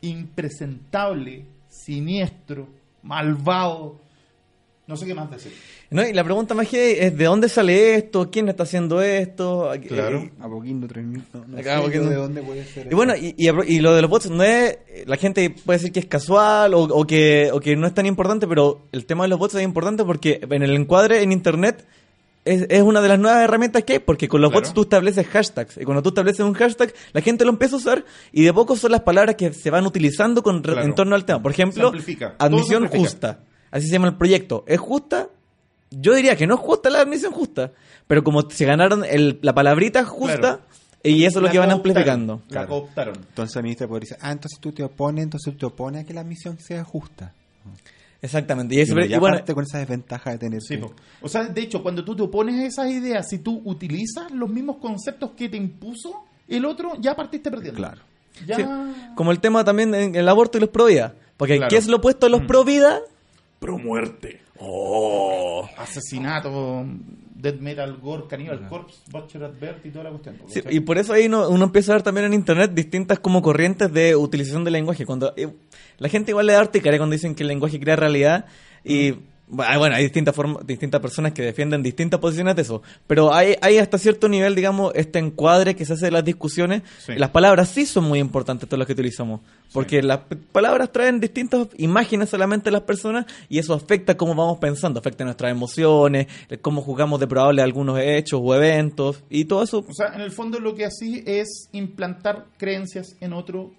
impresentable, 0.00 1.46
siniestro, 1.68 2.68
malvado, 3.04 4.00
no 4.86 4.96
sé 4.96 5.06
qué 5.06 5.14
más 5.14 5.30
decir. 5.30 5.52
No, 5.90 6.06
y 6.06 6.12
la 6.12 6.22
pregunta 6.24 6.54
más 6.54 6.68
que 6.68 7.06
es, 7.06 7.16
¿de 7.16 7.24
dónde 7.24 7.48
sale 7.48 7.94
esto? 7.94 8.30
¿Quién 8.30 8.48
está 8.48 8.64
haciendo 8.64 9.00
esto? 9.00 9.70
Claro. 9.88 10.18
Eh, 10.18 10.32
Apoquindo 10.40 10.86
3000. 10.86 11.22
No, 11.32 11.44
no 11.46 11.56
Acá, 11.58 11.70
sé 11.74 11.76
Apoquindo. 11.80 12.10
de 12.10 12.16
dónde 12.16 12.42
puede 12.42 12.64
ser. 12.64 12.88
Y 12.90 12.94
bueno, 12.94 13.14
y, 13.16 13.34
y, 13.38 13.80
lo 13.80 13.94
de 13.94 14.02
los 14.02 14.10
bots 14.10 14.30
no 14.30 14.42
es. 14.42 14.78
La 15.06 15.16
gente 15.16 15.50
puede 15.50 15.78
decir 15.78 15.92
que 15.92 16.00
es 16.00 16.06
casual 16.06 16.74
o, 16.74 16.82
o 16.82 17.06
que, 17.06 17.50
o 17.52 17.60
que 17.60 17.76
no 17.76 17.86
es 17.86 17.94
tan 17.94 18.06
importante, 18.06 18.46
pero 18.46 18.82
el 18.92 19.06
tema 19.06 19.24
de 19.24 19.28
los 19.28 19.38
bots 19.38 19.54
es 19.54 19.62
importante 19.62 20.04
porque 20.04 20.40
en 20.50 20.62
el 20.62 20.74
encuadre 20.74 21.22
en 21.22 21.32
internet 21.32 21.84
es, 22.44 22.66
es 22.68 22.82
una 22.82 23.00
de 23.00 23.08
las 23.08 23.18
nuevas 23.18 23.42
herramientas 23.42 23.84
que 23.84 23.94
hay, 23.94 23.98
porque 24.00 24.28
con 24.28 24.42
los 24.42 24.50
Claro. 24.50 24.62
bots 24.64 24.74
tú 24.74 24.82
estableces 24.82 25.26
hashtags. 25.28 25.78
Y 25.78 25.84
cuando 25.84 26.02
tú 26.02 26.10
estableces 26.10 26.40
un 26.40 26.52
hashtag, 26.52 26.92
la 27.14 27.22
gente 27.22 27.44
lo 27.46 27.50
empieza 27.52 27.76
a 27.76 27.78
usar 27.78 28.04
y 28.32 28.42
de 28.42 28.52
poco 28.52 28.76
son 28.76 28.92
las 28.92 29.00
palabras 29.00 29.36
que 29.36 29.50
se 29.54 29.70
van 29.70 29.86
utilizando 29.86 30.42
con, 30.42 30.60
Claro. 30.60 30.82
en 30.82 30.94
torno 30.94 31.14
al 31.14 31.24
tema. 31.24 31.40
Por 31.40 31.52
ejemplo, 31.52 31.90
admisión 32.38 32.86
justa. 32.88 33.38
Así 33.74 33.86
se 33.88 33.92
llama 33.92 34.06
el 34.08 34.16
proyecto. 34.16 34.64
¿Es 34.68 34.78
justa? 34.78 35.28
Yo 35.90 36.14
diría 36.14 36.36
que 36.36 36.46
no 36.46 36.54
es 36.54 36.60
justa 36.60 36.90
la 36.90 37.00
admisión 37.00 37.32
justa. 37.32 37.72
Pero 38.06 38.22
como 38.22 38.48
se 38.48 38.64
ganaron 38.64 39.04
el- 39.04 39.38
la 39.42 39.52
palabrita 39.54 40.04
justa, 40.04 40.38
Claro. 40.38 40.60
y 41.02 41.24
eso 41.24 41.38
es 41.40 41.42
lo 41.44 41.50
que 41.50 41.58
van 41.58 41.70
amplificando. 41.72 42.40
La 42.46 42.50
Claro. 42.52 42.68
cooptaron. 42.68 43.16
Entonces 43.16 43.56
la 43.56 43.62
ministra 43.62 43.88
podría 43.88 44.08
decir, 44.10 44.18
ah, 44.20 44.30
entonces 44.32 44.60
tú 44.60 44.70
te 44.72 44.82
opones, 44.84 45.24
entonces 45.24 45.56
te 45.58 45.66
opones 45.66 46.04
a 46.04 46.06
que 46.06 46.14
la 46.14 46.22
misión 46.22 46.56
sea 46.58 46.84
justa. 46.84 47.32
Exactamente. 48.22 48.74
Y, 48.74 48.80
eso, 48.80 48.98
Y 48.98 49.18
bueno, 49.18 49.38
con 49.54 49.64
esa 49.64 49.78
desventaja 49.78 50.30
de 50.30 50.38
tener 50.38 50.62
Sí, 50.62 50.78
que- 50.78 50.88
o 51.20 51.28
sea, 51.28 51.44
de 51.44 51.60
hecho, 51.60 51.82
cuando 51.82 52.04
tú 52.04 52.16
te 52.16 52.22
opones 52.22 52.54
a 52.60 52.64
esas 52.66 52.90
ideas, 52.90 53.28
si 53.28 53.38
tú 53.38 53.60
utilizas 53.64 54.30
los 54.30 54.48
mismos 54.48 54.76
conceptos 54.78 55.32
que 55.36 55.48
te 55.50 55.56
impuso 55.58 56.24
el 56.48 56.64
otro, 56.64 56.92
ya 57.00 57.14
partiste 57.14 57.50
perdiendo. 57.50 57.76
Claro. 57.78 58.00
Ya... 58.46 58.56
Sí. 58.56 58.64
como 59.14 59.30
el 59.30 59.38
tema 59.40 59.62
también 59.62 59.94
en 59.94 60.14
el 60.16 60.28
aborto 60.28 60.58
y 60.58 60.60
los 60.62 60.70
pro 60.70 60.86
vida. 60.86 61.14
Porque 61.36 61.56
Claro. 61.56 61.70
¿qué 61.70 61.76
es 61.76 61.86
lo 61.86 61.98
opuesto 61.98 62.26
a 62.26 62.28
Mm. 62.28 62.32
los 62.32 62.42
pro 62.46 62.64
vida? 62.64 63.00
Pro 63.64 63.78
muerte. 63.78 64.42
Asesinato, 65.78 66.84
Dead 67.34 67.54
Metal 67.54 67.96
Gore, 67.96 68.24
Cannibal 68.28 68.68
Corpse, 68.68 68.98
Butcher 69.10 69.50
Birth 69.58 69.86
y 69.86 69.90
toda 69.90 70.04
la 70.04 70.10
cuestión. 70.10 70.36
y 70.70 70.80
por 70.80 70.98
eso 70.98 71.14
ahí 71.14 71.26
uno, 71.26 71.48
uno 71.48 71.64
empieza 71.64 71.92
a 71.92 71.94
ver 71.96 72.02
también 72.02 72.26
en 72.26 72.34
internet 72.34 72.72
distintas 72.74 73.18
como 73.20 73.40
corrientes 73.40 73.90
de 73.90 74.16
utilización 74.16 74.64
del 74.64 74.74
lenguaje. 74.74 75.06
Cuando 75.06 75.32
eh, 75.36 75.48
la 75.96 76.08
gente 76.10 76.32
igual 76.32 76.46
le 76.46 76.52
da 76.52 76.60
articaria 76.60 76.98
cuando 76.98 77.14
dicen 77.14 77.34
que 77.34 77.42
el 77.42 77.48
lenguaje 77.48 77.80
crea 77.80 77.96
realidad 77.96 78.44
y 78.84 79.14
bueno, 79.46 79.94
hay 79.94 80.04
distintas 80.04 80.34
formas, 80.34 80.66
distintas 80.66 81.00
personas 81.00 81.32
que 81.32 81.42
defienden 81.42 81.82
distintas 81.82 82.18
posiciones 82.18 82.56
de 82.56 82.62
eso, 82.62 82.82
pero 83.06 83.32
hay, 83.32 83.56
hay 83.60 83.78
hasta 83.78 83.98
cierto 83.98 84.28
nivel, 84.28 84.54
digamos, 84.54 84.92
este 84.94 85.18
encuadre 85.18 85.76
que 85.76 85.84
se 85.84 85.92
hace 85.92 86.06
de 86.06 86.10
las 86.10 86.24
discusiones. 86.24 86.82
Sí. 86.98 87.12
Las 87.16 87.30
palabras 87.30 87.68
sí 87.68 87.86
son 87.86 88.04
muy 88.04 88.18
importantes 88.18 88.68
todas 88.68 88.78
las 88.78 88.86
que 88.86 88.94
utilizamos, 88.94 89.40
porque 89.72 90.02
las 90.02 90.20
palabras 90.52 90.92
traen 90.92 91.20
distintas 91.20 91.68
imágenes 91.76 92.30
solamente 92.30 92.70
a 92.70 92.72
las 92.72 92.82
personas 92.82 93.26
y 93.48 93.58
eso 93.58 93.74
afecta 93.74 94.16
cómo 94.16 94.34
vamos 94.34 94.58
pensando, 94.58 95.00
afecta 95.00 95.24
nuestras 95.24 95.50
emociones, 95.50 96.26
eh, 96.48 96.58
cómo 96.58 96.80
juzgamos 96.80 97.20
de 97.20 97.26
probable 97.26 97.62
algunos 97.62 97.98
hechos 98.00 98.40
o 98.42 98.54
eventos 98.54 99.22
y 99.28 99.44
todo 99.44 99.62
eso 99.62 99.84
O 99.86 99.94
sea, 99.94 100.14
en 100.14 100.20
el 100.20 100.30
fondo 100.30 100.58
lo 100.58 100.74
que 100.74 100.84
así 100.84 101.22
es 101.26 101.68
implantar 101.72 102.46
creencias 102.56 103.16
en 103.20 103.32
otro 103.32 103.72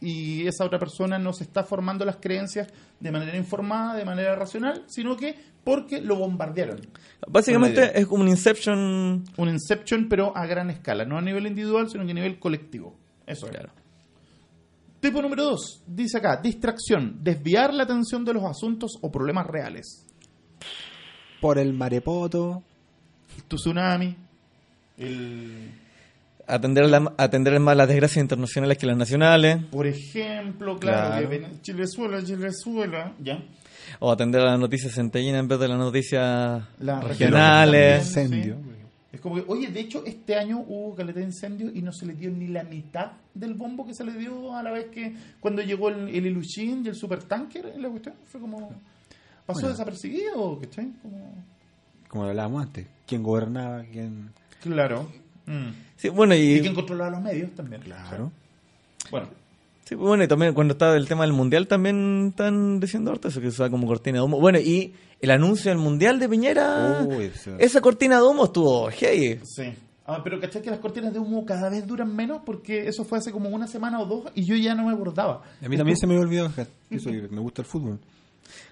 y 0.00 0.46
esa 0.46 0.64
otra 0.64 0.78
persona 0.78 1.18
no 1.18 1.32
se 1.32 1.44
está 1.44 1.64
formando 1.64 2.04
las 2.04 2.16
creencias 2.16 2.68
de 3.00 3.10
manera 3.10 3.36
informada, 3.36 3.96
de 3.96 4.04
manera 4.04 4.34
racional, 4.36 4.84
sino 4.86 5.16
que 5.16 5.34
porque 5.64 6.00
lo 6.00 6.16
bombardearon. 6.16 6.80
Básicamente 7.28 7.98
es 7.98 8.06
como 8.06 8.22
un 8.22 8.28
Inception. 8.28 9.24
Un 9.36 9.48
Inception, 9.48 10.08
pero 10.08 10.36
a 10.36 10.46
gran 10.46 10.70
escala, 10.70 11.04
no 11.04 11.18
a 11.18 11.22
nivel 11.22 11.46
individual, 11.46 11.90
sino 11.90 12.04
que 12.04 12.12
a 12.12 12.14
nivel 12.14 12.38
colectivo. 12.38 12.96
Eso 13.26 13.46
es. 13.46 13.52
Claro. 13.52 13.70
Tipo 15.00 15.22
número 15.22 15.44
dos, 15.44 15.82
dice 15.86 16.18
acá, 16.18 16.40
distracción, 16.42 17.18
desviar 17.22 17.72
la 17.72 17.84
atención 17.84 18.24
de 18.24 18.34
los 18.34 18.44
asuntos 18.44 18.98
o 19.00 19.10
problemas 19.12 19.46
reales. 19.46 20.04
Por 21.40 21.58
el 21.58 21.72
marepoto. 21.72 22.64
Tu 23.46 23.56
tsunami, 23.56 24.16
el, 24.96 25.70
Atender, 26.48 26.88
la- 26.88 27.12
atender 27.18 27.60
más 27.60 27.76
las 27.76 27.88
desgracias 27.88 28.22
internacionales 28.22 28.78
que 28.78 28.86
las 28.86 28.96
nacionales. 28.96 29.64
por 29.70 29.86
ejemplo, 29.86 30.78
claro, 30.78 31.26
Claro. 31.26 31.30
que 31.30 31.46
Chilezuela, 31.62 32.24
Chilezuela, 32.24 33.12
ya. 33.22 33.42
O 34.00 34.10
atender 34.10 34.40
a 34.40 34.44
las 34.52 34.58
noticias 34.58 34.94
centellinas 34.94 35.40
en 35.40 35.48
vez 35.48 35.58
de 35.60 35.68
las 35.68 35.78
noticias 35.78 36.62
Las 36.80 37.04
regionales. 37.04 38.06
Incendio. 38.06 38.56
Es 39.12 39.20
como 39.20 39.36
que, 39.36 39.44
oye, 39.48 39.68
de 39.68 39.80
hecho, 39.80 40.04
este 40.06 40.36
año 40.36 40.58
hubo 40.66 40.94
caleta 40.94 41.18
de 41.20 41.24
incendio 41.26 41.70
y 41.74 41.80
no 41.82 41.92
se 41.92 42.04
le 42.06 42.12
dio 42.14 42.30
ni 42.30 42.46
la 42.46 42.62
mitad 42.62 43.12
del 43.34 43.54
bombo 43.54 43.86
que 43.86 43.94
se 43.94 44.04
le 44.04 44.12
dio 44.12 44.54
a 44.54 44.62
la 44.62 44.70
vez 44.70 44.86
que 44.86 45.14
cuando 45.40 45.62
llegó 45.62 45.88
el, 45.88 46.08
el 46.10 46.26
Ilushin 46.26 46.84
y 46.84 46.88
el 46.88 46.94
supertanker 46.94 47.72
en 47.74 47.82
la 47.82 47.88
cuestión. 47.88 48.14
Fue 48.26 48.40
como. 48.40 48.68
Pasó 49.46 49.60
Bueno. 49.60 49.68
desapercibido, 49.70 50.58
¿cachai? 50.60 50.92
Como. 51.02 51.34
Como 52.08 52.24
lo 52.24 52.30
hablábamos 52.30 52.62
antes. 52.64 52.86
¿Quién 53.06 53.22
gobernaba? 53.22 53.82
¿Quién...? 53.90 54.30
Claro. 54.62 55.10
Mm. 55.48 55.74
Sí, 55.96 56.08
bueno, 56.10 56.34
Y 56.34 56.56
y, 56.56 56.60
quién 56.60 56.74
controlaba 56.74 57.10
los 57.10 57.22
medios 57.22 57.50
también. 57.54 57.82
Claro. 57.82 58.30
Bueno, 59.10 59.28
sí, 59.84 59.94
bueno, 59.94 60.22
y 60.22 60.28
también 60.28 60.52
cuando 60.54 60.72
estaba 60.72 60.96
el 60.96 61.08
tema 61.08 61.24
del 61.24 61.32
mundial 61.32 61.66
también 61.66 62.28
están 62.28 62.78
diciendo 62.78 63.10
ahorita 63.10 63.28
eso 63.28 63.40
que 63.40 63.50
se 63.50 63.70
como 63.70 63.86
cortina 63.86 64.18
de 64.18 64.24
humo. 64.24 64.38
Bueno, 64.38 64.58
y 64.58 64.92
el 65.20 65.30
anuncio 65.30 65.70
del 65.70 65.78
mundial 65.78 66.18
de 66.18 66.28
Piñera. 66.28 67.02
Uy, 67.08 67.30
Esa 67.58 67.80
cortina 67.80 68.16
de 68.16 68.22
humo 68.22 68.44
estuvo 68.44 68.88
hey. 68.90 69.40
sí. 69.44 69.72
Ah, 70.10 70.22
pero 70.24 70.40
¿cachai 70.40 70.62
que 70.62 70.70
las 70.70 70.78
cortinas 70.78 71.12
de 71.12 71.18
humo 71.18 71.44
cada 71.44 71.68
vez 71.68 71.86
duran 71.86 72.16
menos? 72.16 72.40
Porque 72.46 72.88
eso 72.88 73.04
fue 73.04 73.18
hace 73.18 73.30
como 73.30 73.50
una 73.50 73.66
semana 73.66 74.00
o 74.00 74.06
dos 74.06 74.32
y 74.34 74.42
yo 74.46 74.56
ya 74.56 74.74
no 74.74 74.86
me 74.86 74.92
acordaba. 74.94 75.42
A 75.62 75.68
mí 75.68 75.76
también 75.76 75.98
se 75.98 76.06
me 76.06 76.14
había 76.14 76.24
olvidado 76.24 76.50
eso, 76.88 77.10
que 77.10 77.28
me 77.30 77.40
gusta 77.40 77.60
el 77.60 77.66
fútbol. 77.68 77.98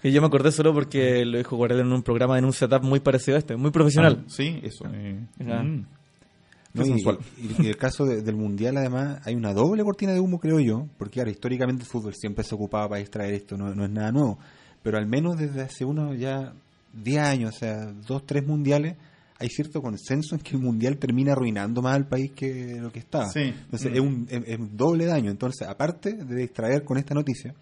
Que 0.00 0.10
yo 0.10 0.22
me 0.22 0.28
acordé 0.28 0.50
solo 0.50 0.72
porque 0.72 1.26
lo 1.26 1.36
dijo 1.36 1.54
Guardiola 1.56 1.82
en 1.82 1.92
un 1.92 2.02
programa 2.02 2.38
en 2.38 2.46
un 2.46 2.54
setup 2.54 2.82
muy 2.82 3.00
parecido 3.00 3.36
a 3.36 3.38
este, 3.40 3.54
muy 3.54 3.70
profesional. 3.70 4.20
Ah, 4.22 4.24
sí, 4.28 4.60
eso. 4.62 4.86
eh. 4.90 5.18
No, 6.76 6.84
y, 6.84 6.88
sensual. 6.88 7.18
y- 7.36 7.64
y 7.64 7.66
el 7.68 7.76
caso 7.76 8.04
de- 8.04 8.22
del 8.22 8.36
mundial, 8.36 8.76
además, 8.76 9.20
hay 9.24 9.34
una 9.34 9.52
doble 9.52 9.82
cortina 9.84 10.12
de 10.12 10.20
humo, 10.20 10.38
creo 10.38 10.60
yo, 10.60 10.86
porque 10.98 11.20
ahora 11.20 11.30
históricamente 11.30 11.82
el 11.84 11.88
fútbol 11.88 12.14
siempre 12.14 12.44
se 12.44 12.54
ocupaba 12.54 12.88
para 12.88 13.00
distraer 13.00 13.34
esto, 13.34 13.56
no, 13.56 13.74
no 13.74 13.84
es 13.84 13.90
nada 13.90 14.12
nuevo. 14.12 14.38
Pero 14.82 14.98
al 14.98 15.06
menos 15.06 15.36
desde 15.36 15.62
hace 15.62 15.84
unos 15.84 16.18
ya 16.18 16.52
10 16.92 17.18
años, 17.18 17.54
o 17.54 17.58
sea, 17.58 17.86
dos, 18.06 18.24
tres 18.24 18.46
mundiales, 18.46 18.96
hay 19.38 19.48
cierto 19.50 19.82
consenso 19.82 20.34
en 20.34 20.40
que 20.40 20.52
el 20.56 20.62
mundial 20.62 20.96
termina 20.96 21.32
arruinando 21.32 21.82
más 21.82 21.94
al 21.94 22.06
país 22.08 22.32
que 22.34 22.76
lo 22.80 22.90
que 22.90 23.00
estaba. 23.00 23.28
Sí. 23.28 23.40
Entonces 23.40 23.90
Mm. 23.92 23.94
es, 23.94 24.00
un, 24.00 24.26
es, 24.30 24.42
es 24.46 24.58
un 24.58 24.76
doble 24.76 25.04
daño. 25.04 25.30
Entonces, 25.30 25.68
aparte 25.68 26.14
de 26.14 26.36
distraer 26.36 26.84
con 26.84 26.96
esta 26.96 27.14
noticia, 27.14 27.54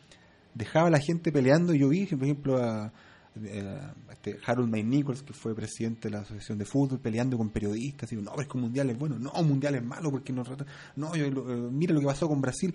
dejaba 0.55 0.87
a 0.87 0.91
la 0.91 1.01
gente 1.01 1.33
peleando. 1.33 1.75
Yo 1.75 1.89
vi, 1.89 2.07
por 2.07 2.23
ejemplo, 2.23 2.63
a, 2.63 2.93
a 3.37 4.13
este 4.13 4.39
Harold 4.47 4.71
May 4.71 4.83
Nichols, 4.85 5.23
que 5.23 5.33
fue 5.33 5.55
presidente 5.55 6.09
de 6.09 6.13
la 6.15 6.21
Asociación 6.21 6.57
de 6.59 6.65
Fútbol, 6.65 7.01
peleando 7.01 7.37
con 7.37 7.51
periodistas. 7.51 8.13
Y, 8.13 8.17
no, 8.17 8.31
pero 8.31 8.43
es 8.43 8.49
que 8.49 8.57
un 8.57 8.63
mundial 8.65 8.91
es 8.91 8.99
bueno. 8.99 9.19
No, 9.19 9.33
un 9.33 9.49
mundial 9.49 9.75
es 9.75 9.83
malo 9.83 10.11
porque 10.11 10.33
reta- 10.33 10.67
No, 10.97 11.15
yo, 11.17 11.27
eh, 11.27 11.33
mira 11.71 11.93
lo 11.95 12.01
que 12.01 12.07
pasó 12.07 12.29
con 12.29 12.41
Brasil. 12.41 12.75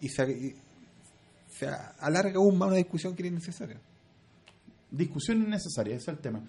Y 0.00 0.08
se, 0.08 0.66
alarga 1.98 2.36
aún 2.36 2.56
más 2.56 2.68
una 2.68 2.76
discusión 2.76 3.14
que 3.16 3.22
era 3.22 3.28
innecesaria. 3.28 3.80
discusión 4.90 5.42
innecesaria, 5.42 5.96
ese 5.96 6.10
es 6.12 6.16
el 6.16 6.18
tema. 6.18 6.40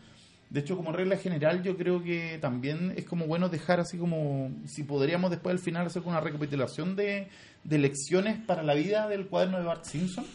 De 0.49 0.61
hecho, 0.61 0.75
como 0.77 0.91
regla 0.91 1.17
general, 1.17 1.61
yo 1.61 1.75
creo 1.77 2.01
que 2.03 2.37
también 2.41 2.93
es 2.95 3.05
como 3.05 3.27
bueno 3.27 3.49
dejar 3.49 3.79
así 3.79 3.97
como, 3.97 4.51
si 4.65 4.83
podríamos 4.83 5.29
después 5.29 5.53
al 5.53 5.59
final 5.59 5.85
hacer 5.87 6.01
una 6.03 6.21
recapitulación 6.21 6.95
de 6.95 7.27
lecciones 7.63 8.39
para 8.45 8.63
la 8.63 8.73
vida 8.73 9.07
del 9.07 9.27
cuaderno 9.27 9.57
de 9.59 9.65
Bart 9.65 9.85
Simpson. 9.85 10.25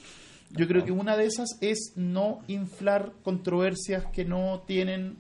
Yo 0.56 0.66
creo 0.68 0.84
que 0.84 0.92
una 0.92 1.16
de 1.16 1.26
esas 1.26 1.48
es 1.60 1.92
no 1.96 2.40
inflar 2.48 3.12
controversias 3.22 4.06
que 4.12 4.24
no 4.24 4.62
tienen 4.66 5.16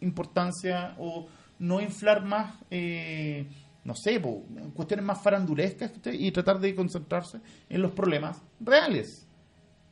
importancia 0.00 0.94
o 0.98 1.26
no 1.58 1.80
inflar 1.80 2.24
más, 2.24 2.54
eh, 2.70 3.46
no 3.84 3.94
sé, 3.94 4.20
po, 4.20 4.44
cuestiones 4.74 5.04
más 5.04 5.22
farandulescas 5.22 5.92
y 6.12 6.30
tratar 6.30 6.60
de 6.60 6.74
concentrarse 6.74 7.38
en 7.68 7.82
los 7.82 7.92
problemas 7.92 8.42
reales 8.60 9.26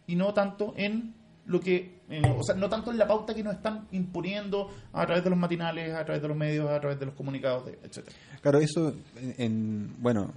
y 0.07 0.17
no 0.17 0.33
tanto 0.35 0.75
en 0.77 1.15
lo 1.47 1.61
que, 1.61 2.01
eh, 2.09 2.23
o 2.39 2.43
sea, 2.43 2.55
no 2.55 2.69
tanto 2.69 2.91
en 2.91 2.99
la 2.99 3.07
pauta 3.07 3.35
que 3.35 3.43
nos 3.43 3.55
están 3.55 3.87
imponiendo 3.93 4.71
a 4.93 5.05
través 5.07 5.25
de 5.25 5.31
los 5.31 5.39
matinales, 5.39 5.95
a 5.95 6.05
través 6.05 6.23
de 6.23 6.29
los 6.29 6.37
medios, 6.37 6.69
a 6.71 6.81
través 6.81 6.99
de 6.99 7.07
los 7.07 7.15
comunicados, 7.15 7.69
etcétera. 7.83 8.17
Claro, 8.41 8.59
eso, 8.61 8.95
en, 9.17 9.35
en- 9.39 9.95
bueno, 10.03 10.33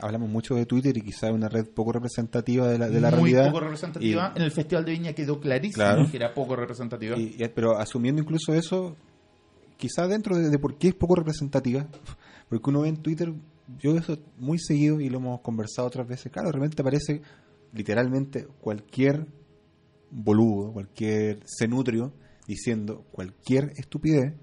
hablamos 0.00 0.28
mucho 0.28 0.54
de 0.54 0.66
Twitter 0.66 0.96
y 0.96 1.02
quizá 1.02 1.28
es 1.28 1.34
una 1.34 1.48
red 1.48 1.66
poco 1.68 1.92
representativa 1.92 2.68
de 2.68 2.78
la, 2.78 2.88
de 2.88 3.00
la 3.00 3.10
Muy 3.10 3.30
realidad. 3.32 3.46
poco 3.52 3.60
representativa. 3.60 4.32
Y- 4.34 4.36
en 4.38 4.42
el 4.44 4.50
Festival 4.50 4.84
de 4.84 4.92
Viña 4.92 5.12
quedó 5.12 5.40
clarísimo 5.40 5.84
Claro. 5.84 6.10
que 6.10 6.16
era 6.16 6.34
poco 6.34 6.56
representativa. 6.56 7.16
Y- 7.16 7.36
y- 7.38 7.48
pero 7.54 7.78
asumiendo 7.78 8.20
incluso 8.22 8.52
eso, 8.54 8.96
quizá 9.76 10.06
dentro 10.06 10.36
de, 10.36 10.50
de 10.50 10.58
por 10.58 10.76
qué 10.78 10.88
es 10.88 10.94
poco 10.94 11.14
representativa, 11.16 11.86
porque 12.48 12.70
uno 12.70 12.82
ve 12.82 12.88
en 12.88 12.96
Twitter, 12.98 13.32
yo 13.78 13.96
eso 13.96 14.18
muy 14.38 14.58
seguido 14.58 15.00
y 15.00 15.08
lo 15.08 15.18
hemos 15.18 15.40
conversado 15.40 15.88
otras 15.88 16.06
veces, 16.06 16.30
claro, 16.32 16.50
realmente 16.50 16.80
aparece 16.82 17.22
literalmente 17.72 18.46
cualquier 18.60 19.26
boludo, 20.10 20.72
cualquier 20.72 21.40
cenutrio 21.44 22.12
diciendo 22.46 23.04
cualquier 23.10 23.72
estupidez, 23.76 24.34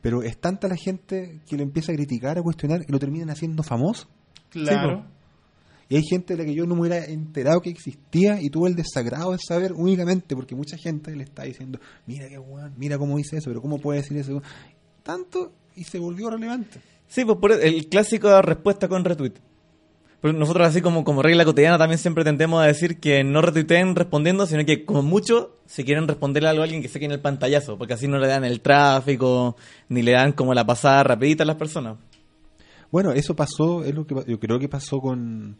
pero 0.00 0.22
es 0.22 0.38
tanta 0.38 0.66
la 0.68 0.76
gente 0.76 1.40
que 1.48 1.56
lo 1.56 1.62
empieza 1.62 1.92
a 1.92 1.94
criticar, 1.94 2.38
a 2.38 2.42
cuestionar 2.42 2.82
y 2.86 2.90
lo 2.92 2.98
terminan 2.98 3.30
haciendo 3.30 3.62
famoso. 3.62 4.08
Claro. 4.50 5.04
Y 5.88 5.96
hay 5.96 6.04
gente 6.04 6.36
de 6.36 6.42
la 6.42 6.46
que 6.46 6.54
yo 6.54 6.66
no 6.66 6.76
me 6.76 6.82
hubiera 6.82 7.04
enterado 7.04 7.60
que 7.60 7.70
existía 7.70 8.40
y 8.40 8.48
tuve 8.48 8.68
el 8.68 8.76
desagrado 8.76 9.32
de 9.32 9.38
saber 9.38 9.72
únicamente 9.72 10.36
porque 10.36 10.54
mucha 10.54 10.76
gente 10.76 11.14
le 11.16 11.24
está 11.24 11.42
diciendo, 11.42 11.80
mira 12.06 12.28
qué 12.28 12.38
weón, 12.38 12.72
mira 12.76 12.96
cómo 12.96 13.16
dice 13.16 13.38
eso, 13.38 13.50
pero 13.50 13.60
cómo 13.60 13.78
puede 13.78 14.00
decir 14.00 14.16
eso. 14.16 14.40
Tanto 15.02 15.52
y 15.74 15.82
se 15.82 15.98
volvió 15.98 16.30
relevante. 16.30 16.80
Sí, 17.08 17.24
pues 17.24 17.38
por 17.38 17.52
el 17.52 17.88
clásico 17.88 18.40
respuesta 18.40 18.86
con 18.86 19.04
retweet. 19.04 19.32
Pero 20.20 20.34
nosotros 20.34 20.68
así 20.68 20.80
como, 20.80 21.02
como 21.02 21.22
regla 21.22 21.44
cotidiana 21.44 21.78
también 21.78 21.98
siempre 21.98 22.22
tendemos 22.22 22.62
a 22.62 22.66
decir 22.66 23.00
que 23.00 23.24
no 23.24 23.42
retuiteen 23.42 23.96
respondiendo, 23.96 24.46
sino 24.46 24.64
que 24.64 24.84
como 24.84 25.02
mucho 25.02 25.56
si 25.66 25.82
quieren 25.82 26.06
responderle 26.06 26.50
algo 26.50 26.62
a 26.62 26.64
alguien 26.64 26.82
que 26.82 26.88
se 26.88 27.00
quede 27.00 27.06
en 27.06 27.12
el 27.12 27.20
pantallazo, 27.20 27.78
porque 27.78 27.94
así 27.94 28.06
no 28.06 28.18
le 28.18 28.28
dan 28.28 28.44
el 28.44 28.60
tráfico, 28.60 29.56
ni 29.88 30.02
le 30.02 30.12
dan 30.12 30.32
como 30.32 30.54
la 30.54 30.64
pasada 30.64 31.02
rapidita 31.02 31.42
a 31.42 31.46
las 31.46 31.56
personas. 31.56 31.96
Bueno, 32.90 33.12
eso 33.12 33.34
pasó, 33.36 33.84
es 33.84 33.94
lo 33.94 34.06
que 34.06 34.14
pa- 34.14 34.24
yo 34.26 34.38
creo 34.40 34.58
que 34.58 34.68
pasó 34.68 35.00
con 35.00 35.58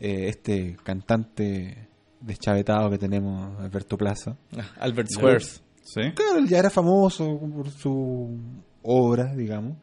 eh, 0.00 0.28
este 0.28 0.76
cantante 0.84 1.88
deschavetado 2.20 2.90
que 2.90 2.98
tenemos, 2.98 3.58
Alberto 3.60 3.96
Plaza. 3.96 4.36
Ah, 4.56 4.66
Albert 4.80 5.08
Squares. 5.10 5.62
Sí. 5.82 6.00
Claro, 6.14 6.38
él 6.38 6.48
ya 6.48 6.58
era 6.58 6.68
famoso 6.70 7.38
por 7.38 7.70
su 7.70 8.38
obra, 8.82 9.34
digamos, 9.34 9.76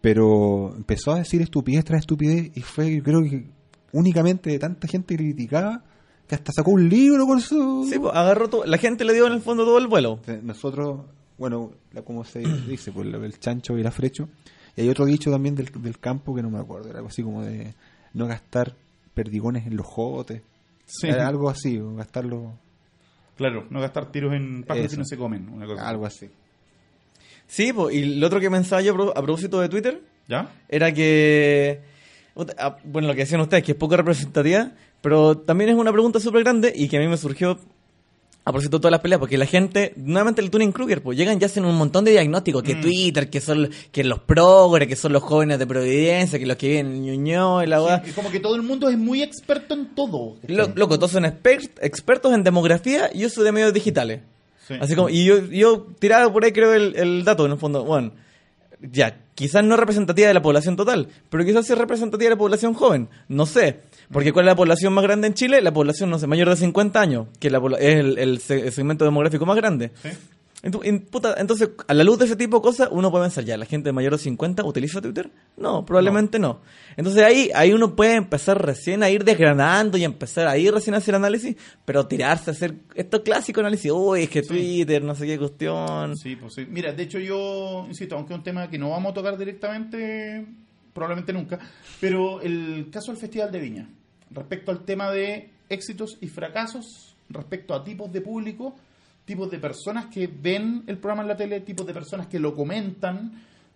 pero 0.00 0.74
empezó 0.76 1.12
a 1.12 1.18
decir 1.18 1.40
estupidez 1.42 1.84
tras 1.84 2.00
estupidez 2.00 2.50
y 2.54 2.60
fue, 2.60 2.96
yo 2.96 3.02
creo 3.02 3.22
que 3.22 3.48
únicamente 3.92 4.50
de 4.50 4.58
tanta 4.58 4.88
gente 4.88 5.16
que 5.16 5.22
criticaba 5.24 5.84
que 6.26 6.34
hasta 6.34 6.52
sacó 6.52 6.72
un 6.72 6.88
libro 6.88 7.26
por 7.26 7.40
su... 7.40 7.86
Sí, 7.90 7.98
pues 7.98 8.12
agarró 8.14 8.48
todo, 8.48 8.64
la 8.64 8.78
gente 8.78 9.04
le 9.04 9.12
dio 9.12 9.26
en 9.26 9.32
el 9.34 9.40
fondo 9.40 9.64
todo 9.64 9.78
el 9.78 9.86
vuelo. 9.86 10.20
Nosotros, 10.42 11.02
bueno, 11.38 11.72
la, 11.92 12.02
como 12.02 12.24
se 12.24 12.40
dice, 12.68 12.90
pues 12.92 13.06
la- 13.08 13.18
el 13.24 13.38
chancho 13.38 13.76
y 13.76 13.80
el 13.80 13.86
afrecho. 13.86 14.28
Y 14.76 14.82
hay 14.82 14.88
otro 14.88 15.04
dicho 15.04 15.30
también 15.30 15.54
del, 15.54 15.70
del 15.82 15.98
campo 15.98 16.34
que 16.34 16.42
no 16.42 16.50
me 16.50 16.58
acuerdo, 16.58 16.88
era 16.88 16.98
algo 16.98 17.08
así 17.08 17.22
como 17.22 17.42
de 17.42 17.74
no 18.14 18.26
gastar 18.26 18.74
perdigones 19.14 19.66
en 19.66 19.76
los 19.76 19.86
jotes. 19.86 20.42
Sí. 20.86 21.08
Era 21.08 21.26
algo 21.28 21.48
así, 21.50 21.78
o 21.78 21.94
gastarlo, 21.94 22.52
Claro, 23.36 23.66
no 23.70 23.80
gastar 23.80 24.12
tiros 24.12 24.34
en 24.34 24.62
pájaros 24.62 24.90
que 24.90 24.96
no 24.98 25.04
se 25.04 25.16
comen. 25.16 25.48
Una 25.48 25.66
cosa 25.66 25.80
así. 25.82 25.90
algo 25.90 26.06
así. 26.06 26.30
Sí, 27.46 27.72
pues, 27.72 27.94
y 27.94 28.04
lo 28.16 28.26
otro 28.26 28.40
que 28.40 28.50
pensaba 28.50 28.80
yo 28.82 28.92
a 28.92 28.94
pro- 28.96 29.10
a 29.16 29.22
propósito 29.22 29.60
de 29.60 29.68
Twitter 29.68 30.00
¿Ya? 30.28 30.50
era 30.68 30.92
que, 30.92 31.80
ah, 32.58 32.76
bueno, 32.84 33.08
lo 33.08 33.14
que 33.14 33.20
decían 33.20 33.40
ustedes, 33.40 33.62
que 33.64 33.72
es 33.72 33.78
poco 33.78 33.96
representativa, 33.96 34.70
pero 35.00 35.36
también 35.38 35.70
es 35.70 35.76
una 35.76 35.92
pregunta 35.92 36.20
súper 36.20 36.44
grande 36.44 36.72
y 36.74 36.88
que 36.88 36.96
a 36.96 37.00
mí 37.00 37.08
me 37.08 37.16
surgió 37.16 37.58
a 38.44 38.50
propósito 38.50 38.78
de 38.78 38.80
todas 38.82 38.90
las 38.92 39.00
peleas, 39.00 39.20
porque 39.20 39.38
la 39.38 39.46
gente, 39.46 39.92
nuevamente 39.96 40.40
el 40.40 40.50
Tuning 40.50 40.72
Kruger, 40.72 41.00
pues 41.02 41.16
llegan 41.16 41.38
y 41.40 41.44
hacen 41.44 41.64
un 41.64 41.76
montón 41.76 42.04
de 42.04 42.10
diagnósticos, 42.10 42.62
que 42.64 42.74
Mm. 42.74 42.80
Twitter, 42.80 43.30
que 43.30 43.40
son 43.40 43.70
que 43.92 44.02
los 44.02 44.18
progres, 44.18 44.88
que 44.88 44.96
son 44.96 45.12
los 45.12 45.22
jóvenes 45.22 45.58
de 45.60 45.66
Providencia, 45.66 46.38
que 46.38 46.46
los 46.46 46.56
que 46.56 46.68
viven 46.68 46.86
en 46.86 47.02
Ñuñoa 47.04 47.64
y 47.64 47.68
la. 47.68 48.00
Sí, 48.02 48.10
es 48.10 48.14
como 48.16 48.30
que 48.30 48.40
todo 48.40 48.56
el 48.56 48.62
mundo 48.62 48.88
es 48.88 48.98
muy 48.98 49.22
experto 49.22 49.74
en 49.74 49.94
todo. 49.94 50.36
Lo- 50.48 50.72
Loco, 50.74 50.96
todos 50.98 51.12
son 51.12 51.24
exper- 51.24 51.70
expertos 51.80 52.32
en 52.34 52.42
demografía 52.42 53.10
y 53.14 53.24
uso 53.26 53.42
de 53.44 53.52
medios 53.52 53.72
digitales. 53.72 54.22
Sí. 54.66 54.74
Así 54.80 54.94
como, 54.96 55.08
y 55.08 55.24
yo, 55.24 55.44
yo 55.46 55.86
tiraba 55.98 56.32
por 56.32 56.44
ahí 56.44 56.52
creo 56.52 56.72
el, 56.72 56.94
el 56.96 57.24
dato, 57.24 57.46
en 57.46 57.52
el 57.52 57.58
fondo, 57.58 57.84
bueno, 57.84 58.12
ya, 58.80 59.18
quizás 59.34 59.64
no 59.64 59.74
es 59.74 59.80
representativa 59.80 60.28
de 60.28 60.34
la 60.34 60.42
población 60.42 60.76
total, 60.76 61.08
pero 61.30 61.44
quizás 61.44 61.66
sí 61.66 61.72
es 61.72 61.78
representativa 61.78 62.28
de 62.28 62.34
la 62.34 62.38
población 62.38 62.74
joven, 62.74 63.08
no 63.28 63.46
sé. 63.46 63.80
Porque 64.12 64.32
¿cuál 64.32 64.46
es 64.46 64.50
la 64.52 64.56
población 64.56 64.92
más 64.92 65.02
grande 65.04 65.26
en 65.28 65.34
Chile? 65.34 65.60
La 65.62 65.72
población, 65.72 66.10
no 66.10 66.18
sé, 66.18 66.26
mayor 66.26 66.48
de 66.50 66.56
50 66.56 67.00
años, 67.00 67.28
que 67.40 67.50
la 67.50 67.60
pobla- 67.60 67.78
es 67.78 67.96
el, 67.96 68.18
el 68.18 68.38
se- 68.40 68.66
el 68.66 68.72
segmento 68.72 69.04
demográfico 69.04 69.46
más 69.46 69.56
grande. 69.56 69.90
Sí. 70.02 70.10
Entonces, 70.64 71.70
a 71.88 71.94
la 71.94 72.04
luz 72.04 72.20
de 72.20 72.26
ese 72.26 72.36
tipo 72.36 72.58
de 72.58 72.62
cosas, 72.62 72.88
uno 72.92 73.10
puede 73.10 73.24
pensar, 73.24 73.42
ya, 73.44 73.56
¿la 73.56 73.66
gente 73.66 73.90
mayor 73.90 74.12
de 74.12 74.18
50 74.18 74.64
utiliza 74.64 75.00
Twitter? 75.00 75.28
No, 75.56 75.84
probablemente 75.84 76.38
no. 76.38 76.60
Entonces 76.96 77.24
ahí, 77.24 77.50
ahí 77.52 77.72
uno 77.72 77.96
puede 77.96 78.14
empezar 78.14 78.64
recién 78.64 79.02
a 79.02 79.10
ir 79.10 79.24
desgranando 79.24 79.98
y 79.98 80.04
empezar 80.04 80.46
ahí 80.46 80.70
recién 80.70 80.94
a 80.94 80.98
hacer 80.98 81.16
análisis, 81.16 81.56
pero 81.84 82.06
tirarse 82.06 82.50
a 82.50 82.52
hacer 82.52 82.74
estos 82.94 83.22
clásicos 83.22 83.60
análisis, 83.60 83.90
uy, 83.90 84.22
es 84.22 84.30
que 84.30 84.42
Twitter, 84.42 85.02
no 85.02 85.16
sé 85.16 85.26
qué 85.26 85.36
cuestión. 85.36 86.16
Sí, 86.16 86.36
pues 86.36 86.54
sí. 86.54 86.64
Mira, 86.68 86.92
de 86.92 87.02
hecho 87.02 87.18
yo, 87.18 87.84
insisto, 87.88 88.14
aunque 88.14 88.32
es 88.34 88.38
un 88.38 88.44
tema 88.44 88.70
que 88.70 88.78
no 88.78 88.90
vamos 88.90 89.10
a 89.10 89.14
tocar 89.14 89.36
directamente, 89.36 90.46
probablemente 90.92 91.32
nunca, 91.32 91.58
pero 92.00 92.40
el 92.40 92.88
caso 92.90 93.10
del 93.10 93.20
Festival 93.20 93.50
de 93.50 93.58
Viña, 93.58 93.88
respecto 94.34 94.70
al 94.70 94.84
tema 94.84 95.10
de 95.10 95.50
éxitos 95.68 96.18
y 96.20 96.28
fracasos, 96.28 97.14
respecto 97.28 97.74
a 97.74 97.82
tipos 97.82 98.12
de 98.12 98.20
público, 98.20 98.74
tipos 99.24 99.50
de 99.50 99.58
personas 99.58 100.06
que 100.06 100.26
ven 100.26 100.84
el 100.86 100.98
programa 100.98 101.22
en 101.22 101.28
la 101.28 101.36
tele, 101.36 101.60
tipos 101.60 101.86
de 101.86 101.94
personas 101.94 102.26
que 102.26 102.38
lo 102.38 102.54
comentan, 102.54 103.32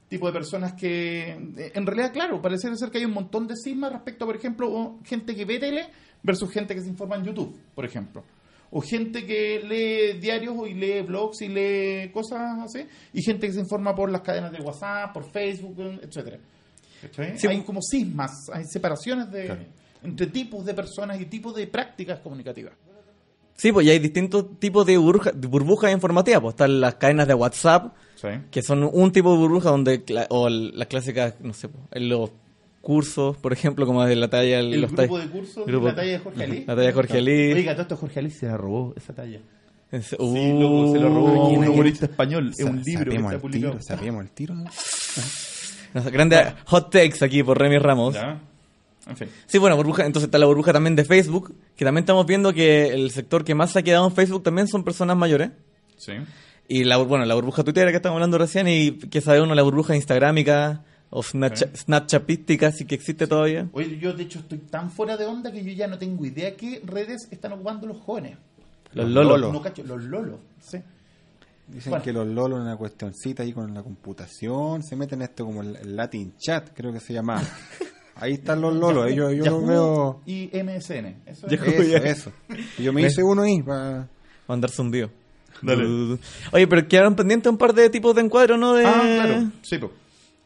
tipos 0.08 0.32
de 0.32 0.38
personas 0.38 0.74
que, 0.74 1.30
eh, 1.30 1.72
en 1.74 1.86
realidad, 1.86 2.12
claro, 2.12 2.40
parece 2.42 2.74
ser 2.76 2.90
que 2.90 2.98
hay 2.98 3.04
un 3.04 3.14
montón 3.14 3.46
de 3.46 3.54
cismas 3.56 3.92
respecto, 3.92 4.26
por 4.26 4.36
ejemplo, 4.36 4.98
gente 5.04 5.34
que 5.34 5.44
ve 5.44 5.58
tele 5.58 5.88
versus 6.22 6.50
gente 6.50 6.74
que 6.74 6.82
se 6.82 6.88
informa 6.88 7.16
en 7.16 7.24
YouTube, 7.24 7.56
por 7.74 7.84
ejemplo 7.84 8.24
o 8.70 8.80
gente 8.80 9.24
que 9.24 9.60
lee 9.62 10.18
diarios 10.20 10.56
y 10.68 10.74
lee 10.74 11.02
blogs 11.02 11.42
y 11.42 11.48
lee 11.48 12.10
cosas 12.12 12.58
así, 12.64 12.86
y 13.12 13.22
gente 13.22 13.46
que 13.46 13.52
se 13.52 13.60
informa 13.60 13.94
por 13.94 14.10
las 14.10 14.22
cadenas 14.22 14.52
de 14.52 14.60
WhatsApp, 14.60 15.12
por 15.12 15.30
Facebook, 15.30 15.80
etcétera. 16.02 16.38
Sí. 17.36 17.46
Hay 17.46 17.62
como 17.62 17.80
cismas, 17.80 18.32
hay 18.52 18.64
separaciones 18.64 19.30
de 19.30 19.44
Claro. 19.44 19.62
Entre 20.06 20.26
tipos 20.28 20.64
de 20.64 20.74
personas 20.74 21.20
y 21.20 21.26
tipos 21.26 21.54
de 21.54 21.66
prácticas 21.66 22.20
comunicativas. 22.20 22.72
Sí, 23.54 23.72
pues 23.72 23.86
y 23.86 23.90
hay 23.90 23.98
distintos 23.98 24.58
tipos 24.58 24.84
de, 24.86 24.98
burbuja- 24.98 25.32
de 25.32 25.48
burbujas 25.48 25.90
informativas. 25.92 26.40
Pues 26.42 26.52
están 26.54 26.80
las 26.80 26.94
cadenas 26.96 27.26
de 27.28 27.34
WhatsApp, 27.34 27.94
Sí. 28.16 28.28
que 28.50 28.62
son 28.62 28.88
un 28.92 29.12
tipo 29.12 29.32
de 29.32 29.38
burbuja 29.38 29.70
donde, 29.70 30.02
o 30.30 30.48
las 30.48 30.86
clásicas, 30.88 31.34
no 31.40 31.52
sé, 31.54 31.68
pues, 31.68 32.02
los 32.02 32.30
cursos, 32.82 33.36
por 33.38 33.52
ejemplo, 33.52 33.84
como 33.86 34.04
de 34.04 34.14
la 34.16 34.28
talla... 34.28 34.60
El 34.60 34.80
los 34.80 34.92
grupo 34.92 35.18
de 35.18 35.26
cursos, 35.28 35.66
grupo- 35.66 35.88
la 35.88 35.94
talla 35.94 36.12
de 36.12 36.18
Jorge 36.18 36.44
Ali. 36.44 36.60
La 36.60 36.74
talla 36.76 36.86
de 36.86 36.92
Jorge 36.92 37.18
Ali. 37.18 37.52
Oiga, 37.54 37.72
todo 37.72 37.82
esto 37.82 37.96
Jorge 37.96 38.18
Ali 38.20 38.30
se 38.30 38.46
la 38.46 38.56
robó, 38.56 38.94
esa 38.96 39.12
talla. 39.14 39.40
Es- 39.90 40.06
Sí, 40.08 40.16
uh, 40.18 40.60
loco, 40.60 40.92
se 40.92 41.00
lo 41.00 41.08
robó 41.08 41.42
un 41.44 41.48
¿quién 41.50 41.62
es? 41.64 41.68
humorista 41.70 42.04
español. 42.06 42.52
Es 42.56 42.64
un 42.64 42.82
libro 42.82 43.10
que 43.10 43.16
está 43.16 43.32
el 43.34 43.40
publicado. 43.40 43.72
tiro, 43.72 43.82
sapemos 43.82 44.22
el 44.24 44.30
tiro. 44.32 44.54
Grandes 46.12 46.54
hot 46.66 46.90
takes 46.90 47.24
aquí 47.24 47.42
por 47.42 47.58
Remy 47.58 47.78
Ramos. 47.78 48.14
Ya. 48.14 48.40
En 49.06 49.16
fin. 49.16 49.28
Sí, 49.46 49.58
bueno, 49.58 49.76
burbuja, 49.76 50.04
entonces 50.04 50.26
está 50.26 50.38
la 50.38 50.46
burbuja 50.46 50.72
también 50.72 50.96
de 50.96 51.04
Facebook, 51.04 51.54
que 51.76 51.84
también 51.84 52.02
estamos 52.02 52.26
viendo 52.26 52.52
que 52.52 52.88
el 52.88 53.10
sector 53.12 53.44
que 53.44 53.54
más 53.54 53.70
se 53.72 53.78
ha 53.78 53.82
quedado 53.82 54.06
en 54.06 54.12
Facebook 54.12 54.42
también 54.42 54.66
son 54.68 54.82
personas 54.84 55.16
mayores. 55.16 55.50
Sí. 55.96 56.12
Y 56.68 56.82
la, 56.84 56.96
bueno, 56.96 57.24
la 57.24 57.34
burbuja 57.36 57.62
Twitter 57.62 57.88
que 57.90 57.96
estamos 57.96 58.16
hablando 58.16 58.38
recién, 58.38 58.66
y 58.66 58.92
que 58.92 59.20
sabe 59.20 59.40
uno, 59.40 59.54
la 59.54 59.62
burbuja 59.62 59.94
instagramica 59.94 60.82
o 61.10 61.22
snapcha- 61.22 61.70
snapchatística, 61.76 62.72
sí 62.72 62.84
que 62.84 62.96
existe 62.96 63.28
todavía. 63.28 63.68
Oye, 63.72 63.96
yo 63.98 64.12
de 64.12 64.24
hecho 64.24 64.40
estoy 64.40 64.58
tan 64.58 64.90
fuera 64.90 65.16
de 65.16 65.24
onda 65.26 65.52
que 65.52 65.62
yo 65.62 65.70
ya 65.72 65.86
no 65.86 65.98
tengo 65.98 66.24
idea 66.26 66.56
qué 66.56 66.82
redes 66.84 67.28
están 67.30 67.52
ocupando 67.52 67.86
los 67.86 67.98
jóvenes. 68.00 68.36
Los 68.92 69.04
Los 69.06 69.14
lolos. 69.14 69.30
lolos. 69.40 69.52
No 69.52 69.62
cacho, 69.62 69.84
los 69.84 70.02
lolos. 70.02 70.40
Sí. 70.60 70.78
Dicen 71.68 71.90
Bueno. 71.90 72.04
que 72.04 72.12
los 72.12 72.26
lolos 72.26 72.58
en 72.58 72.62
una 72.66 72.76
cuestioncita 72.76 73.44
ahí 73.44 73.52
con 73.52 73.72
la 73.72 73.82
computación 73.84 74.82
se 74.82 74.96
meten 74.96 75.22
esto 75.22 75.44
como 75.44 75.62
el 75.62 75.94
Latin 75.96 76.34
Chat, 76.38 76.70
creo 76.74 76.92
que 76.92 76.98
se 77.00 77.12
llama. 77.12 77.40
Ahí 78.16 78.34
están 78.34 78.60
los 78.60 78.74
lolos, 78.74 79.14
yo, 79.14 79.30
yo 79.30 79.44
Yahoo 79.44 79.60
los 79.60 79.68
veo. 79.68 80.20
Y 80.26 80.50
MSN. 80.52 81.22
Eso 81.26 81.46
es. 81.46 81.52
Yahoo. 81.52 81.66
Eso, 81.66 81.82
ya. 81.82 81.98
eso. 81.98 82.32
Y 82.78 82.84
yo 82.84 82.92
me 82.92 83.02
hice 83.02 83.22
uno 83.22 83.42
ahí 83.42 83.62
para. 83.62 84.08
Mandarse 84.48 84.80
un 84.80 84.90
video. 84.90 85.10
Oye, 86.52 86.66
pero 86.66 86.86
quedaron 86.86 87.14
pendientes 87.14 87.50
un 87.50 87.58
par 87.58 87.74
de 87.74 87.90
tipos 87.90 88.14
de 88.14 88.22
encuadros, 88.22 88.58
¿no? 88.58 88.74
De... 88.74 88.84
Ah, 88.84 89.00
claro. 89.02 89.50
Sí, 89.62 89.78
po. 89.78 89.92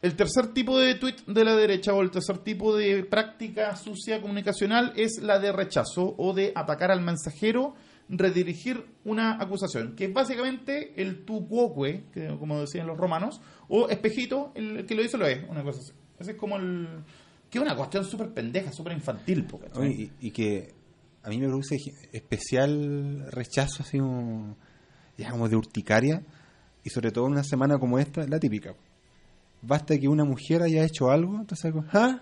El 0.03 0.17
tercer 0.17 0.55
tipo 0.55 0.79
de 0.79 0.95
tweet 0.95 1.17
de 1.27 1.45
la 1.45 1.55
derecha 1.55 1.93
o 1.93 2.01
el 2.01 2.11
tercer 2.11 2.39
tipo 2.39 2.75
de 2.75 3.05
práctica 3.05 3.77
sucia 3.77 4.23
comunicacional 4.23 4.95
es 4.97 5.21
la 5.21 5.39
de 5.39 5.53
rechazo 5.53 6.15
o 6.17 6.33
de 6.33 6.53
atacar 6.55 6.91
al 6.91 7.03
mensajero, 7.03 7.75
redirigir 8.09 8.87
una 9.05 9.33
acusación, 9.39 9.95
que 9.97 10.07
es 10.07 10.13
básicamente 10.13 10.95
el 10.97 11.27
tu 11.27 11.47
quoque, 11.47 12.05
que 12.15 12.35
como 12.39 12.61
decían 12.61 12.87
los 12.87 12.97
romanos, 12.97 13.43
o 13.69 13.91
espejito, 13.91 14.53
el 14.55 14.87
que 14.87 14.95
lo 14.95 15.05
hizo 15.05 15.19
lo 15.19 15.27
es, 15.27 15.47
una 15.49 15.63
cosa 15.63 15.81
así. 15.81 15.93
Ese 16.19 16.33
es 16.33 16.37
como 16.39 16.57
el... 16.57 16.89
que 17.51 17.59
es 17.59 17.63
una 17.63 17.77
cuestión 17.77 18.05
súper 18.05 18.33
pendeja, 18.33 18.73
súper 18.73 18.93
infantil. 18.93 19.47
y, 19.83 20.11
y 20.21 20.31
que 20.31 20.73
a 21.23 21.29
mí 21.29 21.39
me 21.39 21.49
produce 21.49 21.77
especial 22.13 23.27
rechazo, 23.31 23.83
así 23.83 23.99
como. 23.99 24.57
ya 25.19 25.31
como 25.31 25.49
de 25.49 25.57
urticaria. 25.57 26.23
Y 26.83 26.91
sobre 26.91 27.11
todo 27.11 27.27
en 27.27 27.33
una 27.33 27.45
semana 27.45 27.79
como 27.79 27.99
esta, 27.99 28.27
la 28.27 28.39
típica. 28.39 28.75
Basta 29.63 29.99
que 29.99 30.09
una 30.09 30.25
mujer 30.25 30.63
haya 30.63 30.83
hecho 30.85 31.11
algo, 31.11 31.37
entonces 31.37 31.67
algo, 31.67 31.85
¿ah? 31.93 32.21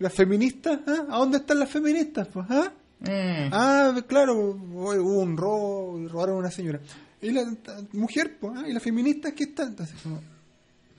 ¿Las 0.00 0.12
feministas? 0.12 0.80
¿Ah? 0.86 1.06
¿A 1.10 1.18
dónde 1.18 1.38
están 1.38 1.60
las 1.60 1.70
feministas? 1.70 2.26
Pues, 2.26 2.46
¿ah? 2.50 2.72
Mm. 3.00 3.50
Ah, 3.52 3.94
claro, 4.08 4.34
hubo 4.34 5.20
un 5.20 5.36
robo 5.36 6.08
robaron 6.08 6.36
a 6.36 6.38
una 6.40 6.50
señora. 6.50 6.80
Y 7.22 7.30
la 7.30 7.44
mujer, 7.92 8.38
pues, 8.40 8.54
ah, 8.56 8.68
y 8.68 8.72
las 8.72 8.82
feministas, 8.82 9.32
¿qué 9.34 9.44
están? 9.44 9.68
Entonces, 9.68 9.94
como, 10.02 10.20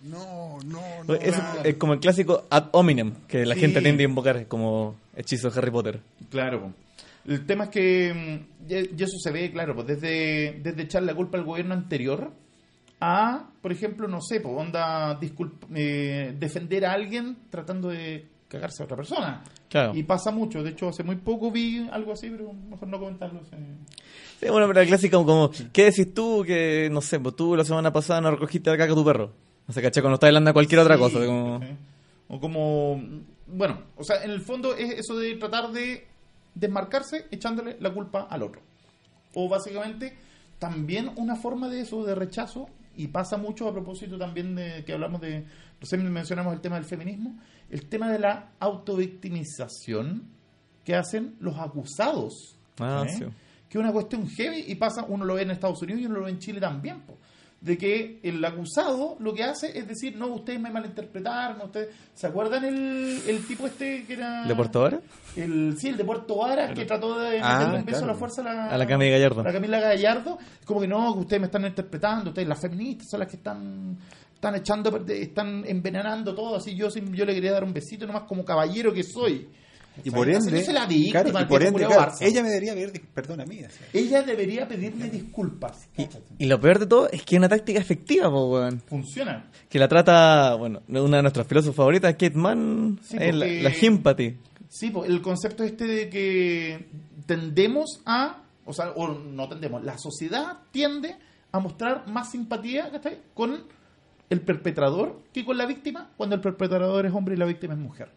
no, 0.04 0.58
no, 0.66 0.82
no. 1.08 1.14
Es, 1.16 1.36
Claro. 1.36 1.62
es 1.64 1.76
como 1.76 1.94
el 1.94 2.00
clásico 2.00 2.46
ad 2.50 2.70
hominem, 2.72 3.14
que 3.28 3.46
la 3.46 3.56
Sí. 3.56 3.62
gente 3.62 3.82
tiende 3.82 4.04
a 4.04 4.08
invocar 4.08 4.48
como 4.48 4.96
hechizo 5.16 5.50
de 5.50 5.58
Harry 5.60 5.72
Potter. 5.72 6.00
Claro. 6.30 6.74
El 7.28 7.46
tema 7.46 7.66
es 7.66 7.70
que, 7.70 8.42
y 8.68 9.04
eso 9.04 9.18
se 9.20 9.32
ve, 9.32 9.52
claro, 9.52 9.76
pues 9.76 9.88
desde, 9.88 10.60
desde 10.64 10.82
echar 10.84 11.04
la 11.04 11.14
culpa 11.14 11.38
al 11.38 11.44
gobierno 11.44 11.74
anterior 11.76 12.32
a, 13.00 13.50
por 13.62 13.72
ejemplo, 13.72 14.08
no 14.08 14.22
sé, 14.22 14.40
pues 14.42 14.56
onda 14.58 15.20
disculp- 15.20 15.68
eh, 15.76 16.36
defender 16.40 16.86
a 16.86 16.94
alguien 16.94 17.38
tratando 17.50 17.90
de 17.90 18.26
cagarse 18.48 18.82
a 18.82 18.86
otra 18.86 18.98
persona. 18.98 19.44
Claro. 19.70 19.96
Y 19.96 20.04
pasa 20.04 20.32
mucho. 20.32 20.62
De 20.64 20.72
hecho, 20.72 20.90
hace 20.90 21.04
muy 21.04 21.16
poco 21.16 21.52
vi 21.52 21.88
algo 21.92 22.12
así, 22.12 22.30
pero 22.30 22.52
mejor 22.54 22.88
no 22.88 23.00
comentarlo. 23.00 23.42
sí. 23.46 23.56
Sí, 24.40 24.50
bueno, 24.50 24.68
pero 24.68 24.82
la 24.82 24.88
clásica 24.88 25.18
como, 25.18 25.52
¿qué 25.72 25.86
decís 25.86 26.14
tú 26.16 26.44
que, 26.46 26.90
no 26.92 27.00
sé, 27.02 27.20
pues 27.20 27.36
tú 27.36 27.56
la 27.56 27.64
semana 27.64 27.94
pasada 27.94 28.20
no 28.22 28.32
recogiste 28.32 28.72
la 28.72 28.78
caca 28.78 28.92
a 28.92 28.96
tu 28.96 29.06
perro? 29.06 29.32
No 29.68 29.74
sé, 29.74 29.82
caché, 29.82 30.02
cuando 30.02 30.16
estás 30.16 30.28
hablando 30.30 30.50
de 30.50 30.54
cualquier 30.54 30.82
otra 30.82 30.98
cosa. 30.98 31.26
Como... 31.26 31.60
O 32.28 32.40
como, 32.40 33.02
bueno, 33.48 33.82
o 33.98 34.04
sea, 34.06 34.24
en 34.24 34.32
el 34.32 34.40
fondo 34.40 34.74
es 34.74 35.00
eso 35.00 35.18
de 35.18 35.36
tratar 35.36 35.72
de 35.72 36.08
desmarcarse 36.56 37.26
echándole 37.30 37.76
la 37.80 37.94
culpa 37.94 38.22
al 38.30 38.44
otro. 38.44 38.62
O 39.34 39.50
básicamente 39.50 40.18
también 40.60 41.12
una 41.18 41.36
forma 41.36 41.68
de 41.68 41.82
eso, 41.82 42.06
de 42.06 42.16
rechazo, 42.16 42.70
y 42.96 43.08
pasa 43.08 43.38
mucho 43.38 43.68
a 43.68 43.74
propósito 43.74 44.18
también 44.18 44.56
de 44.56 44.84
que 44.86 44.94
hablamos 44.94 45.22
de, 45.22 45.46
recién 45.80 46.10
mencionamos 46.12 46.54
el 46.54 46.62
tema 46.62 46.76
del 46.76 46.86
feminismo, 46.86 47.38
el 47.70 47.88
tema 47.88 48.10
de 48.12 48.20
la 48.20 48.52
autovictimización 48.60 50.30
que 50.84 50.96
hacen 50.96 51.36
los 51.40 51.58
acusados. 51.58 52.56
Ah, 52.80 53.04
¿eh? 53.06 53.10
sí. 53.18 53.26
Que 53.70 53.78
es 53.78 53.84
una 53.84 53.94
cuestión 53.94 54.28
heavy 54.28 54.66
y 54.68 54.76
pasa, 54.76 55.06
uno 55.08 55.26
lo 55.26 55.36
ve 55.36 55.44
en 55.44 55.52
Estados 55.52 55.82
Unidos 55.82 56.02
y 56.02 56.06
uno 56.06 56.20
lo 56.20 56.26
ve 56.26 56.32
en 56.32 56.40
Chile 56.40 56.60
también. 56.60 57.02
po. 57.02 57.18
De 57.62 57.78
que 57.78 58.20
el 58.24 58.44
acusado 58.44 59.18
lo 59.20 59.36
que 59.36 59.44
hace 59.44 59.78
es 59.78 59.88
decir, 59.88 60.16
no, 60.18 60.28
ustedes 60.30 60.60
me 60.60 60.72
malinterpretaron, 60.72 61.62
ustedes... 61.62 61.90
¿Se 62.16 62.26
acuerdan 62.26 62.66
el, 62.66 63.22
el 63.28 63.46
tipo 63.48 63.68
este 63.68 64.04
que 64.06 64.14
era... 64.14 64.46
¿De 64.46 64.56
Puerto 64.56 64.82
Vara? 64.82 65.00
El, 65.36 65.76
sí, 65.78 65.90
el 65.90 65.98
de 65.98 66.04
Puerto 66.04 66.38
Varas, 66.38 66.72
que 66.74 66.86
trató 66.86 67.20
de 67.20 67.40
Ah, 67.40 67.60
meterle 67.60 67.80
un 67.80 67.86
beso 67.86 67.98
a 67.98 68.00
claro. 68.02 68.14
la 68.14 68.20
fuerza 68.20 68.42
a 68.42 68.44
la, 68.46 68.66
A 68.68 68.78
la 68.80 68.88
Camila 68.88 69.12
Gallardo. 69.12 69.42
a 69.42 69.44
la 69.44 69.54
Camila 69.54 69.80
Gallardo. 69.80 70.40
Como 70.66 70.82
que 70.82 70.88
no, 70.88 71.14
que 71.14 71.20
ustedes 71.20 71.40
me 71.40 71.46
están 71.46 71.66
interpretando, 71.66 72.30
ustedes 72.32 72.48
las 72.48 72.60
feministas 72.60 73.08
son 73.12 73.20
las 73.20 73.30
que 73.30 73.38
están 73.38 73.98
están 74.34 74.56
echando, 74.56 74.90
a 74.96 75.12
están 75.14 75.64
envenenando 75.68 76.34
todo, 76.34 76.56
así 76.56 76.76
yo, 76.76 76.90
sí- 76.90 77.04
yo 77.12 77.26
le 77.26 77.36
quería 77.36 77.52
dar 77.52 77.64
un 77.64 77.74
besito 77.74 78.08
nomás 78.08 78.24
como 78.24 78.44
caballero 78.44 78.92
que 78.92 79.04
soy. 79.04 79.48
Y 80.04 80.12
por 80.12 80.30
ende, 80.30 80.74
la 80.74 80.86
víctima, 80.86 81.12
claro, 81.12 81.30
y 81.30 81.42
el 81.42 81.48
por 81.48 81.60
viejo 81.60 81.68
ende, 81.68 81.72
culiao 81.72 81.90
claro, 81.90 82.12
Barça. 82.12 82.22
ella 82.22 82.44
me 82.44 82.50
debería 82.50 82.74
pedir 82.74 83.02
perdón 83.14 83.42
a 83.42 83.46
mí. 83.46 83.60
Ella 83.94 84.24
debería 84.24 84.68
pedirle 84.68 85.10
disculpas. 85.10 85.88
Y 86.38 86.46
lo 86.46 86.60
peor 86.60 86.80
de 86.80 86.86
todo 86.88 87.10
es 87.10 87.24
que 87.24 87.36
es 87.36 87.40
una 87.40 87.50
táctica 87.50 87.80
efectiva, 87.80 88.30
po, 88.30 88.50
weón. 88.52 88.82
Funciona. 88.88 89.50
Que 89.70 89.80
la 89.80 89.88
trata, 89.88 90.56
bueno, 90.56 90.82
una 90.88 91.18
de 91.18 91.24
nuestras 91.24 91.46
filósofas 91.48 91.76
favoritas, 91.76 92.14
Kate 92.14 92.32
Mann, 92.32 93.00
Sí, 93.04 93.18
es 93.20 93.36
la, 93.36 93.46
la 93.46 93.74
sympathy. 93.74 94.38
Sí, 94.70 94.90
pues, 94.90 95.10
el 95.10 95.22
concepto 95.22 95.64
este 95.64 95.86
de 95.86 96.10
que 96.10 96.88
tendemos 97.26 98.02
a, 98.06 98.44
o 98.66 98.74
sea, 98.74 98.92
o 98.92 99.10
no 99.10 99.50
tendemos, 99.50 99.84
la 99.84 99.98
sociedad 99.98 100.60
tiende 100.72 101.18
a 101.52 101.60
mostrar 101.60 102.08
más 102.08 102.32
simpatía 102.32 102.90
¿cachai? 102.90 103.20
con 103.34 103.66
el 104.30 104.42
perpetrador 104.42 105.20
que 105.34 105.44
con 105.44 105.58
la 105.58 105.66
víctima, 105.66 106.10
cuando 106.16 106.36
el 106.38 106.42
perpetrador 106.42 107.06
es 107.06 107.14
hombre 107.14 107.36
y 107.36 107.38
la 107.38 107.46
víctima 107.46 107.74
es 107.74 107.80
mujer. 107.80 108.10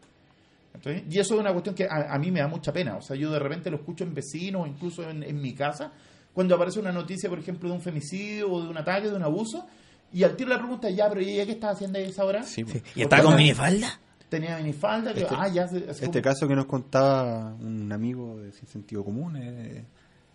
Y 1.08 1.18
eso 1.18 1.34
es 1.34 1.40
una 1.40 1.52
cuestión 1.52 1.74
que 1.74 1.84
a, 1.84 2.12
a 2.14 2.18
mí 2.18 2.30
me 2.30 2.40
da 2.40 2.48
mucha 2.48 2.72
pena. 2.72 2.96
O 2.96 3.02
sea, 3.02 3.16
yo 3.16 3.30
de 3.30 3.38
repente 3.38 3.70
lo 3.70 3.76
escucho 3.76 4.04
en 4.04 4.12
vecinos 4.14 4.62
o 4.62 4.66
incluso 4.66 5.08
en, 5.08 5.22
en 5.22 5.40
mi 5.40 5.54
casa, 5.54 5.92
cuando 6.32 6.54
aparece 6.56 6.80
una 6.80 6.92
noticia, 6.92 7.28
por 7.30 7.38
ejemplo, 7.38 7.68
de 7.68 7.74
un 7.76 7.80
femicidio 7.80 8.50
o 8.52 8.62
de 8.62 8.68
un 8.68 8.76
ataque, 8.76 9.08
de 9.08 9.16
un 9.16 9.22
abuso, 9.22 9.66
y 10.12 10.22
al 10.24 10.36
tiro 10.36 10.50
la 10.50 10.58
pregunta, 10.58 10.90
ya, 10.90 11.08
pero 11.08 11.20
¿y 11.22 11.30
ella 11.30 11.46
qué 11.46 11.52
está 11.52 11.70
haciendo 11.70 11.98
a 11.98 12.02
esa 12.02 12.24
hora? 12.24 12.42
Sí. 12.42 12.64
¿Y 12.94 13.02
está 13.02 13.22
con 13.22 13.36
minifalda? 13.36 14.00
tenía 14.28 14.56
minifalda, 14.56 15.14
que, 15.14 15.20
Este- 15.20 15.34
ah, 15.38 15.46
ya, 15.46 15.68
se- 15.68 15.88
Este 15.88 16.06
como- 16.06 16.22
caso 16.22 16.48
que 16.48 16.56
nos 16.56 16.66
contaba 16.66 17.54
un 17.54 17.92
amigo 17.92 18.36
de 18.40 18.50
Sin 18.50 18.66
Sentido 18.66 19.04
Común, 19.04 19.36
eh, 19.36 19.84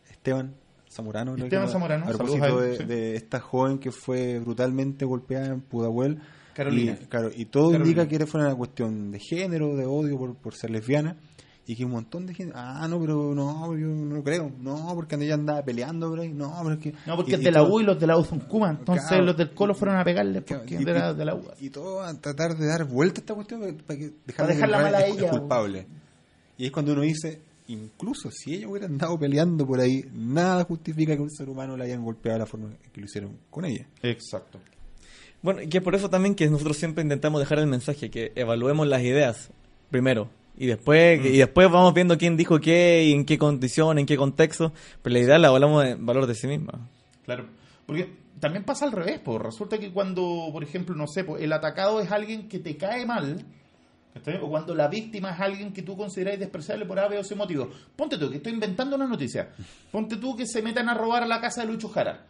Esteban 0.09 0.53
Zamorano. 0.89 1.35
Esteban 1.35 1.65
que- 1.67 1.71
Zamorano, 1.73 2.05
A 2.05 2.09
propósito 2.09 2.75
sí. 2.77 2.83
de 2.85 3.15
esta 3.17 3.41
joven 3.41 3.77
que 3.77 3.91
fue 3.91 4.39
brutalmente 4.39 5.03
golpeada 5.03 5.47
en 5.47 5.59
Pudahuel. 5.59 6.19
Carolina. 6.53 6.97
Y, 7.01 7.05
claro, 7.05 7.29
y 7.35 7.45
todo 7.45 7.71
Carolina. 7.71 7.89
indica 8.01 8.07
que 8.07 8.15
era 8.15 8.25
fue 8.27 8.41
una 8.41 8.55
cuestión 8.55 9.11
de 9.11 9.19
género, 9.19 9.75
de 9.75 9.85
odio 9.85 10.17
por, 10.17 10.35
por 10.35 10.55
ser 10.55 10.69
lesbiana. 10.71 11.15
Y 11.67 11.75
que 11.75 11.85
un 11.85 11.91
montón 11.91 12.25
de 12.25 12.33
gente, 12.33 12.51
ah, 12.55 12.87
no, 12.89 12.99
pero 12.99 13.35
no, 13.35 13.77
yo 13.77 13.85
no 13.89 14.23
creo, 14.23 14.51
no, 14.59 14.91
porque 14.95 15.15
ella 15.17 15.35
andaba 15.35 15.61
peleando 15.61 16.09
por 16.09 16.19
ahí, 16.19 16.33
no, 16.33 16.51
pero 16.63 16.73
es 16.73 16.79
que. 16.81 16.93
No, 17.05 17.15
porque 17.15 17.31
y- 17.31 17.35
es 17.35 17.41
de 17.43 17.51
la 17.51 17.61
U 17.61 17.79
y 17.79 17.83
los 17.83 17.99
de 17.99 18.07
la 18.07 18.17
U 18.17 18.23
son 18.23 18.39
Kuma. 18.39 18.71
Entonces 18.71 19.05
Claro. 19.07 19.23
los 19.25 19.37
del 19.37 19.53
Colo 19.53 19.75
fueron 19.75 19.97
a 19.97 20.03
pegarle 20.03 20.41
porque 20.41 20.75
y- 20.79 20.83
de 20.83 20.93
la, 20.93 21.13
de 21.13 21.25
la 21.25 21.35
U. 21.35 21.43
Y 21.59 21.69
todo 21.69 22.01
a 22.01 22.11
tratar 22.19 22.57
de 22.57 22.65
dar 22.65 22.85
vuelta 22.85 23.19
a 23.19 23.21
esta 23.21 23.35
cuestión 23.35 23.59
para, 23.61 23.73
para 23.85 23.99
que 23.99 24.11
dejarla, 24.25 24.53
dejarla 24.55 24.77
que 24.77 24.83
mal 24.83 24.95
a 24.95 24.99
es- 25.05 25.13
es 25.15 25.21
ella, 25.21 25.29
culpable. 25.29 25.87
Y 26.57 26.65
es 26.65 26.71
cuando 26.71 26.93
uno 26.93 27.01
dice, 27.03 27.39
incluso 27.67 28.31
si 28.31 28.55
ella 28.55 28.67
hubiera 28.67 28.87
andado 28.87 29.19
peleando 29.19 29.67
por 29.67 29.79
ahí, 29.79 30.01
nada 30.11 30.63
justifica 30.63 31.15
que 31.15 31.21
un 31.21 31.29
ser 31.29 31.49
humano 31.49 31.77
la 31.77 31.83
hayan 31.85 32.03
golpeado 32.03 32.33
de 32.33 32.39
la 32.39 32.45
forma 32.47 32.69
que 32.91 32.99
lo 32.99 33.05
hicieron 33.05 33.37
con 33.51 33.65
ella. 33.65 33.85
Exacto. 34.01 34.59
Bueno, 35.41 35.61
y 35.61 35.67
que 35.67 35.77
es 35.77 35.83
por 35.83 35.95
eso 35.95 36.09
también 36.09 36.35
que 36.35 36.49
nosotros 36.49 36.77
siempre 36.77 37.01
intentamos 37.03 37.39
dejar 37.39 37.59
el 37.59 37.67
mensaje, 37.67 38.09
que 38.09 38.31
evaluemos 38.35 38.87
las 38.87 39.01
ideas 39.01 39.51
primero. 39.89 40.29
Y 40.57 40.65
después, 40.65 41.25
y 41.25 41.37
después 41.37 41.71
vamos 41.71 41.93
viendo 41.93 42.17
quién 42.17 42.35
dijo 42.35 42.59
qué 42.59 43.05
y 43.05 43.13
en 43.13 43.25
qué 43.25 43.37
condición, 43.37 43.97
en 43.97 44.05
qué 44.05 44.17
contexto. 44.17 44.73
Pero 45.01 45.13
la 45.13 45.19
idea 45.19 45.39
la 45.39 45.47
evaluamos 45.47 45.85
en 45.85 46.05
valor 46.05 46.27
de 46.27 46.35
sí 46.35 46.47
misma. 46.47 46.89
Claro. 47.23 47.45
Porque 47.85 48.09
también 48.39 48.63
pasa 48.63 48.85
al 48.85 48.91
revés, 48.91 49.21
pues 49.23 49.41
resulta 49.41 49.77
que 49.77 49.91
cuando, 49.91 50.49
por 50.51 50.63
ejemplo, 50.63 50.95
no 50.95 51.07
sé, 51.07 51.25
el 51.39 51.53
atacado 51.53 52.01
es 52.01 52.11
alguien 52.11 52.49
que 52.49 52.59
te 52.59 52.75
cae 52.75 53.05
mal, 53.05 53.45
¿cachai? 54.13 54.37
o 54.41 54.49
cuando 54.49 54.73
la 54.75 54.87
víctima 54.87 55.31
es 55.31 55.39
alguien 55.39 55.71
que 55.73 55.81
tú 55.81 55.95
consideras 55.95 56.39
despreciable 56.39 56.85
por 56.85 56.99
A, 56.99 57.07
B 57.07 57.17
o 57.19 57.23
C 57.23 57.35
motivo. 57.35 57.69
Ponte 57.95 58.17
tú, 58.17 58.29
que 58.29 58.37
estoy 58.37 58.53
inventando 58.53 58.95
una 58.95 59.07
noticia. 59.07 59.49
Ponte 59.91 60.17
tú 60.17 60.35
que 60.35 60.45
se 60.45 60.61
metan 60.61 60.89
a 60.89 60.93
robar 60.93 61.23
a 61.23 61.27
la 61.27 61.39
casa 61.41 61.61
de 61.61 61.67
Lucho 61.67 61.89
Jara. 61.89 62.25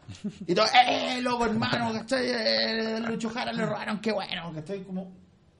Y 0.45 0.53
todo, 0.53 0.65
¡eh, 0.87 1.21
loco, 1.21 1.45
hermano! 1.45 1.93
¿cachai? 1.93 2.25
Eh, 2.29 2.99
Lucho 3.07 3.29
Jara 3.29 3.51
le 3.53 3.65
robaron, 3.65 3.99
qué 3.99 4.11
bueno, 4.11 4.51
¿cachai? 4.53 4.83
Como, 4.83 5.11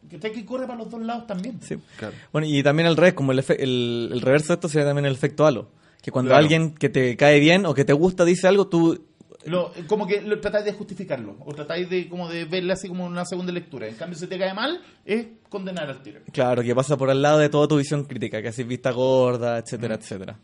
¿cachai? 0.09 0.32
Que 0.32 0.45
corre 0.45 0.65
para 0.67 0.80
los 0.80 0.89
dos 0.89 1.01
lados 1.01 1.26
también. 1.28 1.59
Sí. 1.61 1.78
Claro. 1.97 2.13
Bueno, 2.32 2.47
y 2.47 2.61
también 2.63 2.88
al 2.88 2.97
revés, 2.97 3.13
como 3.13 3.32
el, 3.32 3.39
efe- 3.39 3.57
el, 3.59 4.09
el 4.11 4.22
reverso 4.22 4.49
de 4.49 4.53
esto 4.55 4.70
sería 4.70 4.88
también 4.88 5.05
el 5.05 5.13
efecto 5.13 5.45
halo. 5.47 5.72
Que 6.01 6.11
cuando 6.11 6.30
Claro. 6.30 6.43
alguien 6.43 6.76
que 6.76 6.88
te 6.89 7.17
cae 7.17 7.39
bien 7.41 7.65
o 7.65 7.74
que 7.74 7.84
te 7.86 7.93
gusta 7.93 8.24
dice 8.26 8.47
algo, 8.47 8.67
tú... 8.67 9.05
Lo- 9.45 9.71
como 9.87 10.05
que 10.05 10.21
lo 10.21 10.39
tratáis 10.41 10.65
de 10.65 10.73
justificarlo, 10.73 11.37
o 11.45 11.53
tratáis 11.53 11.89
de 11.89 12.09
como 12.09 12.27
de 12.27 12.43
verle 12.45 12.73
así 12.73 12.87
como 12.89 13.05
una 13.05 13.23
segunda 13.25 13.51
lectura. 13.53 13.87
En 13.87 13.95
cambio, 13.95 14.17
si 14.19 14.27
te 14.27 14.37
cae 14.37 14.53
mal, 14.53 14.81
es 15.05 15.27
condenar 15.47 15.89
al 15.89 16.01
tiro. 16.01 16.19
Claro, 16.33 16.61
que 16.61 16.75
pasa 16.75 16.97
por 16.97 17.09
al 17.09 17.21
lado 17.21 17.39
de 17.39 17.47
toda 17.49 17.67
tu 17.67 17.77
visión 17.77 18.03
crítica, 18.03 18.41
que 18.41 18.49
así 18.49 18.63
vista 18.63 18.91
gorda, 18.91 19.57
etcétera, 19.57 19.95
etcétera. 19.95 20.37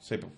Sí, 0.00 0.18
po. 0.18 0.28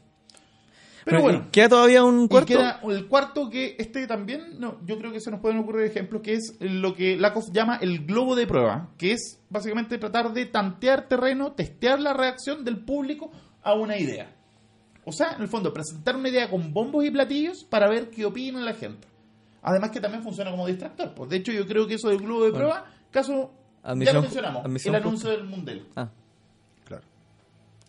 Pero 1.04 1.22
bueno, 1.22 1.48
¿Queda 1.50 1.70
todavía 1.70 2.04
un 2.04 2.28
cuarto? 2.28 2.46
queda 2.48 2.80
el 2.84 3.06
cuarto 3.08 3.48
que 3.48 3.76
este 3.78 4.06
también, 4.06 4.60
no, 4.60 4.78
yo 4.84 4.98
creo 4.98 5.10
que 5.10 5.20
se 5.20 5.30
nos 5.30 5.40
pueden 5.40 5.58
ocurrir 5.58 5.86
ejemplos, 5.86 6.20
que 6.20 6.34
es 6.34 6.56
lo 6.60 6.94
que 6.94 7.16
Lakoff 7.16 7.46
llama 7.50 7.78
el 7.80 8.04
globo 8.04 8.36
de 8.36 8.46
prueba, 8.46 8.90
que 8.98 9.12
es 9.12 9.40
básicamente 9.48 9.96
tratar 9.96 10.34
de 10.34 10.44
tantear 10.46 11.08
terreno, 11.08 11.52
testear 11.52 11.98
la 11.98 12.12
reacción 12.12 12.62
del 12.62 12.84
público 12.84 13.30
a 13.62 13.72
una 13.72 13.96
idea. 13.96 14.36
O 15.08 15.12
sea, 15.12 15.32
en 15.32 15.42
el 15.42 15.48
fondo, 15.48 15.72
presentar 15.72 16.14
una 16.16 16.28
idea 16.28 16.48
con 16.50 16.72
bombos 16.72 17.04
y 17.04 17.10
platillos 17.10 17.64
para 17.64 17.88
ver 17.88 18.10
qué 18.10 18.24
opina 18.26 18.60
la 18.60 18.74
gente. 18.74 19.08
Además 19.62 19.90
que 19.90 20.00
también 20.00 20.22
funciona 20.22 20.50
como 20.50 20.66
distractor. 20.66 21.12
Pues 21.14 21.30
de 21.30 21.36
hecho 21.36 21.52
yo 21.52 21.66
creo 21.66 21.86
que 21.86 21.94
eso 21.94 22.08
del 22.08 22.18
globo 22.18 22.44
de 22.44 22.50
Bueno. 22.50 22.66
prueba, 22.68 22.86
caso, 23.10 23.50
ya 23.82 23.90
Admisión- 23.90 24.14
lo 24.16 24.22
mencionamos, 24.22 24.64
admisión 24.64 24.94
el 24.94 25.00
anuncio 25.02 25.28
justa. 25.30 25.40
del 25.42 25.50
Mundel. 25.50 25.86
Ah, 25.96 26.08
Claro. 26.84 27.02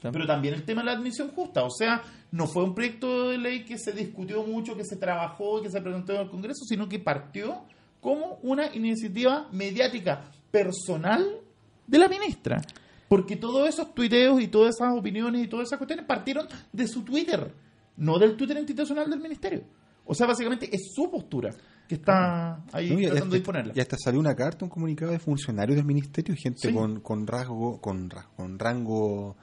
ya. 0.02 0.12
Pero 0.12 0.26
también 0.26 0.54
el 0.56 0.64
tema 0.64 0.82
de 0.82 0.86
la 0.86 0.92
admisión 0.94 1.30
justa. 1.36 1.64
O 1.64 1.70
sea, 1.70 2.02
no 2.32 2.48
fue 2.48 2.64
un 2.64 2.74
proyecto 2.74 3.30
de 3.30 3.38
ley 3.38 3.66
que 3.66 3.78
se 3.78 3.92
discutió 3.92 4.44
mucho, 4.44 4.76
que 4.76 4.86
se 4.86 4.96
trabajó, 4.96 5.62
que 5.62 5.70
se 5.70 5.82
presentó 5.82 6.14
en 6.14 6.22
el 6.22 6.30
Congreso, 6.30 6.64
sino 6.66 6.88
que 6.90 7.00
partió 7.00 7.64
como 8.02 8.40
una 8.44 8.74
iniciativa 8.76 9.48
mediática 9.52 10.22
personal 10.52 11.26
de 11.86 11.98
la 11.98 12.08
ministra. 12.08 12.62
Porque 13.10 13.36
todos 13.36 13.68
esos 13.68 13.94
tuiteos 13.94 14.40
y 14.42 14.48
todas 14.48 14.76
esas 14.76 14.96
opiniones 14.98 15.44
y 15.44 15.48
todas 15.50 15.68
esas 15.68 15.78
cuestiones 15.80 16.06
partieron 16.06 16.48
de 16.72 16.88
su 16.88 17.02
Twitter, 17.04 17.54
no 17.98 18.18
del 18.20 18.38
Twitter 18.38 18.58
institucional 18.58 19.10
del 19.10 19.20
ministerio. 19.20 19.64
O 20.06 20.14
sea, 20.16 20.28
básicamente 20.28 20.70
es 20.74 20.94
su 20.96 21.10
postura 21.12 21.50
que 21.88 21.96
está 21.96 22.64
ahí 22.72 22.92
No, 22.92 23.00
y 23.00 23.06
tratando 23.08 23.16
de 23.16 23.18
hasta, 23.26 23.38
imponerla. 23.38 23.74
y 23.76 23.80
hasta 23.80 23.98
salió 23.98 24.20
una 24.20 24.36
carta, 24.36 24.64
un 24.64 24.70
comunicado 24.70 25.12
de 25.12 25.20
funcionarios 25.20 25.76
del 25.76 25.86
ministerio, 25.86 26.36
gente 26.38 26.68
Sí. 26.70 26.74
con, 26.74 27.00
con 27.02 27.26
rasgo, 27.28 27.82
con, 27.82 28.10
con 28.38 28.60
rango 28.60 29.36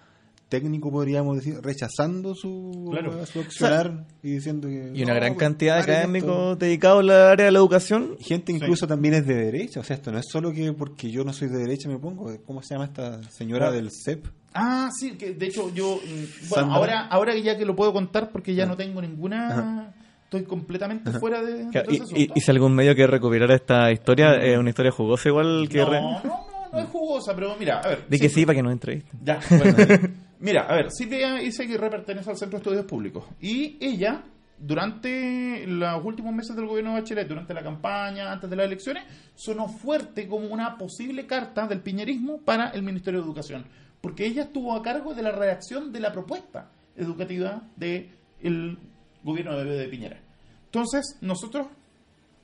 técnico, 0.49 0.91
podríamos 0.91 1.37
decir, 1.37 1.59
rechazando 1.63 2.35
su, 2.35 2.89
Claro. 2.93 3.27
su 3.27 3.41
accionar 3.41 4.05
y 4.23 4.31
diciendo 4.33 4.69
que... 4.69 4.93
Y 4.95 5.03
una 5.03 5.15
no, 5.15 5.21
gran 5.21 5.35
pues, 5.35 5.41
cantidad 5.41 5.75
de 5.75 5.81
esto. 5.81 5.93
académicos 5.93 6.59
dedicados 6.59 7.01
al 7.01 7.11
área 7.11 7.47
de 7.47 7.53
la 7.53 7.59
educación. 7.59 8.17
Gente 8.21 8.53
incluso 8.53 8.87
también 8.87 9.15
es 9.15 9.27
de 9.27 9.35
derecha, 9.35 9.81
o 9.81 9.83
sea, 9.85 9.97
esto 9.97 10.13
no 10.13 10.19
es 10.19 10.27
solo 10.31 10.53
que 10.53 10.73
porque 10.73 11.11
yo 11.11 11.25
no 11.25 11.33
soy 11.33 11.49
de 11.49 11.59
derecha 11.59 11.89
me 11.89 11.99
pongo, 11.99 12.31
¿cómo 12.45 12.63
se 12.63 12.75
llama 12.75 12.85
esta 12.87 13.23
señora 13.31 13.69
Ah. 13.69 13.73
del 13.73 13.91
CEP? 13.91 14.27
Ah, 14.55 14.89
sí, 14.99 15.13
que 15.19 15.33
de 15.35 15.47
hecho 15.47 15.73
yo, 15.75 15.97
mm, 15.97 16.49
bueno, 16.49 16.55
Sandra. 16.55 16.75
ahora, 16.77 17.07
ahora 17.09 17.33
que 17.35 17.43
ya 17.43 17.59
que 17.59 17.65
lo 17.67 17.75
puedo 17.77 17.93
contar 17.93 18.31
porque 18.31 18.55
ya 18.55 18.65
Ah. 18.65 18.67
no 18.69 18.77
tengo 18.77 19.03
ninguna, 19.03 19.93
estoy 20.25 20.45
completamente 20.45 21.11
fuera 21.19 21.43
de, 21.43 21.65
de 21.65 21.71
Claro, 21.71 21.87
todo 21.89 21.95
Y, 21.97 22.01
ese 22.03 22.19
y- 22.21 22.31
y 22.35 22.41
si 22.41 22.51
algún 22.53 22.73
medio 22.75 22.95
quiere 22.95 23.11
recuperar 23.11 23.51
esta 23.51 23.91
historia, 23.93 24.37
es 24.37 24.57
una 24.57 24.71
historia 24.71 24.93
jugosa 24.93 25.29
igual 25.29 25.69
que... 25.69 25.79
no, 25.79 25.91
re- 25.91 26.01
no, 26.01 26.23
no, 26.23 26.47
no 26.73 26.79
es 26.79 26.87
jugosa, 26.89 27.35
pero 27.35 27.55
mira, 27.59 27.81
a 27.81 27.89
ver. 27.89 28.05
Di 28.09 28.19
que 28.19 28.29
sí, 28.29 28.37
sí, 28.37 28.47
para 28.47 28.57
que 28.57 28.63
nos 28.63 28.73
entrevisten. 28.73 29.21
Ya, 29.23 29.41
bueno, 29.51 29.77
sí. 29.77 29.85
Mira, 30.39 30.67
a 30.69 30.75
ver, 30.75 30.91
Silvia 30.91 31.43
Izaguirre 31.43 31.89
pertenece 31.89 32.31
al 32.31 32.37
Centro 32.37 32.59
de 32.59 32.63
Estudios 32.63 32.85
Públicos 32.85 33.25
y 33.41 33.79
ella, 33.81 34.23
durante 34.59 35.67
los 35.67 36.05
últimos 36.05 36.35
meses 36.35 36.55
del 36.55 36.67
gobierno 36.67 36.95
de 36.95 37.01
Bachelet, 37.01 37.27
durante 37.27 37.55
la 37.55 37.63
campaña, 37.63 38.31
antes 38.31 38.51
de 38.51 38.57
las 38.57 38.67
elecciones, 38.67 39.05
sonó 39.35 39.69
fuerte 39.69 40.29
como 40.29 40.47
una 40.49 40.77
posible 40.77 41.27
carta 41.27 41.67
del 41.67 41.81
piñerismo 41.81 42.43
para 42.43 42.69
el 42.71 42.83
Ministerio 42.83 43.21
de 43.21 43.27
Educación, 43.27 43.67
porque 44.01 44.27
ella 44.27 44.43
estuvo 44.43 44.75
a 44.75 44.83
cargo 44.83 45.15
de 45.15 45.23
la 45.23 45.33
redacción 45.33 45.91
de 45.91 46.01
la 46.01 46.13
propuesta 46.13 46.71
educativa 46.97 47.63
del 47.77 48.79
gobierno 49.23 49.57
de, 49.57 49.65
de 49.65 49.89
Piñera. 49.89 50.21
Entonces, 50.67 51.17
nosotros, 51.23 51.69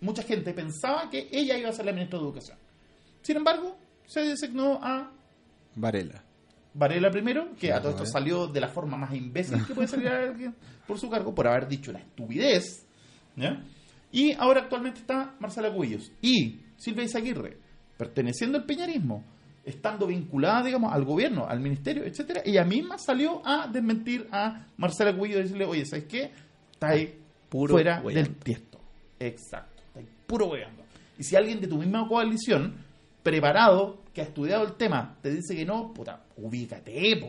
mucha 0.00 0.22
gente 0.22 0.54
pensaba 0.54 1.10
que 1.10 1.28
ella 1.30 1.58
iba 1.58 1.68
a 1.68 1.72
ser 1.72 1.84
la 1.84 1.92
ministra 1.92 2.18
de 2.18 2.24
Educación. 2.24 2.58
Sin 3.20 3.36
embargo, 3.36 3.76
se 4.06 4.20
designó 4.22 4.80
a 4.82 5.10
Varela. 5.74 6.24
Varela 6.74 7.10
primero, 7.10 7.50
que 7.58 7.72
a 7.72 7.80
todo 7.80 7.90
esto 7.90 8.06
salió 8.06 8.46
de 8.46 8.60
la 8.60 8.68
forma 8.68 8.96
más 8.96 9.14
imbécil 9.14 9.64
que 9.66 9.74
puede 9.74 9.88
salir 9.88 10.08
a 10.08 10.22
alguien 10.22 10.54
por 10.86 10.98
su 10.98 11.10
cargo, 11.10 11.34
por 11.34 11.46
haber 11.46 11.68
dicho 11.68 11.92
la 11.92 11.98
estupidez. 11.98 12.86
¿ya? 13.36 13.62
Y 14.10 14.32
ahora 14.32 14.62
actualmente 14.62 15.00
está 15.00 15.34
Marcela 15.38 15.72
Cubillos. 15.72 16.12
Y 16.20 16.60
Silvia 16.76 17.04
Izaguirre, 17.04 17.58
perteneciendo 17.96 18.58
al 18.58 18.64
peñarismo, 18.64 19.24
estando 19.64 20.06
vinculada, 20.06 20.64
digamos, 20.64 20.92
al 20.92 21.04
gobierno, 21.04 21.46
al 21.46 21.60
ministerio, 21.60 22.04
etcétera, 22.04 22.42
ella 22.44 22.64
misma 22.64 22.98
salió 22.98 23.46
a 23.46 23.68
desmentir 23.68 24.28
a 24.32 24.66
Marcela 24.76 25.16
Cubillos 25.16 25.40
y 25.40 25.42
decirle, 25.42 25.64
oye, 25.64 25.86
¿sabes 25.86 26.04
qué? 26.04 26.30
Está 26.72 26.88
ahí 26.88 27.18
Puro 27.48 27.74
fuera 27.74 28.00
del 28.00 28.34
tiesto. 28.36 28.80
Exacto, 29.20 29.82
está 29.86 30.00
ahí 30.00 30.08
puro 30.26 30.46
weyando. 30.46 30.82
Y 31.18 31.22
si 31.22 31.36
alguien 31.36 31.60
de 31.60 31.66
tu 31.68 31.76
misma 31.76 32.08
coalición, 32.08 32.74
preparado, 33.22 34.02
que 34.12 34.20
ha 34.20 34.24
estudiado 34.24 34.64
el 34.64 34.74
tema, 34.74 35.16
te 35.22 35.30
dice 35.30 35.54
que 35.56 35.64
no, 35.64 35.92
puta, 35.94 36.24
ubícate. 36.36 37.20